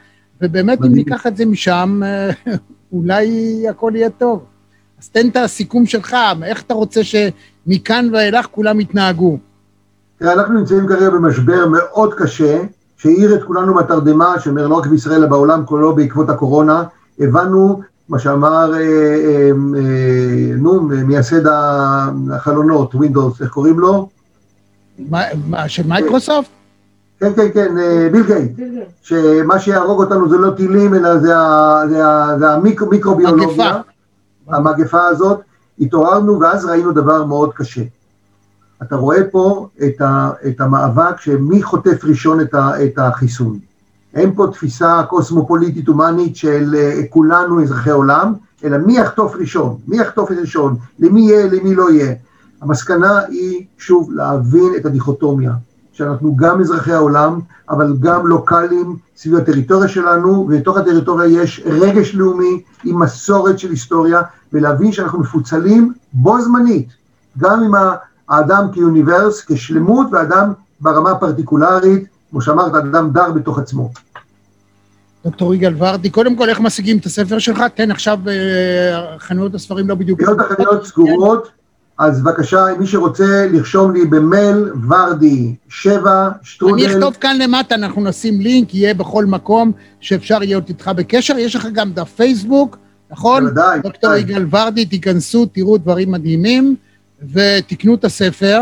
ובאמת. 0.43 0.79
אם 0.85 0.93
ניקח 0.93 1.27
את 1.27 1.37
זה 1.37 1.45
משם, 1.45 2.01
אולי 2.93 3.65
הכל 3.69 3.91
יהיה 3.95 4.09
טוב. 4.09 4.43
אז 5.01 5.09
תן 5.09 5.29
את 5.29 5.35
הסיכום 5.37 5.85
שלך, 5.85 6.15
איך 6.43 6.61
אתה 6.61 6.73
רוצה 6.73 7.01
שמכאן 7.03 8.09
ואילך 8.13 8.45
כולם 8.51 8.79
יתנהגו? 8.79 9.37
תראה, 10.17 10.33
אנחנו 10.33 10.59
נמצאים 10.59 10.87
כרגע 10.87 11.09
במשבר 11.09 11.65
מאוד 11.67 12.13
קשה, 12.13 12.61
שהעיר 12.97 13.35
את 13.35 13.43
כולנו 13.43 13.73
מהתרדמה, 13.73 14.39
שאומר 14.39 14.67
לא 14.67 14.75
רק 14.75 14.87
בישראל 14.87 15.15
אלא 15.15 15.27
בעולם 15.27 15.65
כולו 15.65 15.95
בעקבות 15.95 16.29
הקורונה, 16.29 16.83
הבנו 17.19 17.81
מה 18.09 18.19
שאמר, 18.19 18.73
אה, 18.73 18.79
אה, 18.79 19.49
אה, 19.75 20.55
נו, 20.57 20.81
מייסד 20.81 21.47
החלונות, 22.31 22.95
Windows, 22.95 23.41
איך 23.41 23.49
קוראים 23.49 23.79
לו? 23.79 24.09
מה, 25.09 25.67
של 25.67 25.87
מייקרוסופט? 25.87 26.49
כן, 27.19 27.33
כן, 27.35 27.47
כן, 27.53 27.75
ביל 28.11 28.23
גייט, 28.25 28.51
שמה 29.01 29.59
שיהרוג 29.59 30.03
אותנו 30.03 30.29
זה 30.29 30.37
לא 30.37 30.51
טילים, 30.51 30.93
אלא 30.93 31.17
זה, 31.17 31.33
זה, 31.89 32.03
זה 32.39 32.51
המיקרוביולוגיה, 32.51 33.81
המגפה 34.47 35.05
הזאת, 35.05 35.39
התעוררנו 35.79 36.39
ואז 36.39 36.65
ראינו 36.65 36.91
דבר 36.91 37.25
מאוד 37.25 37.53
קשה. 37.53 37.81
אתה 38.81 38.95
רואה 38.95 39.23
פה 39.31 39.67
את, 39.85 40.01
ה, 40.01 40.31
את 40.47 40.61
המאבק 40.61 41.19
שמי 41.19 41.63
חוטף 41.63 42.03
ראשון 42.03 42.41
את, 42.41 42.53
ה, 42.53 42.83
את 42.83 42.97
החיסון. 42.97 43.59
אין 44.13 44.35
פה 44.35 44.47
תפיסה 44.51 45.03
קוסמופוליטית 45.09 45.87
הומנית 45.87 46.35
של 46.35 46.75
uh, 46.75 47.07
כולנו 47.09 47.63
אזרחי 47.63 47.89
עולם, 47.89 48.33
אלא 48.63 48.77
מי 48.77 48.97
יחטוף 48.97 49.35
ראשון, 49.35 49.77
מי 49.87 49.97
יחטוף 49.97 50.31
את 50.31 50.37
ראשון, 50.37 50.75
למי 50.99 51.21
יהיה, 51.21 51.47
למי 51.47 51.75
לא 51.75 51.91
יהיה. 51.91 52.13
המסקנה 52.61 53.19
היא, 53.19 53.65
שוב, 53.77 54.11
להבין 54.11 54.73
את 54.77 54.85
הדיכוטומיה, 54.85 55.51
שאנחנו 55.93 56.35
גם 56.35 56.61
אזרחי 56.61 56.91
העולם, 56.91 57.39
אבל 57.69 57.93
גם 57.99 58.27
לוקאלים 58.27 58.97
סביב 59.17 59.35
הטריטוריה 59.35 59.87
שלנו, 59.87 60.29
ובתוך 60.29 60.77
הטריטוריה 60.77 61.41
יש 61.41 61.61
רגש 61.65 62.15
לאומי 62.15 62.61
עם 62.83 62.99
מסורת 62.99 63.59
של 63.59 63.69
היסטוריה, 63.69 64.21
ולהבין 64.53 64.91
שאנחנו 64.91 65.19
מפוצלים 65.19 65.93
בו 66.13 66.41
זמנית, 66.41 66.89
גם 67.37 67.63
עם 67.63 67.71
האדם 68.29 68.67
כאוניברס, 68.73 69.45
כשלמות, 69.45 70.07
ואדם 70.11 70.53
ברמה 70.81 71.11
הפרטיקולרית, 71.11 72.07
כמו 72.31 72.41
שאמרת, 72.41 72.75
אדם 72.75 73.11
דר 73.11 73.31
בתוך 73.31 73.59
עצמו. 73.59 73.91
דוקטור 75.23 75.53
יגאל 75.53 75.73
ורדי, 75.77 76.09
קודם 76.09 76.35
כל, 76.35 76.49
איך 76.49 76.59
משיגים 76.59 76.97
את 76.97 77.05
הספר 77.05 77.39
שלך? 77.39 77.63
תן 77.75 77.91
עכשיו, 77.91 78.19
אה, 78.27 79.19
חנויות 79.19 79.55
הספרים 79.55 79.89
לא 79.89 79.95
בדיוק... 79.95 80.21
חנויות 80.23 80.51
החנויות 80.51 80.85
סגורות, 80.85 81.51
אז 81.97 82.21
בבקשה, 82.21 82.65
מי 82.79 82.87
שרוצה 82.87 83.47
לרשום 83.51 83.93
לי 83.93 84.05
במייל, 84.05 84.71
ורדי, 84.89 85.55
שבע, 85.69 86.29
שטרודל. 86.43 86.85
אני 86.85 86.93
אכתוב 86.93 87.13
כאן 87.13 87.37
למטה, 87.37 87.75
אנחנו 87.75 88.03
נשים 88.03 88.41
לינק, 88.41 88.75
יהיה 88.75 88.93
בכל 88.93 89.25
מקום 89.25 89.71
שאפשר 89.99 90.39
להיות 90.39 90.69
איתך 90.69 90.91
בקשר. 90.95 91.37
יש 91.37 91.55
לך 91.55 91.67
גם 91.73 91.91
דף 91.93 92.09
פייסבוק, 92.15 92.77
נכון? 93.11 93.43
בוודאי. 93.43 93.79
דוקטור 93.81 94.13
יגאל 94.13 94.45
ורדי, 94.51 94.85
תיכנסו, 94.85 95.45
תראו 95.45 95.77
דברים 95.77 96.11
מדהימים, 96.11 96.75
ותקנו 97.33 97.95
את 97.95 98.05
הספר. 98.05 98.61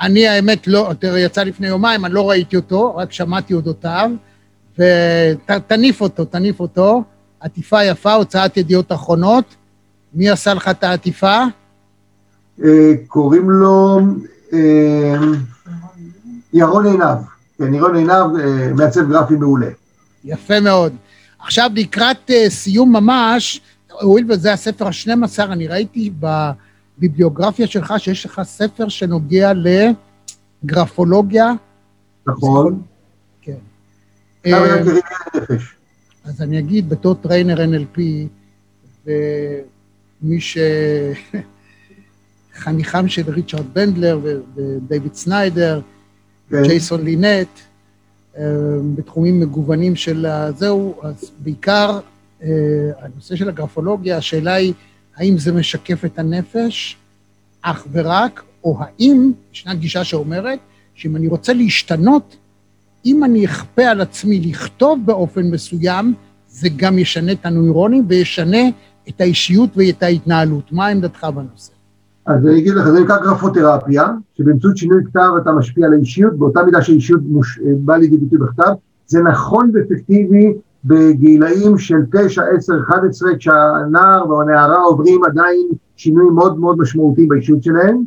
אני 0.00 0.28
האמת 0.28 0.66
לא, 0.66 0.92
תראה, 0.98 1.18
יצא 1.18 1.42
לפני 1.42 1.66
יומיים, 1.66 2.04
אני 2.04 2.14
לא 2.14 2.30
ראיתי 2.30 2.56
אותו, 2.56 2.96
רק 2.96 3.12
שמעתי 3.12 3.54
אודותיו, 3.54 4.10
ותניף 4.78 6.00
אותו, 6.00 6.24
תניף 6.24 6.60
אותו. 6.60 7.02
עטיפה 7.40 7.84
יפה, 7.84 8.12
הוצאת 8.14 8.56
ידיעות 8.56 8.92
אחרונות. 8.92 9.44
מי 10.14 10.30
עשה 10.30 10.54
לך 10.54 10.68
את 10.68 10.84
העטיפה? 10.84 11.44
אה, 12.64 12.92
קוראים 13.06 13.50
לו 13.50 14.00
אה, 14.52 15.16
ירון 16.52 16.86
עינב. 16.86 17.18
כן, 17.58 17.74
ירון 17.74 17.96
עינב, 17.96 18.36
אה, 18.40 18.72
מעצב 18.76 19.08
גרפי 19.10 19.34
מעולה. 19.34 19.68
יפה 20.24 20.60
מאוד. 20.60 20.92
עכשיו, 21.38 21.70
לקראת 21.74 22.30
סיום 22.48 22.92
ממש, 22.92 23.60
הואיל 24.00 24.26
וזה 24.28 24.52
הספר 24.52 24.86
ה-12, 24.86 25.42
אני 25.42 25.66
ראיתי 25.68 26.10
ב... 26.20 26.26
ביבליוגרפיה 26.98 27.66
שלך 27.66 27.94
שיש 27.98 28.26
לך 28.26 28.40
ספר 28.44 28.88
שנוגע 28.88 29.52
לגרפולוגיה. 30.64 31.52
נכון. 32.26 32.82
כן. 33.42 33.56
אז 36.24 36.42
אני 36.42 36.58
אגיד, 36.58 36.88
בתור 36.88 37.14
trainer 37.14 37.56
NLP, 37.56 38.00
ומי 39.06 40.38
שחניכם 42.56 43.08
של 43.08 43.30
ריצ'רד 43.30 43.74
בנדלר 43.74 44.20
ודייוויד 44.54 45.14
סניידר, 45.14 45.80
כן. 46.50 46.62
ג'ייסון 46.62 47.04
לינט, 47.04 47.48
אה, 48.38 48.44
בתחומים 48.94 49.40
מגוונים 49.40 49.96
של 49.96 50.26
זהו, 50.56 50.94
אז 51.02 51.30
בעיקר 51.38 52.00
אה, 52.42 52.48
הנושא 52.98 53.36
של 53.36 53.48
הגרפולוגיה, 53.48 54.16
השאלה 54.16 54.54
היא, 54.54 54.72
האם 55.16 55.38
זה 55.38 55.52
משקף 55.52 56.04
את 56.04 56.18
הנפש 56.18 56.96
אך 57.62 57.86
ורק, 57.92 58.42
או 58.64 58.78
האם, 58.80 59.32
ישנה 59.52 59.74
גישה 59.74 60.04
שאומרת, 60.04 60.58
שאם 60.94 61.16
אני 61.16 61.28
רוצה 61.28 61.52
להשתנות, 61.52 62.36
אם 63.06 63.24
אני 63.24 63.46
אכפה 63.46 63.82
על 63.82 64.00
עצמי 64.00 64.40
לכתוב 64.40 65.00
באופן 65.04 65.42
מסוים, 65.42 66.14
זה 66.48 66.68
גם 66.76 66.98
ישנה 66.98 67.32
את 67.32 67.46
הנוירונים 67.46 68.04
וישנה 68.08 68.68
את 69.08 69.20
האישיות 69.20 69.70
ואת 69.76 70.02
ההתנהלות. 70.02 70.72
מה 70.72 70.86
עמדתך 70.86 71.24
בנושא? 71.34 71.72
אז 72.26 72.46
אני 72.46 72.58
אגיד 72.58 72.74
לך, 72.74 72.88
זה 72.88 73.00
נקרא 73.00 73.18
גרפותרפיה, 73.22 74.08
שבאמצעות 74.34 74.76
שינוי 74.76 75.04
כתב 75.04 75.30
אתה 75.42 75.52
משפיע 75.52 75.86
על 75.86 75.92
האישיות, 75.92 76.34
באותה 76.34 76.62
מידה 76.62 76.82
שהאישיות 76.82 77.20
מוש... 77.24 77.60
באה 77.84 77.98
לידי 77.98 78.16
ביטוי 78.16 78.38
בכתב. 78.38 78.72
זה 79.06 79.22
נכון 79.22 79.70
ואפקטיבי 79.74 80.54
בגילאים 80.84 81.78
של 81.78 81.96
9, 82.12 82.42
10, 82.56 82.72
11, 82.88 83.30
כשהנער 83.38 84.22
או 84.22 84.42
הנערה 84.42 84.82
עוברים 84.82 85.24
עדיין 85.24 85.68
שינויים 85.96 86.32
מאוד 86.32 86.58
מאוד 86.58 86.78
משמעותיים 86.78 87.28
באישיות 87.28 87.62
שלהם, 87.62 88.02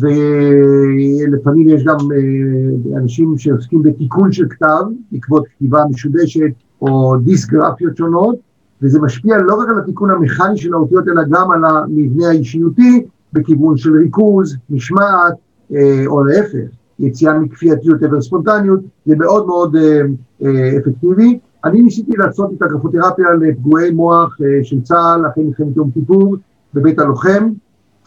ולפעמים 0.00 1.68
יש 1.68 1.84
גם 1.84 1.96
אה, 2.12 2.98
אנשים 2.98 3.38
שעוסקים 3.38 3.82
בתיקון 3.82 4.32
של 4.32 4.48
כתב, 4.50 4.82
בעקבות 5.12 5.46
כתיבה 5.46 5.84
משודשת 5.90 6.50
או 6.80 7.16
דיסגרפיות 7.24 7.96
שונות, 7.96 8.36
וזה 8.82 9.00
משפיע 9.00 9.38
לא 9.38 9.54
רק 9.54 9.68
על 9.68 9.78
התיקון 9.78 10.10
המכני 10.10 10.56
של 10.56 10.74
האותיות, 10.74 11.08
אלא 11.08 11.22
גם 11.30 11.50
על 11.50 11.64
המבנה 11.64 12.28
האישיותי, 12.28 13.06
בכיוון 13.32 13.76
של 13.76 13.96
ריכוז, 13.96 14.56
משמעת, 14.70 15.34
אה, 15.74 16.04
או 16.06 16.24
להפך, 16.24 16.68
יציאה 16.98 17.38
מכפייתיות 17.38 18.02
עבר 18.02 18.20
ספונטניות, 18.20 18.80
זה 19.06 19.16
מאוד 19.16 19.46
מאוד 19.46 19.76
אה, 19.76 20.00
אה, 20.42 20.78
אפקטיבי. 20.78 21.38
אני 21.64 21.82
ניסיתי 21.82 22.12
לעשות 22.16 22.50
את 22.56 22.62
הגרפותרפיה 22.62 23.26
לפגועי 23.40 23.90
מוח 23.90 24.36
של 24.62 24.82
צה"ל 24.82 25.26
אחרי 25.26 25.44
מלחמת 25.44 25.76
יום 25.76 25.90
כיפור 25.90 26.36
בבית 26.74 26.98
הלוחם, 26.98 27.48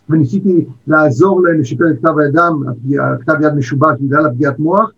וניסיתי 0.10 0.66
לעזור 0.88 1.44
להם 1.44 1.60
לשפר 1.60 1.92
את 1.92 1.98
כתב 1.98 2.18
הידם, 2.18 2.64
כתב 3.20 3.34
יד 3.42 3.54
משובש 3.54 4.00
בגלל 4.02 4.26
הפגיעת 4.26 4.60
מוח. 4.60 4.92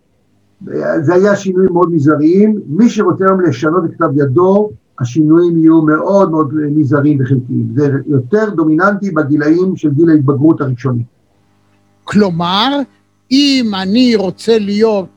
זה 1.01 1.13
היה 1.13 1.35
שינויים 1.35 1.73
מאוד 1.73 1.91
מזעריים. 1.91 2.59
מי 2.67 2.89
שרוצה 2.89 3.25
היום 3.25 3.41
לשנות 3.41 3.85
את 3.85 3.93
כתב 3.93 4.09
ידו, 4.15 4.69
השינויים 4.99 5.57
יהיו 5.57 5.81
מאוד 5.81 6.31
מאוד 6.31 6.53
מזעריים 6.53 7.17
וחלקיים. 7.21 7.67
זה 7.75 7.91
יותר 8.07 8.49
דומיננטי 8.49 9.11
בגילאים 9.11 9.75
של 9.75 9.89
גיל 9.93 10.09
ההתבגרות 10.09 10.61
הראשוני. 10.61 11.03
כלומר, 12.03 12.79
אם 13.31 13.71
אני 13.81 14.15
רוצה 14.15 14.59
להיות... 14.59 15.07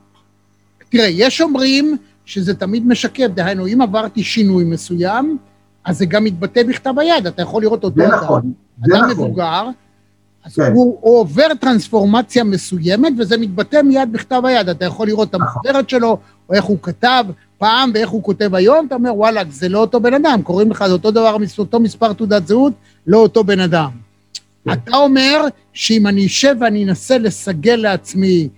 תראה, 0.89 1.07
יש 1.07 1.41
אומרים 1.41 1.97
שזה 2.25 2.53
תמיד 2.53 2.87
משקף, 2.87 3.27
דהיינו, 3.33 3.67
אם 3.67 3.81
עברתי 3.81 4.23
שינוי 4.23 4.63
מסוים, 4.63 5.37
אז 5.85 5.97
זה 5.97 6.05
גם 6.05 6.23
מתבטא 6.23 6.63
בכתב 6.63 6.93
היד, 6.99 7.27
אתה 7.27 7.41
יכול 7.41 7.61
לראות 7.61 7.83
אותו 7.83 8.01
זה 8.01 8.07
נכון, 8.07 8.51
זה 8.85 8.95
אדם 8.95 9.03
נכון. 9.03 9.25
מבוגר, 9.25 9.69
אז 10.45 10.55
כן. 10.55 10.71
הוא, 10.73 10.97
הוא 11.01 11.19
עובר 11.19 11.47
טרנספורמציה 11.59 12.43
מסוימת, 12.43 13.13
וזה 13.17 13.37
מתבטא 13.37 13.81
מיד 13.81 14.11
בכתב 14.11 14.41
היד. 14.45 14.69
אתה 14.69 14.85
יכול 14.85 15.07
לראות 15.07 15.29
את 15.29 15.35
נכון. 15.35 15.47
המחברת 15.47 15.89
שלו, 15.89 16.17
או 16.49 16.53
איך 16.53 16.65
הוא 16.65 16.77
כתב 16.81 17.23
פעם 17.57 17.91
ואיך 17.93 18.09
הוא 18.09 18.23
כותב 18.23 18.55
היום, 18.55 18.85
אתה 18.87 18.95
אומר, 18.95 19.15
וואלה, 19.15 19.41
זה 19.49 19.69
לא 19.69 19.79
אותו 19.79 19.99
בן 19.99 20.13
אדם, 20.13 20.41
קוראים 20.43 20.71
לך, 20.71 20.83
זה 20.87 20.93
אותו 20.93 21.11
דבר, 21.11 21.37
אותו 21.57 21.79
מספר 21.79 22.13
תעודת 22.13 22.47
זהות, 22.47 22.73
לא 23.07 23.17
אותו 23.17 23.43
בן 23.43 23.59
אדם. 23.59 23.89
כן. 24.65 24.71
אתה 24.71 24.97
אומר 24.97 25.41
שאם 25.73 26.07
אני 26.07 26.25
אשב 26.25 26.55
ואני 26.59 26.85
אנסה 26.85 27.17
לסגל 27.17 27.75
לעצמי 27.75 28.49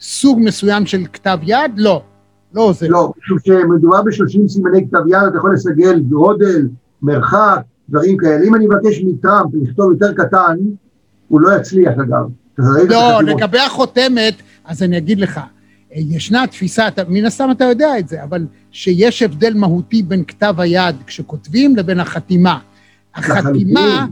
סוג 0.00 0.38
מסוים 0.42 0.86
של 0.86 1.04
כתב 1.12 1.38
יד, 1.42 1.72
לא. 1.76 2.02
לא 2.54 2.72
זה. 2.78 2.88
לא, 2.88 3.12
משום 3.18 3.38
שמדובר 3.44 4.02
ב-30 4.02 4.48
סימני 4.48 4.88
כתב 4.88 5.06
יד, 5.08 5.22
אתה 5.28 5.38
יכול 5.38 5.54
לסגל 5.54 6.00
גודל, 6.00 6.68
מרחק, 7.02 7.60
דברים 7.88 8.16
כאלה. 8.16 8.44
אם 8.44 8.54
אני 8.54 8.66
מבקש 8.66 9.02
מטראמפ 9.04 9.50
לכתוב 9.62 9.92
יותר 9.92 10.12
קטן, 10.12 10.56
הוא 11.28 11.40
לא 11.40 11.56
יצליח 11.56 11.94
אגב. 11.98 12.28
לא. 12.88 13.22
לגבי 13.22 13.58
החותמת, 13.58 14.34
אז 14.64 14.82
אני 14.82 14.98
אגיד 14.98 15.20
לך, 15.20 15.40
ישנה 15.92 16.46
תפיסה, 16.46 16.88
אתה- 16.88 17.02
מן 17.08 17.24
הסתם 17.24 17.48
אתה 17.50 17.64
יודע 17.64 17.98
את 17.98 18.08
זה, 18.08 18.22
אבל 18.22 18.46
שיש 18.70 19.22
הבדל 19.22 19.54
מהותי 19.54 20.02
בין 20.02 20.24
כתב 20.24 20.54
היד 20.58 20.96
כשכותבים 21.06 21.76
לבין 21.76 22.00
החתימה. 22.00 22.58
החתימה. 23.14 24.06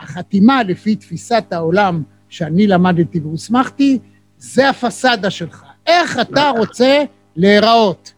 החתימה 0.00 0.62
לפי 0.62 0.96
תפיסת 0.96 1.44
העולם 1.50 2.02
שאני 2.28 2.66
למדתי 2.66 3.20
והוסמכתי, 3.20 3.98
זה 4.38 4.68
הפסאדה 4.70 5.30
שלך. 5.30 5.64
איך 5.86 6.18
אתה 6.20 6.50
רוצה 6.58 7.02
להיראות? 7.36 8.12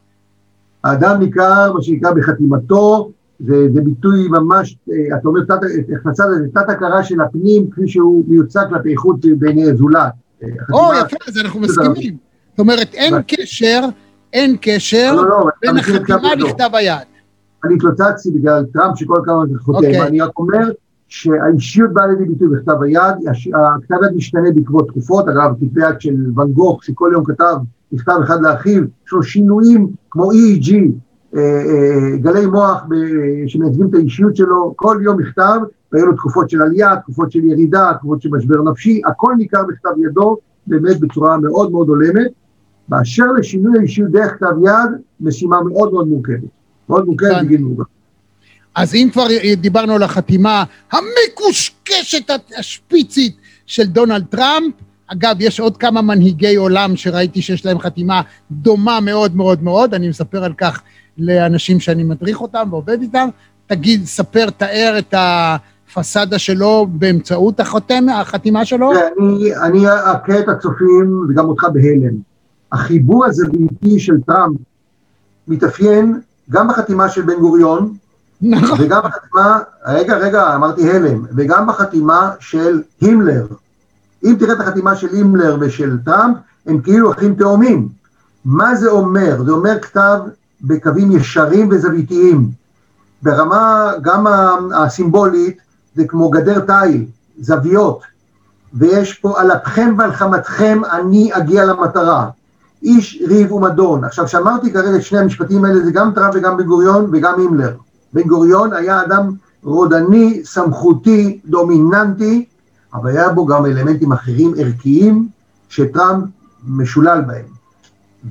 האדם 0.84 1.20
ניכר, 1.20 1.72
מה 1.72 1.82
שנקרא, 1.82 2.11
בחתימתו, 2.12 3.11
זה, 3.40 3.72
זה 3.74 3.80
ביטוי 3.80 4.28
ממש, 4.28 4.76
אה, 4.90 5.18
אתה 5.18 5.28
אומר, 5.28 5.40
הכנסת 5.96 6.24
לזה 6.30 6.48
תת-הכרה 6.54 7.04
של 7.04 7.20
הפנים, 7.20 7.70
כפי 7.70 7.88
שהוא 7.88 8.24
מיוצג 8.28 8.64
כלפי 8.68 8.96
חוץ 8.96 9.20
בעיני 9.38 9.76
זולת. 9.76 10.12
אה, 10.42 10.48
או, 10.72 10.92
יפה, 10.94 11.16
אז 11.28 11.38
אנחנו 11.38 11.61
מסכימים. 11.61 12.26
זאת 12.57 12.61
אומרת, 12.61 12.94
אין 12.94 13.14
קשר, 13.28 13.80
אין 14.32 14.57
קשר 14.61 15.12
לא, 15.16 15.28
לא, 15.28 15.48
אתה 15.48 15.59
בין 15.61 15.76
החתימה. 15.78 16.34
לכתב 16.34 16.70
היד. 16.72 17.07
אני 17.64 17.74
התלוצצתי 17.74 18.30
בגלל 18.30 18.64
טראמפ 18.72 18.98
שכל 18.98 19.20
כמה 19.24 19.46
זמן 19.46 19.59
חותם, 19.59 19.76
אוקיי. 19.76 20.02
אני 20.02 20.20
רק 20.20 20.38
אומר 20.38 20.70
שהאישיות 21.09 21.92
באה 21.92 22.07
לידי 22.07 22.24
ביטוי 22.24 22.48
בכתב 22.48 22.82
היד, 22.82 23.14
הכתב 23.54 23.96
יד 24.04 24.16
משתנה 24.16 24.50
בעקבות 24.54 24.88
תקופות, 24.88 25.28
אגב, 25.28 25.52
כתבי 25.61 25.80
יד 25.88 26.00
של 26.00 26.14
ואן 26.36 26.52
גוך, 26.52 26.84
שכל 26.84 27.11
יום 27.12 27.24
כתב 27.24 27.57
מכתב 27.92 28.12
אחד 28.24 28.40
לאחיו, 28.42 28.82
יש 29.07 29.12
לו 29.12 29.22
שינויים 29.22 29.88
כמו 30.11 30.32
EEG, 30.32 30.74
אה, 31.36 31.40
אה, 31.40 32.16
גלי 32.16 32.46
מוח 32.46 32.84
שמייצגים 33.46 33.88
את 33.88 33.94
האישיות 33.94 34.36
שלו, 34.36 34.72
כל 34.76 34.98
יום 35.02 35.20
מכתב, 35.20 35.59
והיו 35.92 36.07
לו 36.07 36.16
תקופות 36.16 36.50
של 36.50 36.62
עלייה, 36.62 36.96
תקופות 36.96 37.32
של 37.32 37.44
ירידה, 37.44 37.92
תקופות 37.98 38.22
של 38.22 38.28
משבר 38.32 38.62
נפשי, 38.62 39.00
הכל 39.07 39.34
ניכר 39.38 39.62
בכתב 39.68 39.90
ידו, 40.04 40.36
באמת 40.66 41.00
בצורה 41.00 41.36
מאוד 41.36 41.70
מאוד 41.70 41.88
הולמת. 41.88 42.30
באשר 42.89 43.24
לשינוי 43.39 43.78
האישיות 43.78 44.11
דרך 44.11 44.32
כתב 44.32 44.53
יד, 44.66 45.01
משימה 45.20 45.57
מאוד 45.62 45.93
מאוד 45.93 46.09
מורכבת. 46.09 46.51
מאוד 46.89 47.07
מורכבת 47.07 47.45
בגיל 47.45 47.61
מבוגר. 47.61 47.84
אז 48.74 48.95
אם 48.95 49.09
כבר 49.12 49.26
דיברנו 49.57 49.95
על 49.95 50.03
החתימה 50.03 50.64
המקושקשת 50.93 52.30
השפיצית 52.59 53.37
של 53.66 53.87
דונלד 53.87 54.24
טראמפ, 54.30 54.74
אגב, 55.07 55.37
יש 55.41 55.61
עוד 55.61 55.76
כמה 55.76 56.03
מנהיגי 56.03 56.57
עולם 56.57 56.97
שראיתי 56.97 57.43
שיש 57.43 57.66
להם 57.66 57.78
חתימה 57.78 58.22
דומה 58.51 59.01
מאוד 59.01 59.37
מאוד 59.37 59.62
מאוד, 59.62 59.95
אני 59.95 60.09
מספר 60.09 60.45
על 60.45 60.53
כך 60.59 60.82
לאנשים 61.18 61.80
שאני 61.80 62.05
מדריך 62.05 62.41
אותם 62.41 62.68
ועובד 62.70 63.03
איתם. 63.03 63.28
תגיד, 63.66 64.05
ספר, 64.05 64.51
תאר 64.51 64.95
את 64.99 65.14
הפסאדה 65.16 66.39
שלו 66.39 66.87
באמצעות 66.91 67.61
החתימה 67.61 68.64
שלו. 68.64 68.93
אני, 68.93 69.57
אני 69.57 69.87
אכה 69.89 70.39
את 70.39 70.49
הצופים 70.49 71.26
וגם 71.28 71.45
אותך 71.49 71.64
בהלם. 71.72 72.36
החיבור 72.72 73.24
הזוויתי 73.24 74.00
של 74.00 74.20
טראמפ 74.26 74.56
מתאפיין 75.48 76.20
גם 76.50 76.68
בחתימה 76.68 77.08
של 77.08 77.22
בן 77.22 77.34
גוריון, 77.40 77.94
נכון. 78.42 78.78
וגם 78.80 79.00
בחתימה, 79.04 79.60
רגע, 79.86 80.16
רגע, 80.16 80.54
אמרתי 80.54 80.90
הלם, 80.90 81.24
וגם 81.36 81.66
בחתימה 81.66 82.32
של 82.40 82.82
הימלר. 83.00 83.46
אם 84.24 84.36
תראה 84.38 84.54
את 84.54 84.60
החתימה 84.60 84.96
של 84.96 85.08
הימלר 85.12 85.56
ושל 85.60 85.98
טראמפ, 86.04 86.36
הם 86.66 86.80
כאילו 86.80 87.12
אחים 87.12 87.34
תאומים. 87.34 87.88
מה 88.44 88.74
זה 88.74 88.90
אומר? 88.90 89.42
זה 89.44 89.52
אומר 89.52 89.80
כתב 89.80 90.18
בקווים 90.60 91.12
ישרים 91.12 91.68
וזוויתיים. 91.70 92.50
ברמה 93.22 93.92
גם 94.02 94.26
הסימבולית, 94.74 95.58
זה 95.94 96.04
כמו 96.08 96.30
גדר 96.30 96.60
תיל, 96.60 97.04
זוויות. 97.40 98.02
ויש 98.74 99.14
פה 99.14 99.40
על 99.40 99.52
אפכם 99.52 99.94
ועל 99.98 100.12
חמתכם 100.12 100.80
אני 100.92 101.30
אגיע 101.32 101.64
למטרה. 101.64 102.30
איש 102.87 103.22
ריב 103.28 103.53
ומדון. 103.53 104.05
עכשיו, 104.05 104.28
שאמרתי 104.28 104.72
כרגע 104.72 104.97
את 104.97 105.03
שני 105.03 105.18
המשפטים 105.18 105.64
האלה, 105.64 105.80
זה 105.84 105.91
גם 105.91 106.12
טראמפ 106.14 106.34
וגם 106.34 106.57
בן 106.57 106.64
גוריון 106.64 107.11
וגם 107.12 107.41
הימלר. 107.41 107.76
בן 108.12 108.22
גוריון 108.22 108.72
היה 108.72 109.03
אדם 109.03 109.30
רודני, 109.62 110.41
סמכותי, 110.45 111.41
דומיננטי, 111.47 112.45
אבל 112.95 113.11
היה 113.11 113.28
בו 113.28 113.47
גם 113.47 113.66
אלמנטים 113.66 114.12
אחרים 114.12 114.53
ערכיים, 114.59 115.28
שטראמפ 115.68 116.24
משולל 116.68 117.20
בהם. 117.26 117.45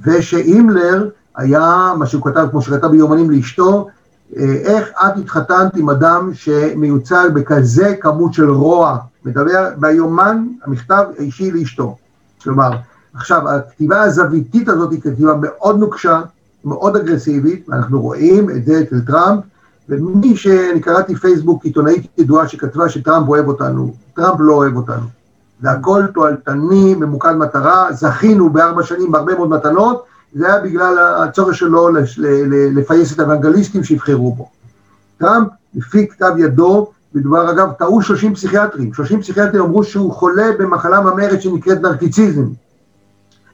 ושהימלר 0.04 1.10
היה, 1.36 1.94
מה 1.98 2.06
שהוא 2.06 2.24
כתב, 2.24 2.48
כמו 2.52 2.62
שכתב 2.62 2.88
ביומנים 2.88 3.32
לאשתו, 3.32 3.88
אה, 4.38 4.44
איך 4.44 4.90
את 4.90 5.18
התחתנת 5.18 5.76
עם 5.76 5.90
אדם 5.90 6.32
שמיוצג 6.34 7.30
בכזה 7.34 7.96
כמות 8.02 8.34
של 8.34 8.50
רוע, 8.50 8.98
מדבר 9.26 9.70
ביומן, 9.78 10.48
המכתב 10.66 11.04
האישי 11.18 11.52
לאשתו. 11.52 11.98
כלומר, 12.44 12.72
עכשיו, 13.16 13.50
הכתיבה 13.50 14.02
הזוויתית 14.02 14.70
הזאת 14.70 14.92
היא 14.92 15.02
כתיבה 15.02 15.34
מאוד 15.42 15.80
נוקשה, 15.80 16.22
מאוד 16.66 16.96
אגרסיבית, 16.96 17.70
ואנחנו 17.70 18.02
רואים 18.02 18.50
את 18.50 18.66
זה 18.66 18.82
אצל 18.82 19.00
טראמפ, 19.02 19.44
ומי 19.90 20.38
שאני 20.38 20.80
קראתי 20.82 21.16
פייסבוק, 21.16 21.66
עיתונאית 21.66 22.08
ידועה 22.18 22.48
שכתבה 22.48 22.90
שטראמפ 22.90 23.30
אוהב 23.30 23.48
אותנו, 23.48 23.94
טראמפ 24.16 24.40
לא 24.40 24.54
אוהב 24.54 24.76
אותנו. 24.76 25.06
זה 25.62 25.72
הכל 25.72 26.04
תועלתני, 26.14 26.96
ממוקד 26.96 27.34
מטרה, 27.34 27.94
זכינו 27.94 28.50
בארבע 28.50 28.84
שנים 28.84 29.12
בהרבה 29.12 29.36
מאוד 29.36 29.50
מתנות, 29.50 30.04
זה 30.34 30.48
היה 30.48 30.62
בגלל 30.62 30.98
הצורך 31.24 31.56
שלו 31.56 31.90
לפייס 32.76 33.14
את 33.14 33.20
האוונגליסטים 33.20 33.84
שיבחרו 33.84 34.34
בו. 34.34 34.50
טראמפ, 35.18 35.48
לפי 35.76 36.08
כתב 36.08 36.32
ידו, 36.38 36.92
מדובר 37.14 37.52
אגב, 37.52 37.72
טעו 37.72 38.02
30 38.02 38.34
פסיכיאטרים, 38.34 38.94
30 38.94 39.22
פסיכיאטרים 39.22 39.64
אמרו 39.64 39.84
שהוא 39.84 40.12
חולה 40.12 40.46
במחלה 40.60 41.02
ממארת 41.02 41.42
שנקראת 41.42 41.82
נרקיציזם. 41.82 42.46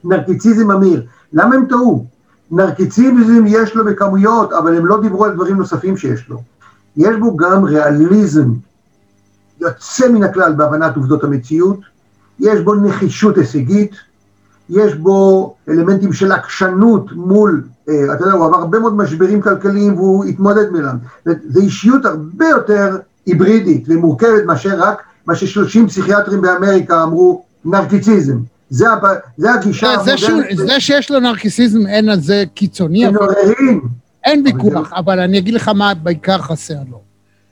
נרקיציזם 0.04 0.64
ממאיר. 0.64 1.02
למה 1.32 1.54
הם 1.54 1.66
טעו? 1.68 2.06
נרקיציזם 2.50 3.44
יש 3.46 3.74
לו 3.74 3.84
בכמויות, 3.84 4.52
אבל 4.52 4.76
הם 4.76 4.86
לא 4.86 5.00
דיברו 5.00 5.24
על 5.24 5.34
דברים 5.34 5.56
נוספים 5.56 5.96
שיש 5.96 6.28
לו. 6.28 6.42
יש 6.96 7.16
בו 7.16 7.36
גם 7.36 7.64
ריאליזם. 7.64 8.52
יוצא 9.60 10.08
מן 10.08 10.22
הכלל 10.22 10.52
בהבנת 10.52 10.96
עובדות 10.96 11.24
המציאות, 11.24 11.78
יש 12.40 12.60
בו 12.60 12.74
נחישות 12.74 13.38
הישגית, 13.38 13.92
יש 14.70 14.94
בו 14.94 15.54
אלמנטים 15.68 16.12
של 16.12 16.32
עקשנות 16.32 17.12
מול, 17.12 17.62
אה, 17.88 18.14
אתה 18.14 18.24
יודע, 18.24 18.32
הוא 18.32 18.46
עבר 18.46 18.56
הרבה 18.58 18.78
מאוד 18.78 18.96
משברים 18.96 19.40
כלכליים 19.40 19.96
והוא 19.96 20.24
התמודד 20.24 20.70
מולם. 20.70 20.96
זו 21.24 21.60
אישיות 21.60 22.04
הרבה 22.04 22.48
יותר 22.48 22.98
היברידית 23.26 23.84
ומורכבת 23.88 24.44
מאשר 24.46 24.78
רק 24.78 25.02
מה 25.26 25.34
ששלושים 25.34 25.88
פסיכיאטרים 25.88 26.40
באמריקה 26.40 27.02
אמרו, 27.02 27.44
נרקיציזם. 27.64 28.38
זה, 28.72 28.92
הפ... 28.92 29.04
זה 29.36 29.54
הגישה 29.54 29.94
זה, 29.98 30.04
זה, 30.04 30.18
שהוא, 30.18 30.40
זה 30.54 30.80
שיש 30.80 31.10
לו 31.10 31.20
נרקיסיזם 31.20 31.86
אין 31.86 32.08
על 32.08 32.20
זה 32.20 32.44
קיצוני, 32.54 33.06
אין 33.06 33.16
עוררין. 33.16 33.80
אין 34.24 34.46
אבל 34.46 34.56
ויכוח, 34.56 34.88
זה 34.88 34.96
אבל 34.96 35.20
אני 35.20 35.38
אגיד 35.38 35.54
לך 35.54 35.68
מה 35.68 35.94
בעיקר 35.94 36.38
חסר 36.38 36.78
לו. 36.90 37.00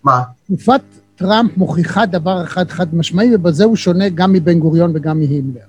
מה? 0.05 0.23
תקופת 0.45 0.81
טראמפ 1.17 1.57
מוכיחה 1.57 2.07
דבר 2.07 2.45
אחד 2.45 2.71
חד 2.71 2.95
משמעי, 2.95 3.35
ובזה 3.35 3.65
הוא 3.65 3.77
שונה 3.77 4.09
גם 4.09 4.33
מבן 4.33 4.59
גוריון 4.59 4.93
וגם 4.95 5.19
מהימלר. 5.19 5.61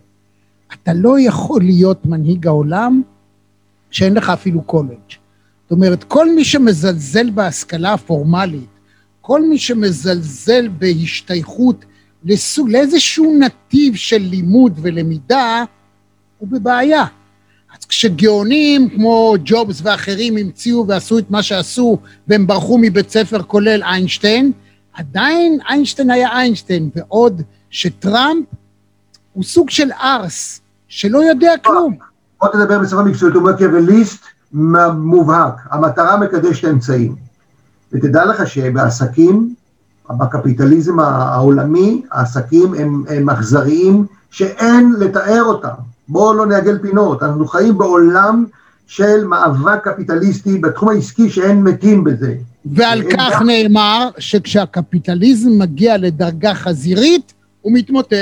אתה 0.74 0.94
לא 0.94 1.20
יכול 1.20 1.62
להיות 1.62 2.06
מנהיג 2.06 2.48
העולם 2.48 3.02
שאין 3.92 4.14
לך 4.14 4.30
אפילו 4.30 4.62
קולג'. 4.62 5.10
זאת 5.64 5.72
אומרת, 5.72 6.04
כל 6.04 6.36
מי 6.36 6.46
שמזלזל 6.46 7.30
בהשכלה 7.30 7.94
הפורמלית, 7.94 8.70
כל 9.22 9.42
מי 9.42 9.58
שמזלזל 9.58 10.68
בהשתייכות 10.68 11.86
לסוג, 12.24 12.70
לאיזשהו 12.70 13.40
נתיב 13.40 13.96
של 13.96 14.18
לימוד 14.18 14.80
ולמידה, 14.82 15.64
הוא 16.38 16.50
בבעיה. 16.52 17.06
אז 17.80 17.86
כשגאונים 17.86 18.90
כמו 18.90 19.36
ג'ובס 19.46 19.82
ואחרים 19.84 20.38
המציאו 20.38 20.88
ועשו 20.88 21.20
את 21.20 21.32
מה 21.32 21.44
שעשו, 21.44 21.98
והם 22.28 22.48
ברחו 22.48 22.78
מבית 22.82 23.10
ספר 23.10 23.44
כולל 23.44 23.84
איינשטיין, 23.84 24.52
עדיין 24.94 25.60
איינשטיין 25.70 26.12
היה 26.12 26.32
איינשטיין, 26.32 26.90
בעוד 26.96 27.42
שטראמפ 27.70 28.46
הוא 29.34 29.44
סוג 29.44 29.70
של 29.70 29.92
ארס, 29.92 30.62
שלא 30.88 31.24
יודע 31.24 31.52
כלום. 31.64 31.98
בוא 32.42 32.50
תדבר 32.54 32.80
בשפה 32.80 33.04
מקצועית, 33.04 33.36
הוא 33.36 33.44
מקיאווליסט 33.44 34.26
מובהק, 34.98 35.54
המטרה 35.72 36.18
מקדשת 36.18 36.64
האמצעים. 36.64 37.16
ותדע 37.92 38.26
לך 38.26 38.48
שבעסקים, 38.48 39.56
בקפיטליזם 40.18 41.00
העולמי, 41.00 42.02
העסקים 42.12 42.74
הם, 42.74 43.04
הם 43.10 43.30
אכזריים 43.30 44.06
שאין 44.32 44.94
לתאר 45.00 45.44
אותם. 45.44 45.74
בואו 46.08 46.34
לא 46.34 46.46
נעגל 46.46 46.78
פינות, 46.82 47.24
אנחנו 47.24 47.48
חיים 47.48 47.78
בעולם 47.78 48.46
של 48.88 49.26
מאבק 49.26 49.88
קפיטליסטי 49.88 50.58
בתחום 50.58 50.90
העסקי 50.90 51.30
שאין 51.30 51.64
מתים 51.64 52.04
בזה. 52.04 52.34
ועל 52.66 53.02
כך 53.12 53.32
גם- 53.40 53.46
נאמר 53.50 54.10
שכשהקפיטליזם 54.20 55.50
מגיע 55.60 55.98
לדרגה 55.98 56.54
חזירית, 56.54 57.34
הוא 57.62 57.74
מתמוטט. 57.74 58.14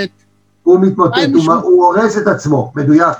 הוא 0.63 0.79
מתמוטט, 0.79 1.17
הוא, 1.17 1.33
מישהו- 1.33 1.53
הוא 1.53 1.85
הורס 1.85 2.17
את 2.17 2.27
עצמו, 2.27 2.71
מדויק. 2.75 3.17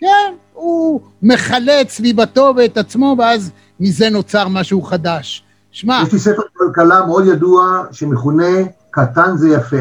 כן, 0.00 0.06
הוא 0.54 1.00
מכלה 1.22 1.80
את 1.80 1.90
סביבתו 1.90 2.52
ואת 2.56 2.78
עצמו, 2.78 3.16
ואז 3.18 3.50
מזה 3.80 4.10
נוצר 4.10 4.48
משהו 4.48 4.82
חדש. 4.82 5.42
שמע, 5.72 6.02
יש 6.06 6.12
לי 6.12 6.18
ספר 6.18 6.42
כלכלה 6.56 7.06
מאוד 7.06 7.26
ידוע 7.26 7.84
שמכונה 7.92 8.44
קטן 8.90 9.36
זה 9.36 9.48
יפה. 9.48 9.76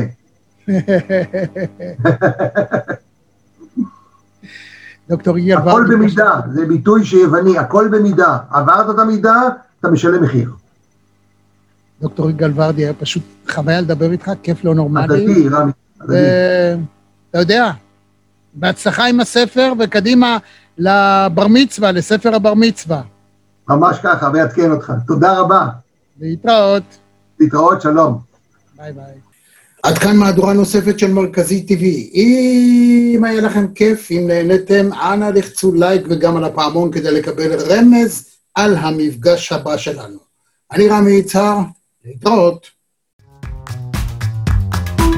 דוקטור 5.09 5.37
יגאל 5.37 5.57
הכל 5.57 5.85
במידה, 5.89 6.39
זה 6.53 6.65
ביטוי 6.65 7.05
שיווני, 7.05 7.57
הכל 7.57 7.87
במידה. 7.91 8.37
עברת 8.51 8.95
את 8.95 8.99
המידה, 8.99 9.41
אתה 9.79 9.89
משלם 9.89 10.23
מחיר. 10.23 10.51
דוקטור 12.01 12.29
יגאל 12.29 12.51
ורדי, 12.55 12.83
היה 12.83 12.93
פשוט 12.93 13.23
חוויה 13.49 13.81
לדבר 13.81 14.11
איתך, 14.11 14.31
כיף 14.43 14.63
לא 14.63 14.75
נורמלי. 14.75 15.03
הדתי, 15.03 15.49
רמי, 15.49 15.71
הדתי. 16.01 16.13
ואתה 16.13 17.39
יודע, 17.39 17.71
בהצלחה 18.53 19.05
עם 19.05 19.19
הספר, 19.19 19.73
וקדימה 19.79 20.37
לבר 20.77 21.47
מצווה, 21.47 21.91
לספר 21.91 22.35
הבר 22.35 22.53
מצווה. 22.53 23.01
ממש 23.69 23.97
ככה, 24.03 24.29
ויעדכן 24.33 24.71
אותך. 24.71 24.93
תודה 25.07 25.39
רבה. 25.39 25.67
להתראות. 26.19 26.83
להתראות, 27.39 27.81
שלום. 27.81 28.19
ביי 28.77 28.93
ביי. 28.93 29.03
עד 29.83 29.97
כאן 29.97 30.17
מהדורה 30.17 30.53
נוספת 30.53 30.99
של 30.99 31.13
מרכזי 31.13 31.65
TV. 31.69 31.83
אם 32.13 33.23
היה 33.23 33.41
לכם 33.41 33.65
כיף, 33.75 34.11
אם 34.11 34.23
נהניתם, 34.27 34.89
אנא 34.93 35.25
לחצו 35.25 35.73
לייק 35.73 36.01
וגם 36.09 36.37
על 36.37 36.43
הפעמון 36.43 36.91
כדי 36.91 37.11
לקבל 37.11 37.51
רמז 37.71 38.25
על 38.55 38.75
המפגש 38.75 39.51
הבא 39.51 39.77
שלנו. 39.77 40.19
אני 40.71 40.87
רמי 40.87 41.11
יצהר, 41.11 41.57
להתראות. 42.05 42.79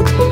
thank 0.04 0.20
you 0.20 0.31